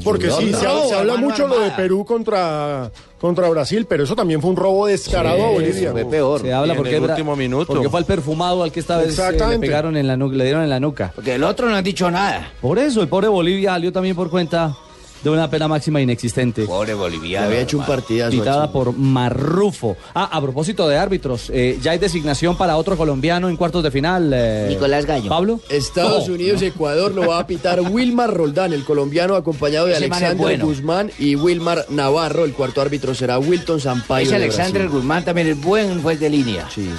Porque 0.02 0.30
sí, 0.30 0.52
se, 0.52 0.66
habla 0.66 1.16
mucho 1.16 1.46
lo 1.46 1.60
de. 1.60 1.70
Perú 1.70 2.04
contra, 2.04 2.90
contra 3.20 3.48
Brasil, 3.48 3.86
pero 3.88 4.04
eso 4.04 4.14
también 4.14 4.40
fue 4.40 4.50
un 4.50 4.56
robo 4.56 4.86
descarado 4.86 5.44
a 5.44 5.50
Bolivia. 5.50 5.92
Fue 5.92 6.04
peor. 6.04 6.40
Se 6.40 6.52
habla 6.52 6.74
porque, 6.74 6.96
el 6.96 7.02
último 7.02 7.34
minuto. 7.36 7.66
porque 7.66 7.88
fue 7.88 8.00
el 8.00 8.06
perfumado 8.06 8.62
al 8.62 8.70
que 8.70 8.80
esta 8.80 8.98
vez 8.98 9.18
eh, 9.18 9.32
le 9.48 9.58
pegaron 9.58 9.96
en 9.96 10.06
la 10.06 10.16
nuca, 10.16 10.36
le 10.36 10.44
dieron 10.44 10.62
en 10.62 10.70
la 10.70 10.80
nuca. 10.80 11.12
Porque 11.14 11.34
el 11.34 11.44
otro 11.44 11.68
no 11.68 11.76
ha 11.76 11.82
dicho 11.82 12.10
nada. 12.10 12.52
Por 12.60 12.78
eso 12.78 13.02
el 13.02 13.08
pobre 13.08 13.28
Bolivia 13.28 13.72
salió 13.72 13.92
también 13.92 14.14
por 14.14 14.30
cuenta 14.30 14.76
de 15.24 15.30
una 15.30 15.50
pena 15.50 15.66
máxima 15.66 16.00
inexistente. 16.00 16.64
Pobre 16.66 16.94
boliviano. 16.94 17.46
había 17.46 17.60
hecho 17.62 17.78
un 17.78 17.86
partidazo. 17.86 18.30
Pitada 18.30 18.70
por 18.70 18.92
Marrufo. 18.96 19.96
Ah, 20.14 20.28
a 20.30 20.40
propósito 20.40 20.86
de 20.86 20.96
árbitros, 20.98 21.50
eh, 21.52 21.78
ya 21.82 21.92
hay 21.92 21.98
designación 21.98 22.56
para 22.56 22.76
otro 22.76 22.96
colombiano 22.96 23.48
en 23.48 23.56
cuartos 23.56 23.82
de 23.82 23.90
final. 23.90 24.30
eh, 24.34 24.66
Nicolás 24.68 25.06
Gallo. 25.06 25.28
Pablo. 25.28 25.60
Estados 25.68 26.28
No, 26.28 26.34
Unidos, 26.34 26.62
Ecuador 26.62 27.12
lo 27.12 27.26
va 27.28 27.38
a 27.40 27.46
pitar 27.46 27.80
Wilmar 27.90 28.32
Roldán, 28.32 28.72
el 28.72 28.84
colombiano 28.84 29.34
acompañado 29.34 29.86
de 29.86 29.92
Ese 29.94 30.04
es 30.04 30.12
Alexander 30.12 30.36
bueno. 30.46 30.66
Guzmán 30.66 31.10
y 31.18 31.34
Wilmar 31.36 31.86
Navarro. 31.88 32.44
El 32.44 32.52
cuarto 32.52 32.80
árbitro 32.82 33.14
será 33.14 33.38
Wilton 33.38 33.80
Sampaio. 33.80 34.28
De 34.28 34.36
Alexander. 34.36 34.88
Guzmán 34.88 35.24
también 35.24 35.48
es 35.48 35.60
buen 35.60 36.02
juez 36.02 36.20
de 36.20 36.28
línea. 36.30 36.68
Sí. 36.74 36.90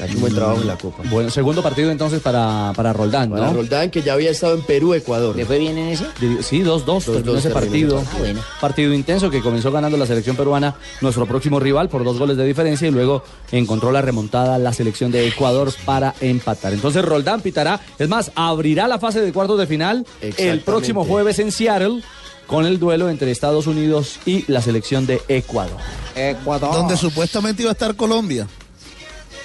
Ha 0.00 0.04
hecho 0.04 0.14
un 0.14 0.20
buen 0.20 0.34
trabajo 0.34 0.60
en 0.60 0.66
la 0.66 0.76
Copa. 0.78 1.02
Bueno, 1.10 1.30
segundo 1.30 1.62
partido 1.62 1.90
entonces 1.90 2.20
para, 2.20 2.72
para 2.76 2.92
Roldán, 2.92 3.30
Para 3.30 3.46
¿no? 3.46 3.54
Roldán, 3.54 3.90
que 3.90 4.02
ya 4.02 4.12
había 4.12 4.30
estado 4.30 4.54
en 4.54 4.62
Perú, 4.62 4.94
Ecuador. 4.94 5.34
¿Le 5.34 5.44
fue 5.44 5.58
bien 5.58 5.76
en 5.78 5.88
ese? 5.88 6.06
Sí, 6.42 6.62
2-2 6.62 7.04
terminó 7.04 7.32
dos 7.32 7.44
ese 7.44 7.50
partido. 7.50 8.02
Ah, 8.06 8.16
bueno. 8.18 8.40
Partido 8.60 8.92
intenso 8.92 9.30
que 9.30 9.40
comenzó 9.40 9.72
ganando 9.72 9.96
la 9.96 10.06
selección 10.06 10.36
peruana, 10.36 10.76
nuestro 11.00 11.26
próximo 11.26 11.58
rival, 11.58 11.88
por 11.88 12.04
dos 12.04 12.18
goles 12.18 12.36
de 12.36 12.44
diferencia 12.44 12.86
y 12.86 12.90
luego 12.90 13.22
encontró 13.50 13.90
la 13.90 14.02
remontada 14.02 14.58
la 14.58 14.72
selección 14.72 15.10
de 15.10 15.26
Ecuador 15.26 15.72
para 15.84 16.14
empatar. 16.20 16.72
Entonces 16.72 17.04
Roldán 17.04 17.40
pitará, 17.40 17.80
es 17.98 18.08
más, 18.08 18.30
abrirá 18.34 18.88
la 18.88 18.98
fase 18.98 19.20
de 19.20 19.32
cuartos 19.32 19.58
de 19.58 19.66
final 19.66 20.06
el 20.20 20.60
próximo 20.60 21.04
jueves 21.04 21.38
en 21.38 21.52
Seattle 21.52 22.02
con 22.46 22.64
el 22.64 22.78
duelo 22.78 23.10
entre 23.10 23.30
Estados 23.30 23.66
Unidos 23.66 24.18
y 24.24 24.50
la 24.50 24.62
selección 24.62 25.06
de 25.06 25.20
Ecuador. 25.28 25.76
Ecuador. 26.16 26.72
Donde 26.72 26.96
supuestamente 26.96 27.62
iba 27.62 27.70
a 27.70 27.72
estar 27.72 27.94
Colombia. 27.94 28.46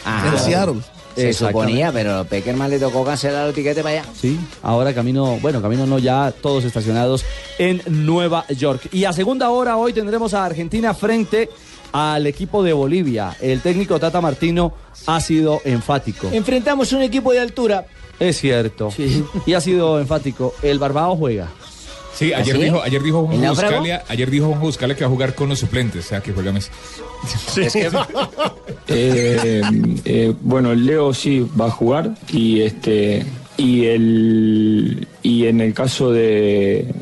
Ajá. 0.06 0.34
En 0.34 0.40
Seattle. 0.40 0.82
Se 1.16 1.32
suponía, 1.34 1.92
pero 1.92 2.18
a 2.20 2.24
Peckerman 2.24 2.70
le 2.70 2.80
tocó 2.80 3.06
cancelar 3.06 3.48
el 3.48 3.54
tiquete 3.54 3.84
para 3.84 4.00
allá. 4.00 4.10
Sí, 4.20 4.40
ahora 4.64 4.94
camino, 4.96 5.38
bueno, 5.42 5.62
camino 5.62 5.86
no 5.86 6.00
ya 6.00 6.32
todos 6.32 6.64
estacionados 6.64 7.24
en 7.60 7.82
Nueva 7.88 8.48
York. 8.48 8.90
Y 8.92 9.06
a 9.06 9.14
segunda 9.14 9.50
hora 9.52 9.78
hoy 9.78 9.94
tendremos 9.94 10.34
a 10.34 10.44
Argentina 10.44 10.94
frente 10.94 11.50
al 11.92 12.26
equipo 12.26 12.64
de 12.64 12.74
Bolivia. 12.74 13.36
El 13.40 13.62
técnico 13.62 14.00
Tata 14.00 14.22
Martino 14.22 14.74
ha 15.06 15.22
sido 15.22 15.62
enfático. 15.64 16.30
Enfrentamos 16.32 16.92
un 16.94 17.04
equipo 17.04 17.32
de 17.32 17.40
altura. 17.40 17.86
Es 18.20 18.40
cierto. 18.40 18.90
Y 19.46 19.54
ha 19.54 19.62
sido 19.62 20.00
enfático. 20.00 20.56
El 20.64 20.80
Barbado 20.80 21.16
juega. 21.16 21.50
Sí, 22.14 22.34
ayer 22.34 22.56
¿Ah, 22.56 22.60
sí? 22.60 22.64
dijo, 22.66 22.82
ayer 22.82 23.04
dijo 23.04 23.30
¿El 23.32 23.40
Juan? 23.40 23.50
Buscalia, 23.50 24.04
ayer 24.08 24.30
dijo 24.30 24.48
Juan 24.48 24.60
Buscalia 24.60 24.96
que 24.96 25.04
va 25.04 25.08
a 25.08 25.12
jugar 25.12 25.36
con 25.36 25.50
los 25.50 25.60
suplentes, 25.60 26.06
o 26.06 26.10
sea 26.10 26.22
que 26.22 26.32
juega 26.32 26.52
Messi. 26.52 26.70
Eh, 28.88 29.62
eh, 30.04 30.34
bueno, 30.42 30.76
Leo 30.76 31.14
sí 31.14 31.48
va 31.60 31.68
a 31.68 31.72
jugar 31.72 32.12
y 32.30 32.62
este 32.62 33.26
y 33.56 33.86
el 33.86 35.08
y 35.22 35.46
en 35.48 35.62
el 35.62 35.74
caso 35.74 36.12
de 36.12 36.94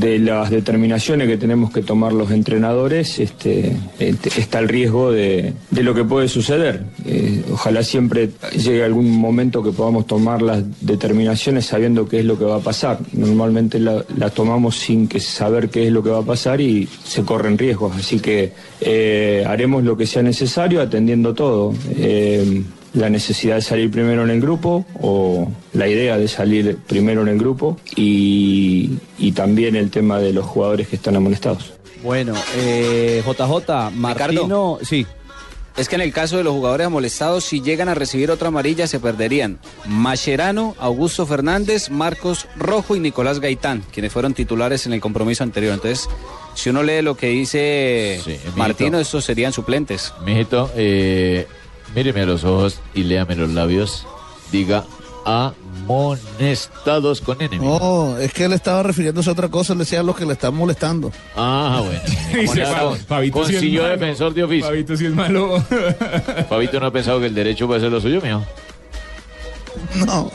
de 0.00 0.18
las 0.18 0.50
determinaciones 0.50 1.28
que 1.28 1.36
tenemos 1.36 1.70
que 1.72 1.82
tomar 1.82 2.12
los 2.12 2.30
entrenadores, 2.30 3.18
este, 3.18 3.76
este, 3.98 4.40
está 4.40 4.58
el 4.58 4.68
riesgo 4.68 5.10
de, 5.10 5.52
de 5.70 5.82
lo 5.82 5.94
que 5.94 6.04
puede 6.04 6.28
suceder. 6.28 6.84
Eh, 7.06 7.42
ojalá 7.52 7.82
siempre 7.82 8.30
llegue 8.56 8.84
algún 8.84 9.10
momento 9.10 9.62
que 9.62 9.70
podamos 9.72 10.06
tomar 10.06 10.42
las 10.42 10.62
determinaciones 10.80 11.66
sabiendo 11.66 12.08
qué 12.08 12.20
es 12.20 12.24
lo 12.24 12.38
que 12.38 12.44
va 12.44 12.56
a 12.56 12.60
pasar. 12.60 12.98
Normalmente 13.12 13.78
la- 13.78 14.04
las 14.16 14.34
tomamos 14.34 14.76
sin 14.76 15.08
saber 15.20 15.68
qué 15.70 15.86
es 15.86 15.92
lo 15.92 16.02
que 16.02 16.10
va 16.10 16.18
a 16.18 16.22
pasar 16.22 16.60
y 16.60 16.88
se 17.04 17.22
corren 17.22 17.56
riesgos. 17.58 17.96
Así 17.96 18.20
que 18.20 18.52
eh, 18.80 19.44
haremos 19.46 19.82
lo 19.84 19.96
que 19.96 20.06
sea 20.06 20.22
necesario 20.22 20.80
atendiendo 20.80 21.34
todo. 21.34 21.74
Eh, 21.96 22.62
la 22.98 23.08
necesidad 23.08 23.56
de 23.56 23.62
salir 23.62 23.90
primero 23.90 24.24
en 24.24 24.30
el 24.30 24.40
grupo 24.40 24.84
o 25.00 25.48
la 25.72 25.88
idea 25.88 26.18
de 26.18 26.28
salir 26.28 26.78
primero 26.86 27.22
en 27.22 27.28
el 27.28 27.38
grupo 27.38 27.78
y, 27.96 28.98
y 29.18 29.32
también 29.32 29.76
el 29.76 29.90
tema 29.90 30.18
de 30.18 30.32
los 30.32 30.44
jugadores 30.44 30.88
que 30.88 30.96
están 30.96 31.16
amonestados. 31.16 31.72
Bueno, 32.02 32.34
eh, 32.56 33.22
JJ, 33.24 33.90
Martino, 33.94 34.78
sí. 34.82 35.06
Es 35.76 35.88
que 35.88 35.94
en 35.94 36.00
el 36.00 36.12
caso 36.12 36.36
de 36.36 36.42
los 36.42 36.54
jugadores 36.54 36.90
molestados, 36.90 37.44
si 37.44 37.60
llegan 37.60 37.88
a 37.88 37.94
recibir 37.94 38.32
otra 38.32 38.48
amarilla, 38.48 38.88
se 38.88 38.98
perderían 38.98 39.60
Mascherano, 39.86 40.74
Augusto 40.80 41.24
Fernández, 41.24 41.88
Marcos 41.88 42.48
Rojo 42.56 42.96
y 42.96 43.00
Nicolás 43.00 43.38
Gaitán, 43.38 43.84
quienes 43.92 44.12
fueron 44.12 44.34
titulares 44.34 44.86
en 44.86 44.92
el 44.92 45.00
compromiso 45.00 45.44
anterior. 45.44 45.74
Entonces, 45.74 46.08
si 46.54 46.70
uno 46.70 46.82
lee 46.82 47.00
lo 47.02 47.16
que 47.16 47.28
dice 47.28 48.20
Martino, 48.56 48.98
estos 48.98 49.24
serían 49.24 49.52
suplentes. 49.52 50.12
Mijito, 50.24 50.68
eh, 50.74 51.46
míreme 51.94 52.22
a 52.22 52.26
los 52.26 52.44
ojos 52.44 52.80
y 52.94 53.04
léame 53.04 53.36
los 53.36 53.50
labios. 53.50 54.06
Diga 54.50 54.84
amonestados 55.28 57.20
con 57.20 57.40
N. 57.40 57.58
No, 57.58 58.16
es 58.18 58.32
que 58.32 58.44
él 58.44 58.52
estaba 58.54 58.82
refiriéndose 58.82 59.28
a 59.28 59.32
otra 59.32 59.48
cosa, 59.48 59.74
le 59.74 59.80
decía 59.80 60.00
a 60.00 60.02
los 60.02 60.16
que 60.16 60.24
le 60.24 60.32
están 60.32 60.54
molestando. 60.54 61.12
Ah, 61.36 61.82
bueno. 61.84 62.00
Fabito 63.06 63.44
sí 63.44 63.76
defensor 63.76 64.32
de 64.32 64.44
oficio. 64.44 64.66
Fabito 64.66 64.96
sí 64.96 65.06
es 65.06 65.14
malo. 65.14 65.62
Fabito 66.48 66.80
no 66.80 66.86
ha 66.86 66.90
pensado 66.90 67.20
que 67.20 67.26
el 67.26 67.34
derecho 67.34 67.66
puede 67.66 67.80
ser 67.80 67.90
lo 67.92 68.00
suyo, 68.00 68.20
mijo. 68.22 68.42
No. 70.06 70.30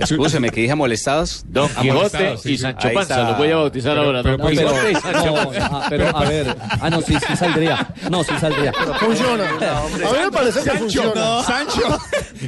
Escúcheme, 0.00 0.50
que 0.50 0.62
dije 0.62 0.74
molestados. 0.74 1.44
Don 1.48 1.68
Quijote 1.68 2.36
y 2.44 2.58
Sancho 2.58 2.88
Panza, 2.92 3.30
los 3.30 3.38
voy 3.38 3.50
a 3.50 3.56
bautizar 3.56 3.98
ahora. 3.98 4.22
No, 4.22 4.36
pero, 4.38 4.70
no, 4.70 5.50
ah, 5.60 5.86
pero 5.88 6.16
a 6.16 6.24
ver, 6.24 6.56
ah 6.80 6.90
no, 6.90 7.00
sí, 7.00 7.14
sí 7.14 7.36
saldría, 7.36 7.88
no, 8.10 8.22
sí 8.24 8.32
saldría. 8.40 8.72
Funciona. 8.72 9.48
A 9.48 10.12
mí 10.12 10.18
me 10.24 10.30
parece 10.30 10.62
que 10.62 10.70
funciona. 10.78 11.42
Sancho. 11.42 11.98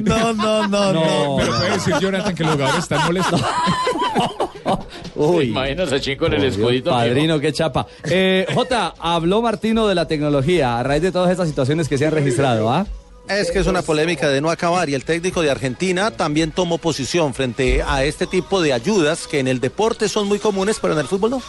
No, 0.03 0.33
no, 0.33 0.68
no, 0.68 0.93
no. 0.93 1.37
Pero 1.39 1.57
puede 1.57 1.71
decir 1.71 1.95
Jonathan 2.01 2.35
que 2.35 2.45
los 2.45 2.53
jugadores 2.53 2.83
están 2.83 3.07
molestos. 3.07 3.41
Uy. 5.14 5.47
Imaginas 5.47 5.93
a 5.93 6.01
Chico 6.01 6.27
en 6.27 6.35
el 6.35 6.45
escudito. 6.45 6.91
Padrino, 6.91 7.39
qué 7.41 7.53
chapa. 7.53 7.87
Eh, 8.05 8.47
J, 8.55 8.95
habló 8.99 9.43
Martino 9.43 9.87
de 9.89 9.95
la 9.95 10.07
tecnología 10.07 10.79
a 10.79 10.83
raíz 10.83 11.03
de 11.03 11.12
todas 11.12 11.31
estas 11.31 11.49
situaciones 11.49 11.89
que 11.89 11.99
se 11.99 12.07
han 12.07 12.12
registrado, 12.12 12.71
¿ah? 12.71 12.87
Es 13.31 13.53
que 13.53 13.61
es 13.61 13.68
una 13.68 13.83
polémica 13.83 14.28
de 14.28 14.41
no 14.41 14.51
acabar 14.51 14.89
y 14.89 14.95
el 14.95 15.05
técnico 15.05 15.41
de 15.41 15.51
Argentina 15.53 16.11
también 16.11 16.51
tomó 16.51 16.78
posición 16.78 17.33
frente 17.33 17.81
a 17.81 18.03
este 18.03 18.26
tipo 18.26 18.61
de 18.61 18.72
ayudas 18.72 19.28
que 19.28 19.39
en 19.39 19.47
el 19.47 19.61
deporte 19.61 20.09
son 20.09 20.26
muy 20.26 20.41
comunes, 20.41 20.78
pero 20.83 20.95
en 20.95 20.99
el 20.99 21.07
fútbol 21.07 21.31
no. 21.31 21.43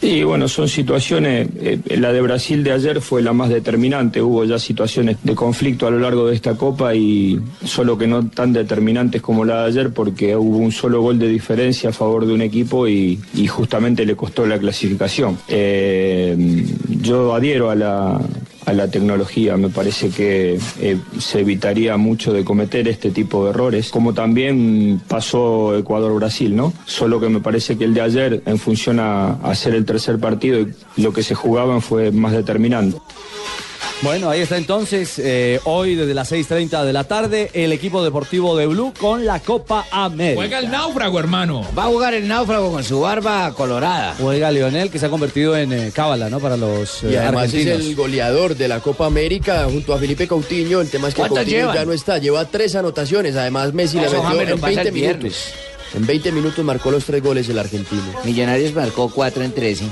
Y 0.00 0.22
bueno, 0.22 0.46
son 0.46 0.68
situaciones, 0.68 1.48
eh, 1.60 1.78
la 1.96 2.12
de 2.12 2.20
Brasil 2.20 2.62
de 2.62 2.72
ayer 2.72 3.00
fue 3.00 3.22
la 3.22 3.32
más 3.32 3.48
determinante, 3.50 4.22
hubo 4.22 4.44
ya 4.44 4.58
situaciones 4.58 5.16
de 5.22 5.34
conflicto 5.34 5.88
a 5.88 5.90
lo 5.90 5.98
largo 5.98 6.28
de 6.28 6.36
esta 6.36 6.54
Copa 6.54 6.94
y 6.94 7.40
solo 7.64 7.98
que 7.98 8.06
no 8.06 8.28
tan 8.28 8.52
determinantes 8.52 9.20
como 9.20 9.44
la 9.44 9.62
de 9.62 9.66
ayer 9.68 9.92
porque 9.92 10.36
hubo 10.36 10.58
un 10.58 10.72
solo 10.72 11.02
gol 11.02 11.18
de 11.18 11.28
diferencia 11.28 11.90
a 11.90 11.92
favor 11.92 12.24
de 12.24 12.34
un 12.34 12.42
equipo 12.42 12.86
y, 12.86 13.20
y 13.34 13.46
justamente 13.48 14.06
le 14.06 14.14
costó 14.14 14.46
la 14.46 14.58
clasificación. 14.58 15.38
Eh, 15.48 16.66
yo 16.88 17.34
adhiero 17.34 17.70
a 17.70 17.74
la, 17.74 18.20
a 18.64 18.72
la 18.72 18.88
tecnología, 18.88 19.56
me 19.56 19.68
parece 19.68 20.10
que 20.10 20.58
eh, 20.80 20.98
se 21.18 21.40
evitaría 21.40 21.96
mucho 21.96 22.32
de 22.32 22.44
cometer 22.44 22.88
este 22.88 23.10
tipo 23.10 23.44
de 23.44 23.50
errores, 23.50 23.90
como 23.90 24.14
también 24.14 25.00
pasó 25.08 25.76
Ecuador-Brasil, 25.76 26.54
¿no? 26.54 26.72
Solo 26.86 27.20
que 27.20 27.28
me 27.28 27.40
parece 27.40 27.76
que 27.76 27.84
el 27.84 27.94
de 27.94 28.00
ayer, 28.00 28.42
en 28.46 28.58
función 28.58 29.00
a, 29.00 29.32
hacer 29.42 29.74
el 29.74 29.84
tercer 29.84 30.18
partido, 30.18 30.64
lo 30.96 31.12
que 31.12 31.22
se 31.22 31.34
jugaban 31.34 31.82
fue 31.82 32.10
más 32.12 32.32
determinante. 32.32 32.98
Bueno, 34.02 34.30
ahí 34.30 34.40
está 34.40 34.56
entonces, 34.56 35.16
eh, 35.20 35.60
hoy 35.62 35.94
desde 35.94 36.12
las 36.12 36.32
6.30 36.32 36.84
de 36.84 36.92
la 36.92 37.04
tarde, 37.04 37.50
el 37.52 37.70
equipo 37.72 38.02
deportivo 38.02 38.56
de 38.56 38.66
Blue 38.66 38.92
con 38.98 39.24
la 39.24 39.38
Copa 39.38 39.86
América. 39.92 40.34
Juega 40.34 40.58
el 40.58 40.72
náufrago, 40.72 41.20
hermano. 41.20 41.64
Va 41.78 41.84
a 41.84 41.86
jugar 41.86 42.12
el 42.14 42.26
náufrago 42.26 42.72
con 42.72 42.82
su 42.82 43.00
barba 43.00 43.54
colorada. 43.54 44.16
Juega 44.18 44.50
Lionel, 44.50 44.90
que 44.90 44.98
se 44.98 45.06
ha 45.06 45.08
convertido 45.08 45.56
en 45.56 45.72
eh, 45.72 45.92
cábala, 45.94 46.28
¿no? 46.28 46.40
Para 46.40 46.56
los 46.56 47.04
eh, 47.04 47.10
Y 47.12 47.16
además 47.16 47.44
argentinos. 47.44 47.78
es 47.80 47.86
el 47.86 47.94
goleador 47.94 48.56
de 48.56 48.66
la 48.66 48.80
Copa 48.80 49.06
América 49.06 49.66
junto 49.70 49.94
a 49.94 49.98
Felipe 49.98 50.26
Coutinho. 50.26 50.80
El 50.80 50.90
tema 50.90 51.06
es 51.06 51.14
que 51.14 51.20
¿Cuántas 51.20 51.44
Coutinho 51.44 51.58
llevan? 51.60 51.74
ya 51.76 51.84
no 51.84 51.92
está, 51.92 52.18
lleva 52.18 52.44
tres 52.46 52.74
anotaciones. 52.74 53.36
Además, 53.36 53.72
Messi 53.72 53.98
le 54.00 54.06
Eso, 54.06 54.14
metió 54.16 54.28
James, 54.30 54.48
lo 54.48 54.54
en 54.56 54.60
pasa 54.60 54.74
20 54.74 54.88
el 54.88 54.94
viernes. 54.94 55.54
En 55.94 56.06
20 56.06 56.32
minutos 56.32 56.64
marcó 56.64 56.90
los 56.90 57.04
tres 57.04 57.22
goles 57.22 57.48
el 57.48 57.58
argentino. 57.58 58.02
Millonarios 58.24 58.72
marcó 58.74 59.10
4 59.10 59.42
en 59.42 59.52
13. 59.52 59.84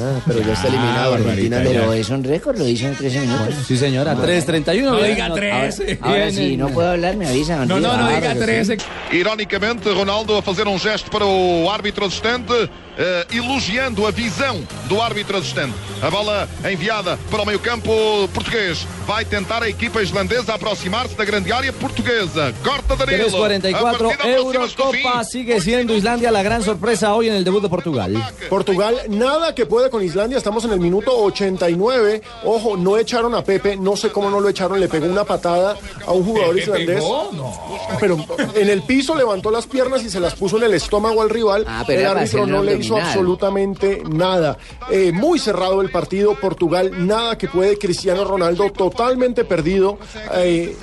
Ah, 0.00 0.20
pero 0.26 0.40
ya 0.40 0.54
está 0.54 0.68
eliminado. 0.68 1.10
barbarita, 1.12 1.56
Argentina 1.56 1.62
no. 1.62 1.70
Pero 1.86 1.92
es 1.92 2.08
un 2.08 2.24
récord, 2.24 2.58
lo 2.58 2.66
hizo 2.66 2.86
en 2.86 2.96
13 2.96 3.20
minutos. 3.20 3.54
Sí, 3.66 3.76
señora, 3.76 4.14
3.31. 4.16 4.82
No 4.82 4.96
bien, 4.96 5.10
diga 5.10 5.28
no- 5.28 5.34
13. 5.34 5.98
Ahora 6.00 6.16
Bien, 6.26 6.34
sí, 6.34 6.56
no 6.56 6.68
puedo 6.70 6.88
hablar, 6.90 7.16
me 7.16 7.28
avisan. 7.28 7.68
No, 7.68 7.78
no, 7.78 7.96
no 7.96 8.08
diga 8.08 8.20
Claro 8.20 8.38
que 8.40 8.44
13. 8.46 8.76
Ironicamente, 9.12 9.92
Ronaldo 9.92 10.38
a 10.38 10.42
fazer 10.42 10.66
um 10.66 10.78
gesto 10.78 11.10
para 11.10 11.26
o 11.26 11.70
árbitro 11.70 12.06
assistente, 12.06 12.52
eh, 12.96 13.26
elogiando 13.32 14.06
a 14.06 14.10
visão 14.10 14.62
do 14.86 15.00
árbitro 15.00 15.36
assistente. 15.36 15.74
A 16.02 16.10
bola 16.10 16.48
enviada 16.70 17.18
para 17.30 17.42
o 17.42 17.46
meio-campo 17.46 17.92
português. 18.32 18.86
Vai 19.06 19.24
tentar 19.24 19.62
a 19.62 19.68
equipa 19.68 20.02
islandesa 20.02 20.54
aproximar-se 20.54 21.14
da 21.14 21.24
grande 21.24 21.52
área 21.52 21.72
portuguesa. 21.72 22.54
Corta 22.62 22.96
Danilo. 22.96 23.28
3.44, 23.30 23.74
A 23.74 23.80
partida 23.80 24.14
aproxima-se 24.14 24.76
do 24.76 24.90
fim. 24.90 24.98
Eurocopa 24.98 25.24
sigue 25.24 25.60
siendo 25.60 25.94
Islandia 25.94 26.30
la 26.30 26.42
gran 26.42 26.62
sorpresa 26.62 27.14
hoy 27.14 27.28
en 27.28 27.34
el 27.34 27.44
debut 27.44 27.62
de 27.62 27.68
Portugal. 27.68 28.14
Portugal, 28.48 29.00
nada 29.08 29.54
que 29.54 29.66
puede 29.66 29.90
con 29.90 30.02
Islandia. 30.02 30.38
Estamos 30.38 30.64
en 30.64 30.72
el 30.72 30.80
minuto 30.80 31.16
89. 31.16 32.22
Ojo, 32.44 32.76
no 32.76 32.96
echaron 32.98 33.34
a 33.34 33.42
Pepe. 33.42 33.76
No 33.76 33.96
sé 33.96 34.10
cómo 34.10 34.30
no 34.30 34.40
lo 34.40 34.48
echaron. 34.48 34.80
Le 34.80 34.88
pegó 34.88 35.06
una 35.06 35.24
patada 35.24 35.76
a 36.06 36.12
un 36.12 36.24
jugador 36.24 36.54
¿Pepe 36.54 36.62
islandés. 36.62 37.02
No. 37.02 37.52
Pero 38.00 38.24
en 38.54 38.68
el 38.68 38.82
piso 38.82 39.14
levantó 39.14 39.50
las 39.50 39.66
piernas 39.66 40.02
y 40.02 40.10
se 40.10 40.20
las 40.20 40.34
puso 40.34 40.56
en 40.56 40.64
el 40.64 40.74
estómago 40.74 41.22
al 41.22 41.30
rival. 41.30 41.64
Ah, 41.66 41.84
pero 41.86 42.00
el 42.00 42.06
árbitro 42.06 42.46
no 42.46 42.62
le 42.62 42.83
hizo 42.84 42.96
absolutamente 42.96 44.02
nada. 44.08 44.58
Eh, 44.90 45.12
muy 45.12 45.38
cerrado 45.38 45.80
el 45.80 45.90
partido. 45.90 46.34
Portugal, 46.34 47.06
nada 47.06 47.36
que 47.38 47.48
puede. 47.48 47.78
Cristiano 47.78 48.24
Ronaldo 48.24 48.70
totalmente 48.70 49.44
perdido. 49.44 49.98
Eh, 50.34 50.76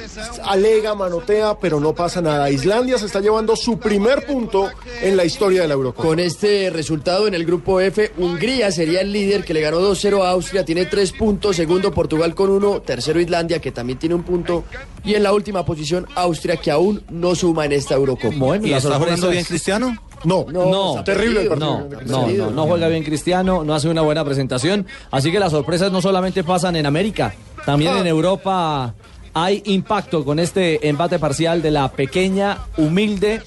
alega, 0.44 0.96
manotea, 0.96 1.58
pero 1.60 1.80
no 1.80 1.94
pasa 1.94 2.22
nada. 2.22 2.50
Islandia 2.50 2.98
se 2.98 3.06
está 3.06 3.20
llevando 3.20 3.56
su 3.56 3.80
primer 3.80 4.26
punto 4.26 4.70
en 5.02 5.18
la 5.18 5.26
historia 5.26 5.62
de 5.62 5.68
la 5.68 5.74
Eurocopa. 5.74 6.08
Con 6.08 6.20
este 6.20 6.70
resultado 6.70 7.28
en 7.28 7.34
el 7.34 7.46
grupo 7.46 7.80
F, 7.80 8.12
Hungría 8.18 8.72
sería 8.72 9.02
el 9.02 9.12
líder 9.12 9.44
que 9.44 9.54
le 9.54 9.62
ganó 9.62 9.80
2-0 9.80 10.24
a 10.24 10.32
Austria, 10.32 10.66
tiene 10.66 10.86
tres 10.86 11.12
puntos, 11.12 11.56
segundo 11.56 11.92
Portugal 11.92 12.36
con 12.36 12.50
uno, 12.50 12.82
tercero 12.82 13.20
Islandia 13.20 13.60
que 13.60 13.72
también 13.72 14.00
tiene 14.00 14.16
un 14.16 14.24
punto 14.24 14.64
y 15.04 15.16
en 15.16 15.24
la 15.24 15.34
última 15.34 15.66
posición 15.66 16.08
Austria 16.16 16.58
que 16.58 16.72
aún 16.72 17.04
no 17.10 17.36
suma 17.36 17.66
en 17.66 17.74
esta 17.74 17.96
Eurocopa. 17.96 18.36
Bueno, 18.38 18.66
¿Y 18.66 18.72
la 18.72 18.78
está 18.78 18.90
sorpresa 18.90 19.16
jugando 19.16 19.30
bien 19.30 19.46
Cristiano? 19.46 19.98
No, 20.24 20.46
No, 20.50 20.92
está 20.92 21.04
terrible 21.04 21.42
el 21.44 21.48
partido. 21.48 21.88
No, 22.06 22.28
no, 22.28 22.28
no, 22.28 22.52
no 22.52 22.66
juega 22.68 22.88
bien 22.88 23.04
Cristiano, 23.04 23.64
no 23.64 23.74
hace 23.74 23.90
una 23.90 24.02
buena 24.02 24.24
presentación. 24.24 24.86
Así 25.10 25.32
que 25.32 25.40
las 25.40 25.52
sorpresas 25.52 25.92
no 25.92 26.02
solamente 26.02 26.44
pasan 26.44 26.76
en 26.76 26.86
América, 26.86 27.34
también 27.66 27.98
en 27.98 28.08
Europa 28.08 28.94
hay 29.34 29.62
impacto 29.66 30.26
con 30.26 30.40
este 30.40 30.88
empate 30.90 31.18
parcial 31.18 31.62
de 31.62 31.72
la 31.72 31.90
pequeña, 31.92 32.58
humilde 32.78 33.42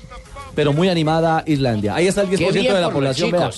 pero 0.55 0.73
muy 0.73 0.89
animada 0.89 1.43
Islandia. 1.47 1.95
Ahí 1.95 2.07
está 2.07 2.23
el 2.23 2.29
10% 2.29 2.39
Qué 2.39 2.51
bien 2.53 2.75
de 2.75 2.81
la 2.81 2.91
por 2.91 3.03
los 3.03 3.21
población. 3.21 3.51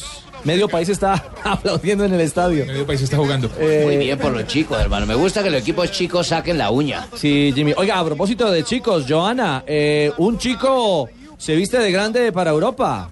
Medio 0.44 0.68
país 0.68 0.88
está 0.88 1.24
aplaudiendo 1.44 2.04
en 2.04 2.14
el 2.14 2.20
estadio. 2.20 2.64
Medio 2.66 2.86
país 2.86 3.02
está 3.02 3.16
jugando. 3.16 3.50
Muy 3.58 3.96
bien 3.96 4.18
por 4.18 4.32
los 4.32 4.46
chicos, 4.46 4.80
hermano. 4.80 5.06
Me 5.06 5.14
gusta 5.14 5.42
que 5.42 5.50
los 5.50 5.60
equipos 5.60 5.90
chicos 5.90 6.28
saquen 6.28 6.58
la 6.58 6.70
uña. 6.70 7.06
Sí, 7.16 7.52
Jimmy. 7.54 7.74
Oiga, 7.76 7.98
a 7.98 8.04
propósito 8.04 8.50
de 8.50 8.62
chicos, 8.62 9.04
Joana, 9.08 9.64
eh, 9.66 10.12
un 10.18 10.38
chico 10.38 11.08
se 11.38 11.54
viste 11.56 11.78
de 11.78 11.90
grande 11.92 12.32
para 12.32 12.50
Europa. 12.50 13.10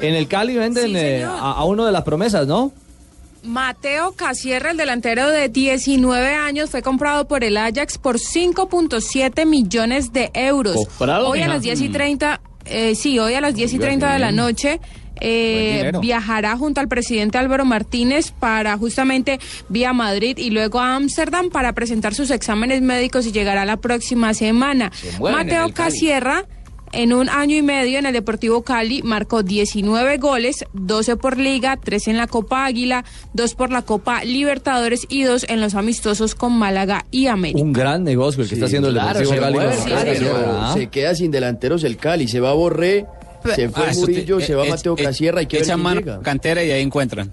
En 0.00 0.14
el 0.14 0.28
Cali 0.28 0.56
venden 0.56 0.88
Sí, 0.88 0.96
eh, 0.96 1.24
a, 1.24 1.52
a 1.52 1.64
uno 1.64 1.84
de 1.86 1.92
las 1.92 2.02
promesas, 2.02 2.46
¿no? 2.46 2.72
Mateo 3.42 4.12
Casierra, 4.12 4.72
el 4.72 4.76
delantero 4.76 5.28
de 5.30 5.48
19 5.48 6.34
años, 6.34 6.70
fue 6.70 6.82
comprado 6.82 7.28
por 7.28 7.44
el 7.44 7.56
Ajax 7.56 7.96
por 7.98 8.18
5.7 8.18 9.46
millones 9.46 10.12
de 10.12 10.30
euros. 10.34 10.74
¿Comprado, 10.88 11.28
hoy 11.28 11.40
a 11.42 11.48
las 11.48 11.62
10 11.62 11.80
y 11.82 11.88
Mm. 11.88 11.92
30, 11.92 12.40
eh, 12.64 12.94
sí, 12.96 13.18
hoy 13.20 13.34
a 13.34 13.40
las 13.40 13.54
10 13.54 13.72
y 13.74 13.78
30 13.78 14.12
de 14.12 14.18
la 14.18 14.32
noche. 14.32 14.80
eh, 15.18 15.92
viajará 16.02 16.58
junto 16.58 16.78
al 16.82 16.88
presidente 16.88 17.38
Álvaro 17.38 17.64
Martínez 17.64 18.32
para 18.32 18.76
justamente 18.76 19.40
vía 19.70 19.94
Madrid 19.94 20.36
y 20.36 20.50
luego 20.50 20.78
a 20.78 20.94
Ámsterdam 20.94 21.48
para 21.48 21.72
presentar 21.72 22.14
sus 22.14 22.30
exámenes 22.30 22.82
médicos 22.82 23.24
y 23.24 23.32
llegará 23.32 23.64
la 23.64 23.78
próxima 23.78 24.34
semana. 24.34 24.92
Mateo. 25.18 25.72
Casierra 25.72 26.44
en 26.92 27.12
un 27.12 27.28
año 27.28 27.56
y 27.56 27.62
medio 27.62 27.98
en 27.98 28.06
el 28.06 28.12
Deportivo 28.12 28.62
Cali 28.62 29.02
marcó 29.02 29.42
19 29.42 30.18
goles, 30.18 30.64
12 30.72 31.16
por 31.16 31.36
liga, 31.38 31.76
3 31.82 32.08
en 32.08 32.16
la 32.16 32.26
Copa 32.26 32.64
Águila, 32.64 33.04
2 33.34 33.54
por 33.54 33.70
la 33.70 33.82
Copa 33.82 34.24
Libertadores 34.24 35.06
y 35.08 35.22
2 35.24 35.46
en 35.48 35.60
los 35.60 35.74
amistosos 35.74 36.34
con 36.34 36.52
Málaga 36.56 37.04
y 37.10 37.26
América. 37.26 37.60
Un 37.62 37.72
gran 37.72 38.04
negocio 38.04 38.42
el 38.42 38.48
que 38.48 38.54
está 38.54 38.66
haciendo 38.66 38.88
el 38.88 38.94
Deportivo 38.94 39.30
se 39.32 39.38
Cali. 39.38 39.54
mueve 39.54 39.76
pero 40.04 40.36
¿ah? 40.60 40.74
Se 40.74 40.86
queda 40.88 41.14
sin 41.14 41.30
delanteros 41.30 41.84
el 41.84 41.96
Cali, 41.96 42.28
se 42.28 42.40
va 42.40 42.52
Borré, 42.52 43.06
se 43.54 43.68
fue 43.68 43.84
Ah, 43.88 43.92
Murillo, 43.94 44.38
te- 44.38 44.46
se 44.46 44.54
va 44.54 44.66
eh, 44.66 44.70
Mateo 44.70 44.94
eh, 44.98 45.02
Casierra 45.04 45.42
y 45.42 45.46
que 45.46 45.62
cantera 46.22 46.64
y 46.64 46.70
ahí 46.70 46.82
encuentran. 46.82 47.32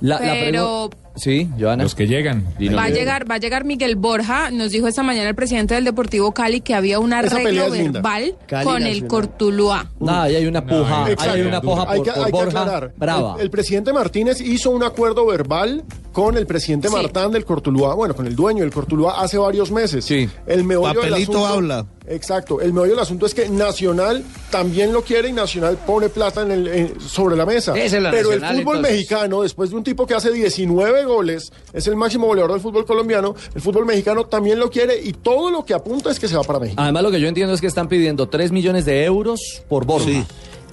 La, 0.00 0.18
Pero 0.18 0.90
Sí, 1.16 1.48
Joana. 1.58 1.84
Los 1.84 1.94
que 1.94 2.06
llegan. 2.06 2.44
va 2.76 2.84
a 2.84 2.88
llegar, 2.90 3.30
va 3.30 3.36
a 3.36 3.38
llegar 3.38 3.64
Miguel 3.64 3.96
Borja. 3.96 4.50
Nos 4.50 4.72
dijo 4.72 4.88
esta 4.88 5.02
mañana 5.02 5.28
el 5.28 5.34
presidente 5.34 5.74
del 5.74 5.84
Deportivo 5.84 6.32
Cali 6.32 6.60
que 6.60 6.74
había 6.74 6.98
un 6.98 7.12
arreglo 7.12 7.70
verbal 7.70 8.36
Cali 8.46 8.64
con 8.64 8.82
el. 8.82 9.06
Cortuluá. 9.06 9.90
Nah, 10.00 10.22
ahí 10.24 10.36
hay 10.36 10.46
una 10.46 10.64
puja, 10.66 11.04
ahí 11.04 11.12
Exacto. 11.12 11.34
hay 11.34 11.42
una 11.42 11.60
puja 11.60 11.86
Hay 11.88 11.98
por, 11.98 12.04
que, 12.06 12.12
por 12.12 12.18
hay 12.20 12.24
que 12.26 12.30
Borja. 12.32 12.60
aclarar. 12.62 12.92
Brava. 12.96 13.34
El, 13.36 13.42
el 13.42 13.50
presidente 13.50 13.92
Martínez 13.92 14.40
hizo 14.40 14.70
un 14.70 14.82
acuerdo 14.82 15.24
verbal 15.26 15.84
con 16.12 16.36
el 16.36 16.46
presidente 16.46 16.88
Sí. 16.88 16.94
Martán 16.94 17.32
del 17.32 17.44
Cortuluá, 17.44 17.94
bueno, 17.94 18.14
con 18.14 18.26
el 18.26 18.34
dueño 18.36 18.62
del 18.62 18.72
Cortuluá 18.72 19.20
hace 19.20 19.36
varios 19.38 19.70
meses. 19.72 20.04
Sí. 20.04 20.28
El 20.46 20.64
meollo 20.64 20.88
del 21.00 21.10
Papelito 21.10 21.32
asunto- 21.32 21.46
habla. 21.46 21.86
Exacto. 22.06 22.60
El 22.60 22.72
meollo 22.74 22.90
del 22.92 23.00
asunto 23.00 23.24
es 23.26 23.34
que 23.34 23.48
Nacional 23.48 24.22
también 24.50 24.92
lo 24.92 25.02
quiere 25.02 25.28
y 25.28 25.32
Nacional 25.32 25.78
pone 25.86 26.08
plata 26.10 26.42
en 26.42 26.50
el, 26.52 26.68
en- 26.68 27.00
sobre 27.00 27.34
la 27.34 27.46
mesa. 27.46 27.72
Esa 27.76 27.96
es 27.96 28.02
la 28.02 28.10
Pero 28.10 28.28
Nacional, 28.28 28.50
el 28.56 28.60
fútbol 28.62 28.76
entonces. 28.76 28.96
mexicano, 28.98 29.42
después 29.42 29.70
de 29.70 29.76
un 29.76 29.84
tipo 29.84 30.06
que 30.06 30.14
hace 30.14 30.30
19 30.30 31.03
goles, 31.04 31.52
es 31.72 31.86
el 31.86 31.96
máximo 31.96 32.26
goleador 32.26 32.52
del 32.52 32.60
fútbol 32.60 32.84
colombiano, 32.84 33.34
el 33.54 33.60
fútbol 33.60 33.86
mexicano 33.86 34.24
también 34.26 34.58
lo 34.58 34.70
quiere 34.70 35.00
y 35.02 35.12
todo 35.12 35.50
lo 35.50 35.64
que 35.64 35.74
apunta 35.74 36.10
es 36.10 36.18
que 36.18 36.28
se 36.28 36.36
va 36.36 36.42
para 36.42 36.58
México. 36.58 36.80
Además, 36.82 37.02
lo 37.02 37.10
que 37.10 37.20
yo 37.20 37.28
entiendo 37.28 37.54
es 37.54 37.60
que 37.60 37.66
están 37.66 37.88
pidiendo 37.88 38.28
3 38.28 38.52
millones 38.52 38.84
de 38.84 39.04
euros 39.04 39.62
por 39.68 39.84
Borja. 39.84 40.06
Sí, 40.06 40.24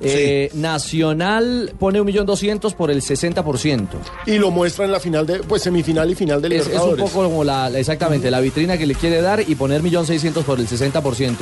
Eh, 0.03 0.49
Nacional 0.55 1.73
pone 1.79 1.99
un 1.99 2.07
millón 2.07 2.25
doscientos 2.25 2.73
por 2.73 2.89
el 2.91 3.01
60%. 3.01 3.87
Y 4.25 4.37
lo 4.39 4.49
muestra 4.51 4.85
en 4.85 4.91
la 4.91 4.99
final 4.99 5.25
de, 5.27 5.39
pues 5.39 5.61
semifinal 5.61 6.09
y 6.09 6.15
final 6.15 6.41
de 6.41 6.47
Es, 6.47 6.53
es 6.53 6.61
un 6.65 6.71
Libertadores. 6.71 7.03
poco 7.11 7.23
como 7.25 7.43
la, 7.43 7.69
exactamente 7.77 8.31
la 8.31 8.39
vitrina 8.39 8.77
que 8.77 8.85
le 8.87 8.95
quiere 8.95 9.21
dar 9.21 9.43
y 9.47 9.55
poner 9.55 9.83
millón 9.83 10.05
seiscientos 10.07 10.43
por 10.43 10.59
el 10.59 10.67
60%. 10.67 11.35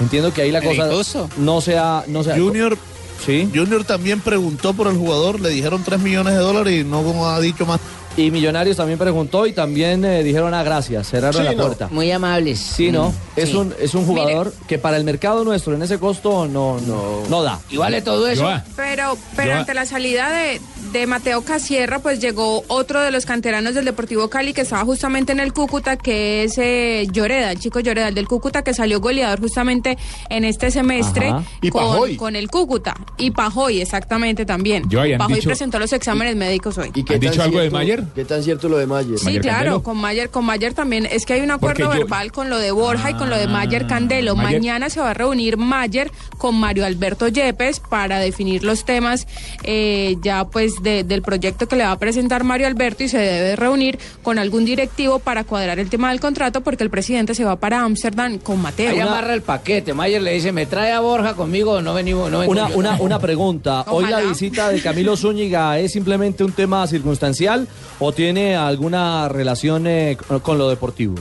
Entiendo 0.00 0.32
que 0.32 0.42
ahí 0.42 0.50
la 0.50 0.62
cosa 0.62 0.88
no 1.36 1.60
sea, 1.60 2.04
no 2.06 2.22
sea. 2.24 2.36
Junior, 2.38 2.76
Sí. 3.24 3.48
Junior 3.54 3.82
también 3.84 4.20
preguntó 4.20 4.74
por 4.74 4.88
el 4.88 4.96
jugador, 4.96 5.40
le 5.40 5.48
dijeron 5.48 5.82
3 5.84 6.00
millones 6.00 6.34
de 6.34 6.40
dólares 6.40 6.74
y 6.80 6.84
no 6.84 7.26
ha 7.28 7.40
dicho 7.40 7.64
más. 7.64 7.80
Y 8.16 8.30
Millonarios 8.30 8.78
también 8.78 8.98
preguntó 8.98 9.46
y 9.46 9.52
también 9.52 10.02
eh, 10.04 10.22
dijeron 10.22 10.54
ah, 10.54 10.62
gracias, 10.62 11.06
cerraron 11.08 11.42
Sí, 11.42 11.44
la 11.44 11.52
no. 11.54 11.64
puerta. 11.64 11.88
Muy 11.90 12.10
amables. 12.10 12.58
Sí, 12.58 12.90
¿no? 12.90 13.12
Es 13.36 13.50
Sí. 13.50 13.56
un 13.56 13.74
es 13.78 13.94
un 13.94 14.06
jugador 14.06 14.54
que 14.66 14.78
para 14.78 14.96
el 14.96 15.04
mercado 15.04 15.44
nuestro 15.44 15.74
en 15.74 15.82
ese 15.82 15.98
costo 15.98 16.46
no 16.48 16.80
no 16.80 17.22
no 17.28 17.42
da. 17.42 17.60
¿Y 17.70 17.76
vale 17.76 18.00
todo 18.00 18.26
eso? 18.26 18.48
Pero, 18.74 19.18
pero 19.36 19.52
Yo- 19.52 19.58
ante 19.58 19.74
la 19.74 19.84
salida 19.84 20.30
de, 20.30 20.60
de 20.92 21.06
Mateo 21.06 21.42
Casierra, 21.42 21.98
pues 21.98 22.18
llegó 22.18 22.64
otro 22.68 23.02
de 23.02 23.10
los 23.10 23.26
canteranos 23.26 23.74
del 23.74 23.84
Deportivo 23.84 24.30
Cali 24.30 24.54
que 24.54 24.62
estaba 24.62 24.82
justamente 24.86 25.32
en 25.32 25.40
el 25.40 25.52
Cúcuta, 25.52 25.98
que 25.98 26.44
es 26.44 26.54
eh, 26.56 27.06
Lloreda, 27.12 27.52
el 27.52 27.58
chico 27.58 27.80
Lloreda, 27.80 28.08
el 28.08 28.14
del 28.14 28.26
Cúcuta, 28.28 28.62
que 28.62 28.72
salió 28.72 28.98
goleador 29.00 29.40
justamente 29.40 29.98
en 30.30 30.44
este 30.44 30.70
semestre. 30.70 31.34
Y 31.60 31.68
con, 31.68 31.82
Pajoy. 31.84 32.16
con 32.16 32.34
el 32.34 32.48
Cúcuta. 32.48 32.94
Y 33.18 33.30
Pajoy, 33.32 33.82
exactamente 33.82 34.46
también. 34.46 34.88
Yo, 34.88 35.00
Pajoy 35.18 35.34
dicho- 35.34 35.48
presentó 35.50 35.78
los 35.78 35.92
exámenes 35.92 36.34
médicos 36.34 36.78
hoy. 36.78 36.90
¿Y 36.94 37.04
qué 37.04 37.14
¿Han 37.14 37.20
dicho 37.20 37.42
algo 37.42 37.58
de 37.58 37.68
Mayer? 37.70 38.05
¿Qué 38.14 38.24
tan 38.24 38.42
cierto 38.42 38.68
lo 38.68 38.78
de 38.78 38.86
Mayer? 38.86 39.18
Sí, 39.18 39.24
Mayer 39.26 39.42
claro, 39.42 39.56
Candelo. 39.58 39.82
con 39.82 39.96
Mayer, 39.98 40.30
con 40.30 40.44
Mayer 40.44 40.74
también. 40.74 41.06
Es 41.06 41.26
que 41.26 41.34
hay 41.34 41.40
un 41.42 41.50
acuerdo 41.50 41.84
Porque 41.84 41.98
yo- 41.98 42.04
verbal 42.04 42.32
con 42.32 42.48
lo 42.50 42.58
de 42.58 42.70
Borja 42.70 43.10
y 43.10 43.14
con 43.14 43.30
lo 43.30 43.36
de 43.36 43.46
Mayer 43.46 43.86
Candelo. 43.86 44.34
Mayer- 44.36 44.60
Mañana 44.60 44.90
se 44.90 45.00
va 45.00 45.10
a 45.10 45.14
reunir 45.14 45.56
Mayer 45.56 46.10
con 46.38 46.54
Mario 46.54 46.86
Alberto 46.86 47.28
Yepes 47.28 47.80
para 47.80 48.18
definir 48.18 48.64
los 48.64 48.84
temas 48.84 49.26
eh, 49.64 50.16
ya 50.22 50.44
pues 50.44 50.82
de- 50.82 51.04
del 51.04 51.22
proyecto 51.22 51.68
que 51.68 51.76
le 51.76 51.84
va 51.84 51.92
a 51.92 51.98
presentar 51.98 52.44
Mario 52.44 52.66
Alberto 52.66 53.02
y 53.04 53.08
se 53.08 53.18
debe 53.18 53.56
reunir 53.56 53.98
con 54.22 54.38
algún 54.38 54.64
directivo 54.64 55.18
para 55.18 55.44
cuadrar 55.44 55.78
el 55.78 55.88
tema 55.90 56.10
del 56.10 56.20
contrato 56.20 56.60
porque 56.62 56.84
el 56.84 56.90
presidente 56.90 57.34
se 57.34 57.44
va 57.44 57.56
para 57.56 57.82
Ámsterdam 57.82 58.38
con 58.38 58.60
Mateo. 58.62 58.90
Ahí 58.92 59.00
amarra 59.00 59.34
el 59.34 59.42
paquete. 59.42 59.92
Mayer 59.94 60.22
le 60.22 60.32
dice, 60.32 60.52
me 60.52 60.66
trae 60.66 60.92
a 60.92 61.00
Borja 61.00 61.34
conmigo, 61.34 61.80
no 61.82 61.94
venimos, 61.94 62.30
no 62.30 62.40
Una, 62.46 62.68
yo". 62.70 62.76
una, 62.76 62.96
una 63.00 63.18
pregunta. 63.18 63.84
¿Hoy 63.88 64.06
la 64.06 64.20
visita 64.20 64.68
de 64.70 64.80
Camilo 64.80 65.16
Zúñiga 65.16 65.78
es 65.78 65.92
simplemente 65.92 66.44
un 66.44 66.52
tema 66.52 66.86
circunstancial 66.86 67.66
o 67.98 68.12
tiene 68.12 68.56
alguna 68.56 69.28
relación 69.28 69.86
eh, 69.86 70.16
con 70.42 70.58
lo 70.58 70.68
deportivo? 70.68 71.14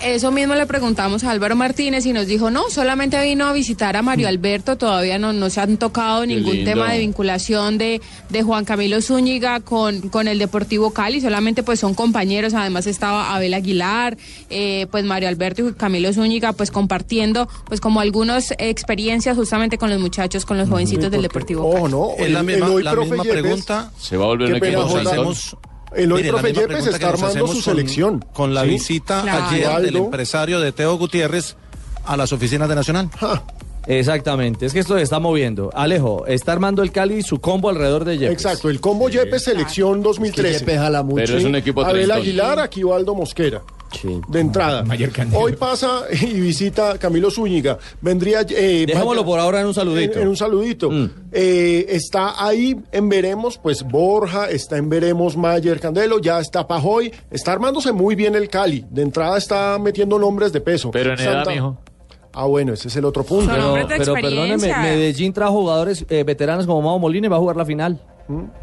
Eso 0.00 0.30
mismo 0.30 0.54
le 0.54 0.64
preguntamos 0.66 1.24
a 1.24 1.32
Álvaro 1.32 1.56
Martínez 1.56 2.06
y 2.06 2.12
nos 2.12 2.28
dijo, 2.28 2.52
no, 2.52 2.70
solamente 2.70 3.20
vino 3.24 3.46
a 3.46 3.52
visitar 3.52 3.96
a 3.96 4.02
Mario 4.02 4.28
Alberto, 4.28 4.76
todavía 4.76 5.18
no, 5.18 5.32
no 5.32 5.50
se 5.50 5.60
han 5.60 5.76
tocado 5.76 6.24
ningún 6.24 6.62
tema 6.64 6.92
de 6.92 7.00
vinculación 7.00 7.78
de, 7.78 8.00
de 8.28 8.42
Juan 8.44 8.64
Camilo 8.64 9.02
Zúñiga 9.02 9.58
con, 9.58 10.08
con 10.08 10.28
el 10.28 10.38
Deportivo 10.38 10.92
Cali, 10.92 11.20
solamente 11.20 11.64
pues 11.64 11.80
son 11.80 11.94
compañeros, 11.94 12.54
además 12.54 12.86
estaba 12.86 13.34
Abel 13.34 13.54
Aguilar, 13.54 14.16
eh, 14.50 14.86
pues 14.92 15.02
Mario 15.04 15.28
Alberto 15.30 15.68
y 15.68 15.72
Camilo 15.72 16.12
Zúñiga 16.12 16.52
pues 16.52 16.70
compartiendo 16.70 17.48
pues 17.66 17.80
como 17.80 17.98
algunas 17.98 18.54
experiencias 18.58 19.36
justamente 19.36 19.78
con 19.78 19.90
los 19.90 19.98
muchachos, 19.98 20.44
con 20.46 20.58
los 20.58 20.68
jovencitos 20.68 21.10
del 21.10 21.22
Deportivo 21.22 21.68
Cali. 21.68 21.76
Ojo, 21.76 21.88
¿no? 21.88 22.10
Es 22.24 22.30
la 22.30 22.44
misma, 22.44 22.66
el 22.72 22.84
la 22.84 22.92
pregunta. 23.24 23.90
Se 23.98 24.16
va 24.16 24.26
a 24.26 24.28
volver 24.28 24.60
Jota. 24.74 24.92
saltón. 24.92 25.06
hacemos- 25.08 25.56
El 25.94 26.12
hoy 26.12 26.22
profe 26.24 26.52
Yepes 26.52 26.86
está 26.86 26.98
que 26.98 27.04
armando 27.06 27.46
su 27.46 27.54
con- 27.54 27.62
selección. 27.62 28.24
Con 28.32 28.54
la 28.54 28.62
¿sí? 28.62 28.68
visita 28.68 29.22
Claro. 29.22 29.46
ayer 29.50 29.80
del 29.82 29.96
empresario 29.96 30.60
de 30.60 30.72
Teo 30.72 30.96
Gutiérrez 30.96 31.56
a 32.04 32.16
las 32.16 32.32
oficinas 32.32 32.68
de 32.68 32.74
Nacional. 32.74 33.10
Exactamente, 33.86 34.66
es 34.66 34.74
que 34.74 34.80
esto 34.80 34.96
se 34.96 35.02
está 35.02 35.18
moviendo. 35.18 35.70
Alejo, 35.74 36.26
está 36.26 36.52
armando 36.52 36.82
el 36.82 36.92
Cali 36.92 37.22
su 37.22 37.40
combo 37.40 37.70
alrededor 37.70 38.04
de 38.04 38.18
Yepes. 38.18 38.34
Exacto, 38.34 38.68
el 38.68 38.80
combo 38.80 39.08
Yepes 39.08 39.44
selección 39.44 40.02
2013. 40.02 40.58
Yepes 40.60 40.78
jala 40.78 41.02
mucho. 41.02 41.24
Pero 41.24 41.38
es 41.38 41.44
un 41.44 41.54
equipo 41.56 41.82
Abel. 41.82 42.10
Aguilar, 42.10 42.58
Aquivaldo 42.60 43.14
Mosquera. 43.14 43.62
Sí. 43.92 44.20
De 44.28 44.40
entrada. 44.40 44.82
Mayer 44.84 45.10
Candelo. 45.10 45.42
Hoy 45.42 45.52
pasa 45.56 46.02
y 46.20 46.40
visita 46.40 46.98
Camilo 46.98 47.30
Zúñiga. 47.30 47.78
Vendría. 48.00 48.42
Eh, 48.48 48.84
Dejémoslo 48.86 49.22
vaya- 49.22 49.26
por 49.26 49.40
ahora 49.40 49.60
en 49.60 49.66
un 49.68 49.74
saludito. 49.74 50.14
En, 50.18 50.22
en 50.22 50.28
un 50.28 50.36
saludito. 50.36 50.90
Mm. 50.90 51.10
Eh, 51.32 51.86
está 51.88 52.44
ahí 52.44 52.76
en 52.92 53.08
Veremos, 53.08 53.58
pues 53.58 53.82
Borja, 53.82 54.50
está 54.50 54.76
en 54.76 54.88
Veremos 54.88 55.36
Mayer 55.36 55.80
Candelo, 55.80 56.18
ya 56.18 56.38
está 56.40 56.66
Pajoy, 56.66 57.12
está 57.30 57.52
armándose 57.52 57.92
muy 57.92 58.14
bien 58.14 58.34
el 58.34 58.48
Cali. 58.48 58.84
De 58.90 59.02
entrada 59.02 59.38
está 59.38 59.78
metiendo 59.78 60.18
nombres 60.18 60.52
de 60.52 60.60
peso. 60.60 60.90
Pero 60.90 61.14
en 61.14 61.20
edad, 61.20 61.46
mijo. 61.46 61.78
Ah, 62.34 62.44
bueno, 62.44 62.74
ese 62.74 62.88
es 62.88 62.96
el 62.96 63.04
otro 63.04 63.24
punto. 63.24 63.50
Pero, 63.52 63.74
pero 63.88 64.14
perdóneme. 64.14 64.68
Medellín 64.80 65.32
trajo 65.32 65.52
jugadores 65.54 66.04
eh, 66.08 66.22
veteranos 66.24 66.66
como 66.66 66.82
Mao 66.82 66.98
Molina 66.98 67.26
y 67.26 67.30
va 67.30 67.36
a 67.36 67.40
jugar 67.40 67.56
la 67.56 67.64
final. 67.64 68.00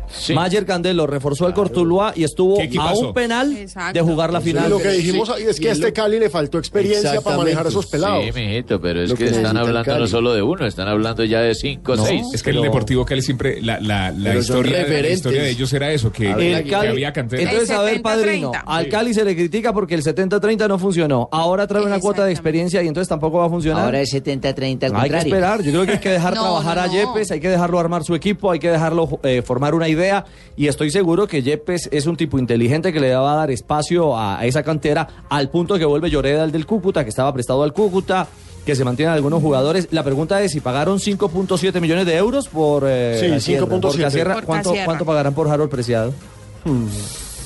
Sí. 0.07 0.33
Mayer 0.35 0.65
Candelo 0.67 1.07
reforzó 1.07 1.47
al 1.47 1.53
Cortuluá 1.55 2.13
y 2.15 2.23
estuvo 2.23 2.57
¿Qué 2.59 2.69
a 2.79 2.93
un 2.93 3.11
penal 3.15 3.57
Exacto. 3.57 3.93
de 3.93 4.01
jugar 4.05 4.31
la 4.31 4.39
Y 4.39 4.43
final. 4.43 4.69
lo 4.69 4.77
que 4.77 4.89
dijimos 4.89 5.27
ahí 5.31 5.43
es 5.43 5.59
que 5.59 5.69
a 5.69 5.71
este 5.71 5.91
Cali 5.91 6.19
le 6.19 6.29
faltó 6.29 6.59
experiencia 6.59 7.19
para 7.21 7.37
manejar 7.37 7.65
a 7.65 7.69
esos 7.69 7.87
pelados. 7.87 8.23
Sí, 8.23 8.31
mijito, 8.31 8.79
pero 8.79 9.01
es 9.01 9.09
Lo 9.09 9.15
que, 9.15 9.25
que 9.25 9.31
están 9.31 9.57
hablando 9.57 9.97
no 9.99 10.05
solo 10.07 10.33
de 10.35 10.43
uno, 10.43 10.67
están 10.67 10.87
hablando 10.87 11.23
ya 11.23 11.41
de 11.41 11.55
cinco, 11.55 11.95
No, 11.95 12.05
seis. 12.05 12.21
Es 12.33 12.43
que 12.43 12.51
el 12.51 12.61
Deportivo 12.61 13.03
Cali 13.05 13.23
siempre, 13.23 13.59
la, 13.61 13.79
la, 13.81 14.11
historia, 14.37 14.73
la 14.73 14.77
referentes. 14.83 15.13
historia 15.17 15.41
de 15.41 15.49
ellos 15.49 15.73
era 15.73 15.91
eso, 15.91 16.11
que, 16.11 16.33
que- 16.35 16.57
El 16.57 16.63
que 16.63 16.69
Cali- 16.69 16.87
había 16.89 17.11
cantera. 17.11 17.41
Entonces, 17.41 17.71
a 17.71 17.81
ver, 17.81 18.01
padrino, 18.03 18.51
70-30. 18.51 18.63
al 18.67 18.87
Cali 18.89 19.13
se 19.15 19.25
le 19.25 19.35
critica 19.35 19.73
porque 19.73 19.95
el 19.95 20.03
70-30 20.03 20.67
no 20.67 20.77
funcionó. 20.77 21.27
Ahora 21.31 21.65
trae 21.65 21.83
una 21.83 21.99
cuota 21.99 22.23
de 22.25 22.31
experiencia 22.31 22.83
y 22.83 22.87
entonces 22.87 23.09
tampoco 23.09 23.39
va 23.39 23.47
a 23.47 23.49
funcionar. 23.49 23.85
Ahora 23.85 23.99
es 24.01 24.13
70-30 24.13 24.43
al 24.45 24.61
hay 24.61 24.79
que 24.79 24.85
contrario. 24.91 25.17
esperar, 25.17 25.63
yo 25.63 25.71
creo 25.71 25.85
que 25.87 25.91
hay 25.93 25.99
que 25.99 26.09
dejar 26.11 26.35
No, 26.35 26.41
trabajar 26.43 26.77
no, 26.77 26.83
a. 26.83 26.87
Yepes, 26.87 27.31
hay 27.31 27.39
que 27.39 27.49
dejarlo 27.49 27.79
armar 27.79 28.03
su 28.03 28.13
equipo, 28.13 28.51
hay 28.51 28.59
que 28.59 28.69
dejarlo 28.69 29.19
eh, 29.23 29.41
formar 29.55 29.73
una 29.73 29.87
idea 29.87 30.25
y 30.57 30.67
estoy 30.67 30.91
seguro 30.91 31.27
que 31.27 31.41
Yepes 31.41 31.87
es 31.93 32.07
un 32.07 32.17
tipo 32.17 32.37
inteligente 32.37 32.91
que 32.91 32.99
le 32.99 33.15
va 33.15 33.31
a 33.31 33.35
dar 33.37 33.51
espacio 33.51 34.13
a, 34.17 34.37
a 34.37 34.45
esa 34.45 34.63
cantera 34.63 35.07
al 35.29 35.49
punto 35.49 35.77
que 35.79 35.85
vuelve 35.85 36.09
Lloreda 36.09 36.43
al 36.43 36.51
del 36.51 36.65
Cúcuta, 36.65 37.05
que 37.05 37.09
estaba 37.09 37.33
prestado 37.33 37.63
al 37.63 37.71
Cúcuta. 37.71 38.27
que 38.65 38.75
se 38.75 38.83
mantienen 38.83 39.13
algunos 39.13 39.41
jugadores. 39.41 39.87
La 39.91 40.03
pregunta 40.03 40.41
es 40.41 40.51
si 40.51 40.59
pagaron 40.59 40.97
5.7 40.99 41.79
millones 41.79 42.05
de 42.05 42.17
euros 42.17 42.49
por 42.49 42.83
eh, 42.85 43.17
Sí, 43.21 43.29
Casierra. 43.29 43.67
5.7. 43.67 43.79
Por 43.79 43.97
Casierra, 44.01 44.33
Por 44.33 44.43
¿cuánto, 44.43 44.69
Casierra. 44.71 44.85
¿Cuánto 44.87 45.05
pagarán 45.05 45.33
por 45.33 45.47
Harold 45.47 45.69
Preciado? 45.71 46.13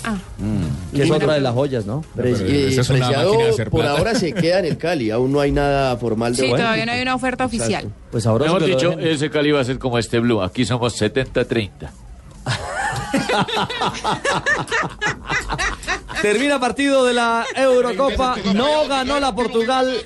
Ah. 0.03 0.17
Que 0.93 1.03
es 1.03 1.11
otra 1.11 1.33
de 1.33 1.41
las 1.41 1.53
joyas, 1.53 1.85
¿no? 1.85 2.03
Pre- 2.15 2.33
Preciado 2.33 3.33
por 3.69 3.85
ahora 3.85 4.15
se 4.15 4.33
queda 4.33 4.59
en 4.59 4.65
el 4.65 4.77
Cali, 4.77 5.11
aún 5.11 5.31
no 5.31 5.39
hay 5.41 5.51
nada 5.51 5.95
formal 5.97 6.35
de 6.35 6.43
Sí, 6.43 6.49
Bueno. 6.49 6.63
todavía 6.63 6.85
no 6.85 6.91
hay 6.93 7.01
una 7.01 7.15
oferta 7.15 7.45
oficial. 7.45 7.91
Pues 8.11 8.25
ahora 8.25 8.47
lo 8.47 8.59
dicho, 8.59 8.91
dejen. 8.91 9.07
ese 9.07 9.29
Cali 9.29 9.51
va 9.51 9.61
a 9.61 9.65
ser 9.65 9.77
como 9.79 9.97
este 9.99 10.19
Blue. 10.19 10.41
Aquí 10.41 10.65
somos 10.65 10.99
70-30. 11.01 11.69
Termina 16.21 16.59
partido 16.59 17.05
de 17.05 17.13
la 17.13 17.45
Eurocopa. 17.55 18.35
No 18.53 18.87
ganó 18.87 19.19
la 19.19 19.33
Portugal 19.33 20.03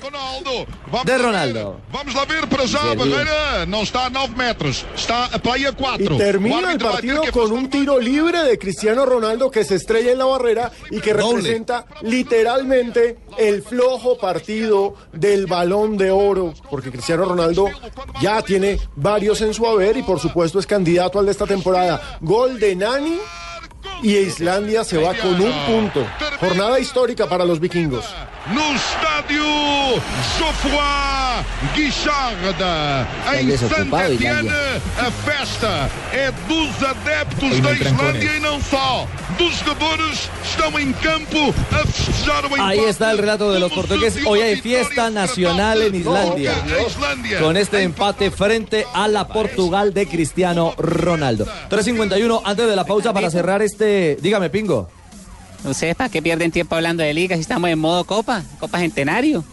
de 1.04 1.18
Ronaldo. 1.18 1.80
Vamos 1.92 2.14
lá 2.14 2.24
ver 2.24 2.46
para 2.48 2.66
já, 2.66 2.92
a 2.92 2.94
barreira 2.94 3.66
não 3.66 3.82
está 3.82 4.06
a 4.06 4.10
9 4.10 4.34
metros, 4.36 4.84
está 4.94 5.26
a 5.26 5.38
4. 5.38 6.14
Y 6.14 6.18
termina 6.18 6.72
el 6.72 6.78
partido 6.78 7.22
con 7.32 7.52
un 7.52 7.68
tiro 7.68 7.98
libre 7.98 8.42
de 8.44 8.58
Cristiano 8.58 9.04
Ronaldo 9.04 9.50
que 9.50 9.64
se 9.64 9.76
estrella 9.76 10.12
en 10.12 10.18
la 10.18 10.26
barrera 10.26 10.70
y 10.90 11.00
que 11.00 11.12
representa 11.12 11.86
literalmente 12.02 13.18
el 13.38 13.62
flojo 13.62 14.18
partido 14.18 14.94
del 15.12 15.46
balón 15.46 15.96
de 15.96 16.10
oro, 16.10 16.54
porque 16.70 16.90
Cristiano 16.90 17.24
Ronaldo 17.24 17.68
ya 18.20 18.42
tiene 18.42 18.78
varios 18.96 19.40
en 19.40 19.54
su 19.54 19.66
haber 19.66 19.96
y 19.96 20.02
por 20.02 20.20
supuesto 20.20 20.58
es 20.58 20.66
candidato 20.66 21.18
al 21.18 21.26
de 21.26 21.32
esta 21.32 21.46
temporada. 21.46 22.18
Gol 22.20 22.58
de 22.58 22.76
Nani 22.76 23.18
y 24.02 24.16
Islandia 24.16 24.84
se 24.84 24.98
va 24.98 25.14
con 25.14 25.40
un 25.40 25.52
punto. 25.66 26.06
Jornada 26.40 26.78
histórica 26.78 27.28
para 27.28 27.44
los 27.44 27.60
vikingos. 27.60 28.04
No 28.52 28.74
estádio 28.74 29.42
Geoffroy 30.36 31.44
Guichard, 31.74 32.36
em 33.40 33.56
Saint-Étienne, 33.56 34.48
Islandia. 34.48 34.82
a 34.98 35.10
festa 35.10 35.90
é 36.12 36.30
dos 36.46 36.82
adeptos 36.82 37.60
da 37.62 37.72
Islândia 37.72 38.36
e 38.36 38.40
não 38.40 38.60
só. 38.60 39.08
Dos 39.38 39.56
jogadores 39.60 40.28
estão 40.44 40.78
em 40.78 40.92
campo 40.92 41.54
a 41.72 41.86
festejar 41.86 42.44
o 42.44 42.62
Ahí 42.62 42.80
está 42.80 43.12
el 43.12 43.18
relato 43.18 43.50
de 43.50 43.60
los 43.60 43.72
portugueses. 43.72 44.22
Hoy 44.26 44.42
hay 44.42 44.60
fiesta 44.60 45.08
nacional 45.08 45.80
en 45.80 45.94
Islandia. 45.94 46.52
Con 47.40 47.56
este 47.56 47.82
empate 47.82 48.30
frente 48.30 48.84
a 48.92 49.08
la 49.08 49.26
Portugal 49.26 49.94
de 49.94 50.06
Cristiano 50.06 50.74
Ronaldo. 50.76 51.46
3.51 51.70 52.42
antes 52.44 52.68
de 52.68 52.76
la 52.76 52.84
pausa 52.84 53.14
para 53.14 53.30
cerrar 53.30 53.62
este. 53.62 54.18
Dígame, 54.20 54.50
Pingo. 54.50 54.90
¿Ustedes 55.64 55.94
para 55.96 56.10
qué 56.10 56.20
pierden 56.22 56.50
tiempo 56.50 56.74
hablando 56.74 57.02
de 57.02 57.14
ligas 57.14 57.38
si 57.38 57.42
estamos 57.42 57.70
en 57.70 57.78
modo 57.78 58.04
Copa? 58.04 58.42
Copa 58.60 58.78
Centenario. 58.78 59.44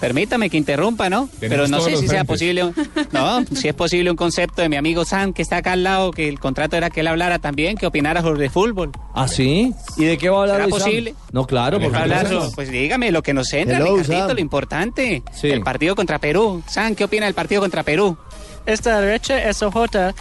Permítame 0.00 0.48
que 0.48 0.56
interrumpa, 0.56 1.10
¿no? 1.10 1.28
Pero 1.40 1.68
no 1.68 1.80
sé 1.82 1.94
si 1.98 2.08
sea 2.08 2.24
posible. 2.24 2.64
un- 2.64 2.74
No, 3.12 3.44
si 3.54 3.68
es 3.68 3.74
posible 3.74 4.10
un 4.10 4.16
concepto 4.16 4.62
de 4.62 4.70
mi 4.70 4.76
amigo 4.76 5.04
Sam, 5.04 5.34
que 5.34 5.42
está 5.42 5.58
acá 5.58 5.72
al 5.72 5.82
lado, 5.82 6.10
que 6.10 6.26
el 6.26 6.40
contrato 6.40 6.74
era 6.76 6.88
que 6.88 7.00
él 7.00 7.06
hablara 7.06 7.38
también, 7.38 7.76
que 7.76 7.86
opinara 7.86 8.22
sobre 8.22 8.48
fútbol. 8.48 8.92
¿Ah, 9.14 9.28
sí? 9.28 9.74
¿Y 9.98 10.04
de 10.04 10.16
qué 10.16 10.30
va 10.30 10.38
a 10.38 10.40
hablar 10.42 10.56
¿Será 10.56 10.66
hoy, 10.66 10.72
Sam? 10.72 10.80
posible? 10.80 11.14
No, 11.32 11.46
claro, 11.46 11.78
porque 11.80 11.98
Hablar 11.98 12.28
so- 12.28 12.50
pues 12.54 12.70
dígame 12.70 13.10
lo 13.10 13.22
que 13.22 13.34
nos 13.34 13.52
entra, 13.52 13.76
Hello, 13.76 13.96
Ricardito, 13.98 14.26
Sam. 14.28 14.34
lo 14.36 14.40
importante. 14.40 15.22
Sí. 15.34 15.48
El 15.48 15.60
partido 15.62 15.94
contra 15.94 16.18
Perú. 16.18 16.62
Sam, 16.66 16.94
¿qué 16.94 17.04
opina 17.04 17.26
del 17.26 17.34
partido 17.34 17.60
contra 17.60 17.82
Perú? 17.82 18.16
Esta 18.64 19.02
derecha, 19.02 19.42
esa 19.50 19.70
J, 19.70 20.14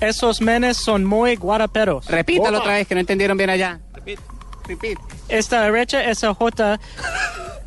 esos 0.00 0.40
menes 0.40 0.76
son 0.76 1.04
muy 1.04 1.36
guaraperos. 1.36 2.04
Repítalo 2.08 2.58
otra 2.58 2.72
vez, 2.74 2.88
que 2.88 2.94
no 2.96 3.00
entendieron 3.00 3.36
bien 3.38 3.50
allá. 3.50 3.78
Repeat. 4.66 4.98
Esta 5.28 5.62
derecha, 5.62 6.02
esa 6.02 6.34
J, 6.34 6.78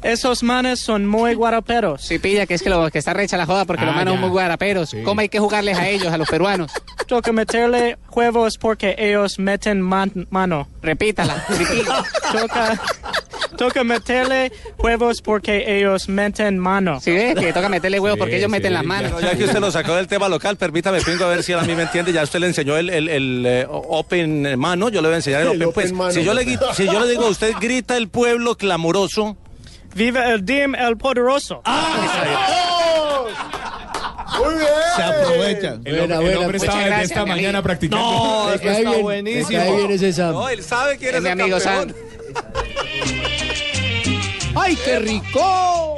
esos 0.04 0.44
manes 0.44 0.80
son 0.82 1.06
muy 1.08 1.34
guaraperos. 1.34 2.02
Sí, 2.04 2.20
pilla, 2.20 2.46
que 2.46 2.54
es 2.56 2.62
que, 2.64 2.70
lo, 2.70 2.90
que 2.92 3.00
está 3.00 3.14
recha 3.14 3.38
la 3.38 3.46
joda 3.46 3.66
porque 3.66 3.84
Ah, 3.84 3.88
los 3.88 3.96
manos 3.96 4.14
ya. 4.14 4.20
son 4.20 4.22
muy 4.22 4.30
guaraperos. 4.30 4.96
¿Cómo 5.04 5.22
hay 5.22 5.30
que 5.30 5.40
jugarles 5.40 5.78
a 5.78 5.88
ellos, 5.90 6.12
a 6.14 6.18
los 6.18 6.30
peruanos? 6.30 6.72
Toca 7.08 7.32
meterle 7.32 7.98
huevos 8.14 8.58
porque 8.58 8.96
ellos 8.98 9.40
meten 9.40 9.82
man- 9.82 10.28
mano. 10.30 10.68
Repítala. 10.82 11.44
repítala. 11.50 12.04
Toca, 12.32 12.82
toca 13.58 13.84
meterle 13.84 14.52
huevos 14.80 15.22
porque 15.22 15.78
ellos 15.78 16.10
meten 16.10 16.58
mano. 16.58 17.00
Sí, 17.02 17.12
ve, 17.12 17.36
que 17.38 17.54
toca 17.54 17.70
meterle 17.70 18.00
huevos 18.00 18.18
porque 18.20 18.38
ellos 18.38 18.50
meten 18.50 18.74
las 18.74 18.84
manos. 18.84 19.22
Ya 19.22 19.36
que 19.38 19.46
usted 19.46 19.60
lo 19.60 19.72
sacó 19.72 19.96
del 19.96 20.08
tema 20.08 20.28
local, 20.30 20.58
permítame, 20.58 21.02
Pingo, 21.02 21.26
a 21.26 21.30
ver 21.30 21.44
si 21.44 21.52
él 21.54 21.60
a 21.60 21.64
mí 21.64 21.76
me 21.76 21.84
entiende. 21.84 22.12
Ya 22.14 22.24
usted 22.24 22.40
le 22.40 22.48
enseñó 22.48 22.78
el, 22.78 22.90
el, 22.90 23.08
el, 23.10 23.44
eh, 23.46 23.68
Open 23.70 24.58
Mano, 24.60 24.90
yo 24.90 25.02
le 25.02 25.08
voy 25.08 25.14
a 25.14 25.18
enseñar 25.18 25.42
el, 25.42 25.48
El 25.48 25.64
Open. 25.64 25.68
Open 25.68 25.74
Pues, 25.74 25.94
Mano. 25.94 26.12
si, 26.12 26.24
yo 26.24 26.34
le, 26.34 26.46
si 26.74 26.86
yo 26.86 27.00
le 27.00 27.08
digo, 27.12 27.28
usted 27.28 27.54
grita 27.60 27.96
el 27.98 28.08
pueblo 28.10 28.56
clamoroso. 28.56 29.38
Viva 29.96 30.30
el 30.32 30.44
DIM, 30.46 30.76
el 30.76 30.98
poderoso. 30.98 31.62
Muy 34.38 34.56
bien. 34.56 34.68
Se 34.96 35.04
aprovechan. 35.04 35.82
El, 35.86 36.00
hombre- 36.12 36.32
el 36.32 36.38
hombre 36.38 36.58
estaba 36.58 36.78
desde 36.80 36.90
gracias, 36.90 37.12
esta 37.12 37.24
mi 37.24 37.30
mañana 37.32 37.50
amigo. 37.60 37.64
practicando. 37.64 38.04
No, 38.04 38.54
está 38.54 38.80
bien, 38.80 39.02
buenísimo. 39.02 39.90
ese 39.90 40.14
Sam. 40.14 40.32
No, 40.34 40.50
él 40.50 40.64
sabe 40.64 40.94
es 40.94 41.00
mi 41.02 41.08
el 41.08 41.28
amigo 41.28 41.58
campeón. 41.60 41.96
Sam. 42.34 42.44
¡Ay, 44.56 44.76
qué 44.84 45.00
rico! 45.00 45.96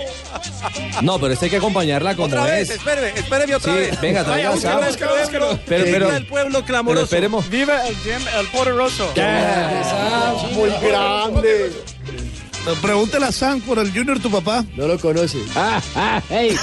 No, 1.02 1.20
pero 1.20 1.34
esta 1.34 1.46
hay 1.46 1.52
que 1.52 1.58
acompañarla 1.58 2.16
como 2.16 2.28
Otra 2.28 2.46
vez, 2.46 2.70
es. 2.70 2.78
espéreme, 2.78 3.10
espéreme 3.10 3.56
otra 3.56 3.74
Sí, 3.74 3.80
vez. 3.80 4.02
venga, 4.02 4.24
traiga 4.24 4.50
Vaya, 4.50 4.62
Sam. 4.62 4.82
vez, 4.82 4.98
cada 4.98 5.14
vez 5.14 5.30
que 5.30 5.40
lo- 5.40 5.60
Pero- 5.66 5.84
que 5.86 5.92
pero- 5.92 6.06
grita 6.08 6.18
el 6.18 6.26
pueblo 6.28 6.52
Pero 6.60 6.66
clamoroso. 6.66 7.04
esperemos. 7.06 7.50
Viva 7.50 7.86
el 7.88 7.96
DIM, 8.04 8.28
el 8.40 8.48
poderoso. 8.48 9.14
Muy 10.54 10.70
grande. 10.82 11.72
Pregúntale 12.82 13.26
a 13.28 13.32
Sam 13.32 13.62
por 13.62 13.78
el 13.80 13.92
Junior, 13.94 14.20
tu 14.20 14.30
papá. 14.32 14.64
No 14.76 14.88
lo 14.88 14.98
conoce. 15.00 15.38
Ah, 15.56 15.82
ah, 15.96 16.22
hey. 16.30 16.56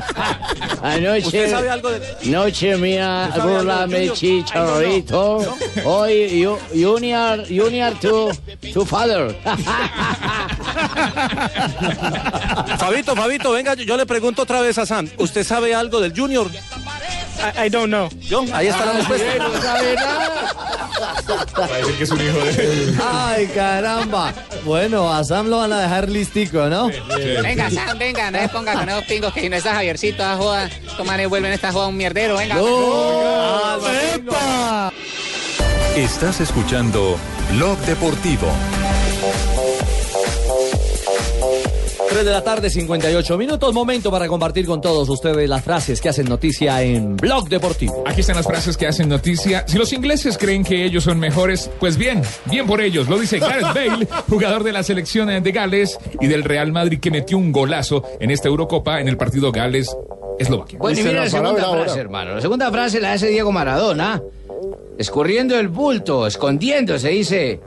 Anoche. 0.82 1.26
¿Usted 1.26 1.50
sabe 1.50 1.68
algo 1.70 1.90
de.? 1.90 2.00
Noche 2.24 2.76
mía, 2.76 3.26
¿Usted 3.28 3.40
sabe 3.40 3.52
algo 3.56 3.60
rúlame 3.72 4.12
chicharrito. 4.12 5.56
Hoy, 5.84 6.40
you- 6.40 6.58
Junior, 6.72 7.44
Junior 7.48 7.92
to, 8.00 8.30
to 8.72 8.84
father. 8.86 9.36
Fabito, 12.78 13.14
Fabito, 13.14 13.50
venga, 13.52 13.74
yo, 13.74 13.84
yo 13.84 13.96
le 13.96 14.06
pregunto 14.06 14.42
otra 14.42 14.60
vez 14.62 14.78
a 14.78 14.86
Sam. 14.86 15.08
¿Usted 15.18 15.44
sabe 15.44 15.74
algo 15.74 16.00
del 16.00 16.12
Junior? 16.18 16.48
I, 17.40 17.66
I 17.66 17.68
don't 17.70 17.88
know. 17.88 18.08
Yo, 18.20 18.44
ahí 18.52 18.68
está 18.68 18.86
la 18.86 18.92
respuesta. 18.92 19.36
no 19.38 19.62
sabe 19.62 19.94
nada. 19.94 20.54
Parece 21.54 21.94
que 21.94 22.04
es 22.04 22.10
un 22.10 22.20
hijo 22.20 22.38
de. 22.38 22.94
Ay, 23.02 23.46
caramba. 23.48 24.32
Bueno, 24.64 25.12
a 25.12 25.24
Sam 25.24 25.48
lo 25.48 25.58
van 25.58 25.72
a 25.72 25.80
dejar 25.80 26.08
listico, 26.08 26.68
¿no? 26.68 26.90
Venga, 27.42 27.70
Sam, 27.70 27.98
venga, 27.98 28.30
no 28.30 28.38
se 28.38 28.48
ponga 28.48 28.74
con 28.74 28.88
esos 28.88 29.04
pingos 29.04 29.32
que 29.32 29.40
si 29.40 29.48
no 29.48 29.56
está 29.56 29.74
Javiercito 29.74 30.24
a 30.24 30.36
joda, 30.36 30.70
toman 30.96 31.20
y 31.20 31.26
vuelven 31.26 31.52
esta 31.52 31.72
joda 31.72 31.88
un 31.88 31.96
mierdero, 31.96 32.36
venga. 32.36 32.56
Estás 35.96 36.40
escuchando 36.40 37.18
Blog 37.52 37.78
Deportivo. 37.80 38.46
3 42.10 42.24
de 42.24 42.30
la 42.32 42.42
tarde, 42.42 42.68
58 42.68 43.38
minutos. 43.38 43.72
Momento 43.72 44.10
para 44.10 44.26
compartir 44.26 44.66
con 44.66 44.80
todos 44.80 45.08
ustedes 45.08 45.48
las 45.48 45.62
frases 45.62 46.00
que 46.00 46.08
hacen 46.08 46.28
noticia 46.28 46.82
en 46.82 47.16
Blog 47.16 47.48
Deportivo. 47.48 48.02
Aquí 48.04 48.22
están 48.22 48.34
las 48.34 48.46
frases 48.46 48.76
que 48.76 48.88
hacen 48.88 49.08
noticia. 49.08 49.64
Si 49.68 49.78
los 49.78 49.92
ingleses 49.92 50.36
creen 50.36 50.64
que 50.64 50.84
ellos 50.84 51.04
son 51.04 51.20
mejores, 51.20 51.70
pues 51.78 51.96
bien, 51.96 52.22
bien 52.46 52.66
por 52.66 52.80
ellos. 52.80 53.08
Lo 53.08 53.16
dice 53.16 53.38
Gareth 53.38 53.62
Bale, 53.74 54.08
jugador 54.28 54.64
de 54.64 54.72
la 54.72 54.82
selección 54.82 55.28
de 55.28 55.52
Gales 55.52 56.00
y 56.20 56.26
del 56.26 56.42
Real 56.42 56.72
Madrid 56.72 56.98
que 56.98 57.12
metió 57.12 57.38
un 57.38 57.52
golazo 57.52 58.02
en 58.18 58.32
esta 58.32 58.48
Eurocopa 58.48 59.00
en 59.00 59.06
el 59.06 59.16
partido 59.16 59.52
Gales-Eslovaquia. 59.52 60.80
Bueno, 60.80 60.98
y 60.98 61.04
mira 61.04 61.20
la 61.20 61.30
segunda 61.30 61.70
frase, 61.70 62.00
hermano. 62.00 62.34
La 62.34 62.40
segunda 62.40 62.72
frase 62.72 63.00
la 63.00 63.12
hace 63.12 63.28
Diego 63.28 63.52
Maradona. 63.52 64.20
Escurriendo 64.98 65.56
el 65.56 65.68
bulto, 65.68 66.26
escondiéndose, 66.26 67.08
dice. 67.10 67.60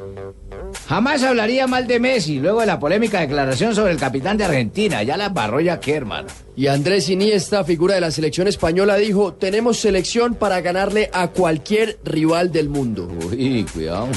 Jamás 0.88 1.24
hablaría 1.24 1.68
mal 1.68 1.88
de 1.88 2.00
Messi 2.00 2.40
luego 2.40 2.62
de 2.62 2.66
la 2.66 2.80
polémica 2.80 3.22
declaración 3.22 3.76
sobre 3.76 3.92
el 3.92 4.00
capitán 4.00 4.38
de 4.38 4.46
Argentina. 4.46 5.04
Ya 5.04 5.18
la 5.18 5.28
embarró 5.28 5.60
ya 5.60 5.80
que, 5.80 5.94
hermano. 5.94 6.28
Y 6.56 6.68
Andrés 6.68 7.10
Iniesta, 7.10 7.64
figura 7.64 7.96
de 7.96 8.02
la 8.02 8.12
selección 8.12 8.48
española, 8.48 8.98
dijo, 8.98 9.34
tenemos 9.34 9.80
selección 9.80 10.36
para 10.36 10.62
ganarle 10.62 11.10
a 11.14 11.30
cualquier 11.30 12.00
rival 12.04 12.52
del 12.52 12.70
mundo. 12.70 13.10
Uy, 13.32 13.66
cuidado. 13.74 14.10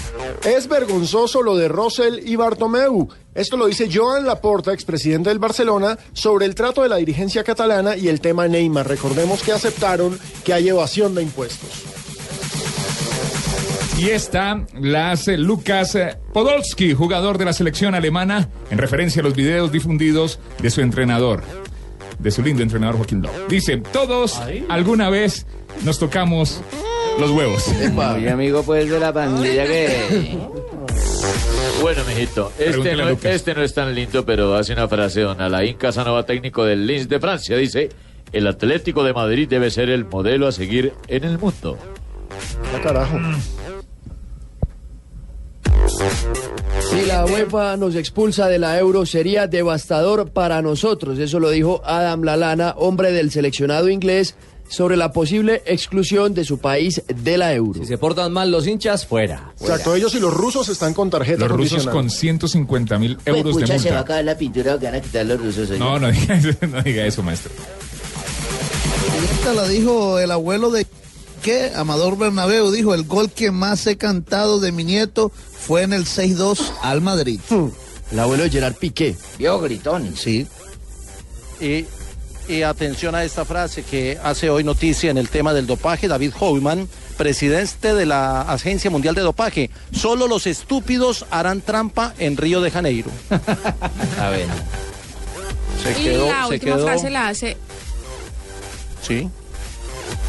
Es 0.44 0.68
vergonzoso 0.68 1.42
lo 1.42 1.56
de 1.56 1.68
Rosell 1.68 2.20
y 2.26 2.36
Bartomeu. 2.36 3.08
Esto 3.34 3.56
lo 3.56 3.66
dice 3.66 3.88
Joan 3.92 4.26
Laporta, 4.26 4.72
expresidente 4.72 5.28
del 5.28 5.38
Barcelona, 5.38 5.98
sobre 6.12 6.46
el 6.46 6.54
trato 6.54 6.82
de 6.82 6.88
la 6.88 6.96
dirigencia 6.96 7.44
catalana 7.44 7.96
y 7.96 8.08
el 8.08 8.20
tema 8.20 8.48
Neymar. 8.48 8.88
Recordemos 8.88 9.42
que 9.42 9.52
aceptaron 9.52 10.18
que 10.44 10.52
hay 10.52 10.68
evasión 10.68 11.14
de 11.14 11.22
impuestos. 11.22 12.05
Y 13.98 14.10
esta 14.10 14.62
la 14.78 15.12
hace 15.12 15.38
Lucas 15.38 15.94
eh, 15.94 16.18
Podolski, 16.34 16.92
jugador 16.92 17.38
de 17.38 17.46
la 17.46 17.54
selección 17.54 17.94
alemana, 17.94 18.50
en 18.70 18.76
referencia 18.76 19.20
a 19.20 19.24
los 19.24 19.34
videos 19.34 19.72
difundidos 19.72 20.38
de 20.60 20.70
su 20.70 20.82
entrenador, 20.82 21.42
de 22.18 22.30
su 22.30 22.42
lindo 22.42 22.62
entrenador 22.62 22.96
Joaquín 22.96 23.22
Lowe. 23.22 23.48
Dice, 23.48 23.78
todos 23.78 24.38
alguna 24.68 25.08
vez 25.08 25.46
nos 25.82 25.98
tocamos 25.98 26.60
los 27.18 27.30
huevos. 27.30 27.68
Muy 27.92 28.28
amigo, 28.28 28.62
pues, 28.64 28.90
de 28.90 29.00
la 29.00 29.14
pandilla 29.14 29.64
que... 29.64 30.38
Bueno, 31.80 32.02
mijito, 32.06 32.52
este 32.58 32.96
no, 32.96 33.08
este 33.08 33.54
no 33.54 33.62
es 33.62 33.72
tan 33.72 33.94
lindo, 33.94 34.26
pero 34.26 34.54
hace 34.56 34.74
una 34.74 34.88
frase, 34.88 35.22
don 35.22 35.40
Alain 35.40 35.76
Casanova, 35.76 36.26
técnico 36.26 36.64
del 36.64 36.86
Lens 36.86 37.08
de 37.08 37.18
Francia, 37.18 37.56
dice, 37.56 37.88
el 38.32 38.46
Atlético 38.46 39.04
de 39.04 39.14
Madrid 39.14 39.48
debe 39.48 39.70
ser 39.70 39.88
el 39.88 40.04
modelo 40.04 40.46
a 40.46 40.52
seguir 40.52 40.92
en 41.08 41.24
el 41.24 41.38
mundo. 41.38 41.78
Ya 42.72 42.82
carajo. 42.82 43.18
Si 46.90 47.04
la 47.06 47.24
UEFA 47.24 47.76
nos 47.76 47.94
expulsa 47.94 48.48
de 48.48 48.58
la 48.58 48.78
Euro 48.78 49.06
sería 49.06 49.46
devastador 49.46 50.30
para 50.30 50.62
nosotros. 50.62 51.18
Eso 51.18 51.40
lo 51.40 51.50
dijo 51.50 51.82
Adam 51.84 52.22
Lalana, 52.22 52.74
hombre 52.76 53.12
del 53.12 53.30
seleccionado 53.30 53.88
inglés, 53.88 54.34
sobre 54.68 54.96
la 54.96 55.12
posible 55.12 55.62
exclusión 55.66 56.34
de 56.34 56.44
su 56.44 56.58
país 56.58 57.02
de 57.06 57.38
la 57.38 57.54
Euro. 57.54 57.80
Si 57.80 57.86
se 57.86 57.98
portan 57.98 58.32
mal 58.32 58.50
los 58.50 58.66
hinchas, 58.66 59.06
fuera. 59.06 59.52
Exacto, 59.60 59.94
ellos 59.94 60.14
y 60.14 60.20
los 60.20 60.32
rusos 60.34 60.68
están 60.68 60.92
con 60.94 61.10
tarjeta 61.10 61.40
Los 61.40 61.50
rusos 61.56 61.86
con 61.86 62.10
150 62.10 62.98
mil 62.98 63.18
euros 63.24 63.56
de 63.56 63.62
Pucha, 63.62 63.78
se 63.78 63.90
va 63.90 63.96
a 63.96 63.98
multa. 63.98 64.00
acabar 64.00 64.24
la 64.24 64.38
pintura 64.38 64.78
que 64.78 64.86
van 64.86 64.94
a 64.96 65.00
quitar 65.00 65.26
los 65.26 65.40
rusos. 65.40 65.70
No, 65.78 65.98
no 65.98 66.10
diga 66.10 66.34
eso, 66.36 66.50
no 66.68 66.82
diga 66.82 67.06
eso, 67.06 67.22
maestro. 67.22 67.52
Esta 69.38 69.54
la 69.54 69.68
dijo 69.68 70.18
el 70.18 70.30
abuelo 70.30 70.70
de 70.70 70.86
que 71.42 71.70
Amador 71.74 72.18
Bernabeu 72.18 72.70
dijo 72.70 72.94
el 72.94 73.04
gol 73.04 73.30
que 73.30 73.50
más 73.50 73.86
he 73.86 73.96
cantado 73.96 74.58
de 74.58 74.72
mi 74.72 74.82
nieto 74.84 75.30
fue 75.66 75.82
en 75.82 75.92
el 75.92 76.04
6-2 76.04 76.72
al 76.82 77.00
Madrid. 77.00 77.40
El 78.12 78.18
abuelo 78.18 78.44
de 78.44 78.50
Gerard 78.50 78.74
Piqué. 78.76 79.16
Vio 79.38 79.58
gritón. 79.60 80.14
Sí. 80.16 80.46
Y, 81.60 81.86
y 82.48 82.62
atención 82.62 83.14
a 83.14 83.24
esta 83.24 83.44
frase 83.44 83.82
que 83.82 84.18
hace 84.22 84.48
hoy 84.50 84.62
noticia 84.62 85.10
en 85.10 85.18
el 85.18 85.28
tema 85.28 85.52
del 85.52 85.66
dopaje, 85.66 86.06
David 86.06 86.32
Hoffman, 86.38 86.88
presidente 87.16 87.94
de 87.94 88.06
la 88.06 88.42
Agencia 88.42 88.90
Mundial 88.90 89.14
de 89.14 89.22
Dopaje. 89.22 89.70
Solo 89.92 90.28
los 90.28 90.46
estúpidos 90.46 91.26
harán 91.30 91.60
trampa 91.62 92.14
en 92.18 92.36
Río 92.36 92.60
de 92.60 92.70
Janeiro. 92.70 93.10
A 94.20 94.28
ver. 94.30 94.46
Se 95.82 95.90
y 96.00 96.04
quedó, 96.04 96.26
la 96.28 96.46
se 96.46 96.54
última 96.54 96.76
quedó. 96.76 96.86
frase 96.86 97.10
la 97.10 97.28
hace. 97.28 97.56
Sí. 99.02 99.28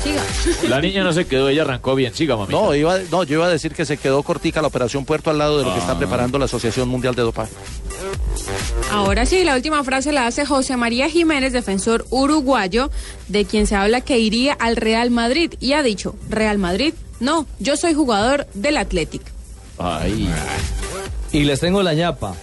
Siga. 0.08 0.70
La 0.70 0.82
niña 0.82 1.04
no 1.04 1.12
se 1.14 1.26
quedó, 1.26 1.50
ella 1.50 1.64
arrancó 1.64 1.96
bien. 1.96 2.14
Siga, 2.14 2.36
mamita. 2.36 2.52
No, 2.60 2.74
iba, 2.76 2.98
no, 3.12 3.24
yo 3.24 3.36
iba 3.36 3.46
a 3.46 3.50
decir 3.50 3.74
que 3.74 3.86
se 3.86 3.98
quedó 3.98 4.24
cortica 4.24 4.62
la 4.62 4.68
operación 4.68 5.06
Puerto 5.06 5.30
al 5.30 5.38
lado 5.38 5.58
de 5.60 5.64
lo 5.66 5.72
que 5.74 5.78
Ah. 5.80 5.82
está 5.82 5.98
preparando 5.98 6.38
la 6.40 6.46
Asociación 6.46 6.88
Mundial 6.90 7.16
de 7.16 7.22
Dopaje. 7.24 7.52
Ahora 8.92 9.26
sí, 9.26 9.44
la 9.44 9.56
última 9.56 9.84
frase 9.84 10.12
la 10.12 10.28
hace 10.28 10.46
José 10.46 10.78
María 10.78 11.10
Jiménez, 11.10 11.52
defensor 11.54 12.06
uruguayo, 12.10 12.90
de 13.28 13.46
quien 13.46 13.68
se 13.68 13.76
habla 13.76 14.02
que 14.02 14.20
iría 14.20 14.54
al 14.54 14.76
Real 14.76 15.12
Madrid. 15.12 15.54
Y 15.60 15.74
ha 15.74 15.84
dicho, 15.84 16.16
Real 16.30 16.58
Madrid, 16.58 16.94
no, 17.20 17.46
yo 17.60 17.76
soy 17.78 17.94
jugador 17.94 18.48
del 18.54 18.78
Athletic. 18.78 19.22
Ay. 19.78 20.30
Y 21.32 21.42
les 21.44 21.60
tengo 21.60 21.84
la 21.84 21.94
ñapa. 21.94 22.34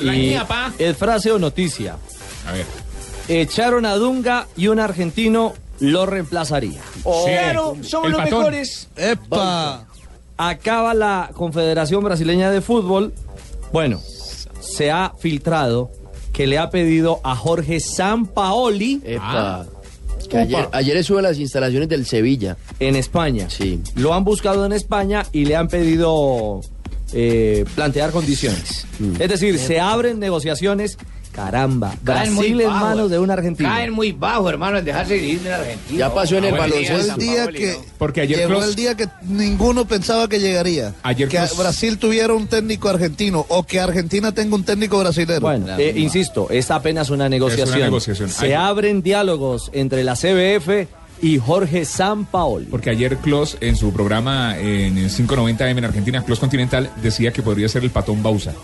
La 0.00 0.14
Y 0.14 0.30
ñapa. 0.30 0.72
¿Es 0.78 0.96
frase 0.96 1.32
o 1.32 1.38
noticia? 1.38 1.96
A 2.46 2.52
ver. 2.52 2.66
Echaron 3.28 3.84
a 3.84 3.94
Dunga 3.96 4.46
y 4.56 4.68
un 4.68 4.78
argentino 4.80 5.54
lo 5.80 6.06
reemplazaría. 6.06 6.80
Pero 7.24 7.76
somos 7.82 8.06
el 8.06 8.12
los 8.12 8.20
patón. 8.22 8.38
mejores. 8.38 8.88
¡Epa! 8.96 9.86
Acaba 10.36 10.94
la 10.94 11.30
Confederación 11.34 12.04
Brasileña 12.04 12.50
de 12.50 12.60
Fútbol. 12.60 13.12
Bueno, 13.72 14.00
se 14.60 14.90
ha 14.90 15.12
filtrado 15.18 15.90
que 16.32 16.46
le 16.46 16.58
ha 16.58 16.70
pedido 16.70 17.20
a 17.24 17.34
Jorge 17.34 17.80
Sampaoli. 17.80 19.00
Epa. 19.04 19.66
Que 20.28 20.38
ayer, 20.38 20.68
ayer 20.72 20.96
estuvo 20.98 21.18
en 21.18 21.24
las 21.24 21.38
instalaciones 21.38 21.88
del 21.88 22.04
Sevilla. 22.04 22.56
En 22.80 22.96
España. 22.96 23.48
Sí. 23.48 23.80
Lo 23.94 24.14
han 24.14 24.24
buscado 24.24 24.66
en 24.66 24.72
España 24.72 25.24
y 25.32 25.46
le 25.46 25.56
han 25.56 25.68
pedido 25.68 26.60
eh, 27.12 27.64
plantear 27.74 28.10
condiciones. 28.10 28.86
Mm. 28.98 29.20
Es 29.20 29.28
decir, 29.28 29.58
se 29.58 29.80
abren 29.80 30.18
negociaciones. 30.18 30.98
Caramba, 31.38 31.94
Caen 32.02 32.34
muy 32.34 32.52
Brasil 32.52 32.60
en 32.62 32.70
manos 32.70 33.10
de 33.10 33.18
un 33.20 33.30
argentino. 33.30 33.68
Caen 33.68 33.92
muy 33.92 34.10
bajo, 34.10 34.50
hermano, 34.50 34.78
en 34.78 34.84
dejarse 34.84 35.14
dirigir 35.14 35.46
en 35.46 35.52
Argentina. 35.52 35.98
Ya 36.00 36.12
pasó 36.12 36.36
en 36.36 36.44
el 36.46 36.54
baloncesto. 36.54 37.14
El 37.14 37.20
día 37.20 37.46
que 37.46 37.76
Porque 37.96 38.22
ayer 38.22 38.38
llegó 38.40 38.64
el 38.64 38.74
día 38.74 38.96
que 38.96 39.08
ninguno 39.22 39.84
pensaba 39.84 40.28
que 40.28 40.40
llegaría. 40.40 40.94
Ayer 41.04 41.28
que 41.28 41.38
Brasil 41.56 41.96
tuviera 41.98 42.34
un 42.34 42.48
técnico 42.48 42.88
argentino 42.88 43.46
o 43.50 43.62
que 43.62 43.78
Argentina 43.78 44.32
tenga 44.32 44.56
un 44.56 44.64
técnico 44.64 44.98
brasileño. 44.98 45.38
Bueno, 45.38 45.78
eh, 45.78 45.92
insisto, 45.96 46.48
es 46.50 46.72
apenas 46.72 47.08
una 47.10 47.28
negociación. 47.28 47.78
negociación. 47.82 48.30
Se 48.30 48.46
Ay. 48.46 48.52
abren 48.54 49.00
diálogos 49.00 49.70
entre 49.72 50.02
la 50.02 50.16
CBF 50.16 50.88
y 51.22 51.38
Jorge 51.38 51.84
Sampaoli. 51.84 52.66
Porque 52.66 52.90
ayer 52.90 53.16
Klos, 53.18 53.58
en 53.60 53.76
su 53.76 53.92
programa 53.92 54.58
en 54.58 54.98
el 54.98 55.08
590M 55.08 55.78
en 55.78 55.84
Argentina, 55.84 56.24
Klos 56.24 56.40
Continental, 56.40 56.90
decía 57.00 57.32
que 57.32 57.42
podría 57.42 57.68
ser 57.68 57.84
el 57.84 57.90
patón 57.90 58.24
Bausa. 58.24 58.54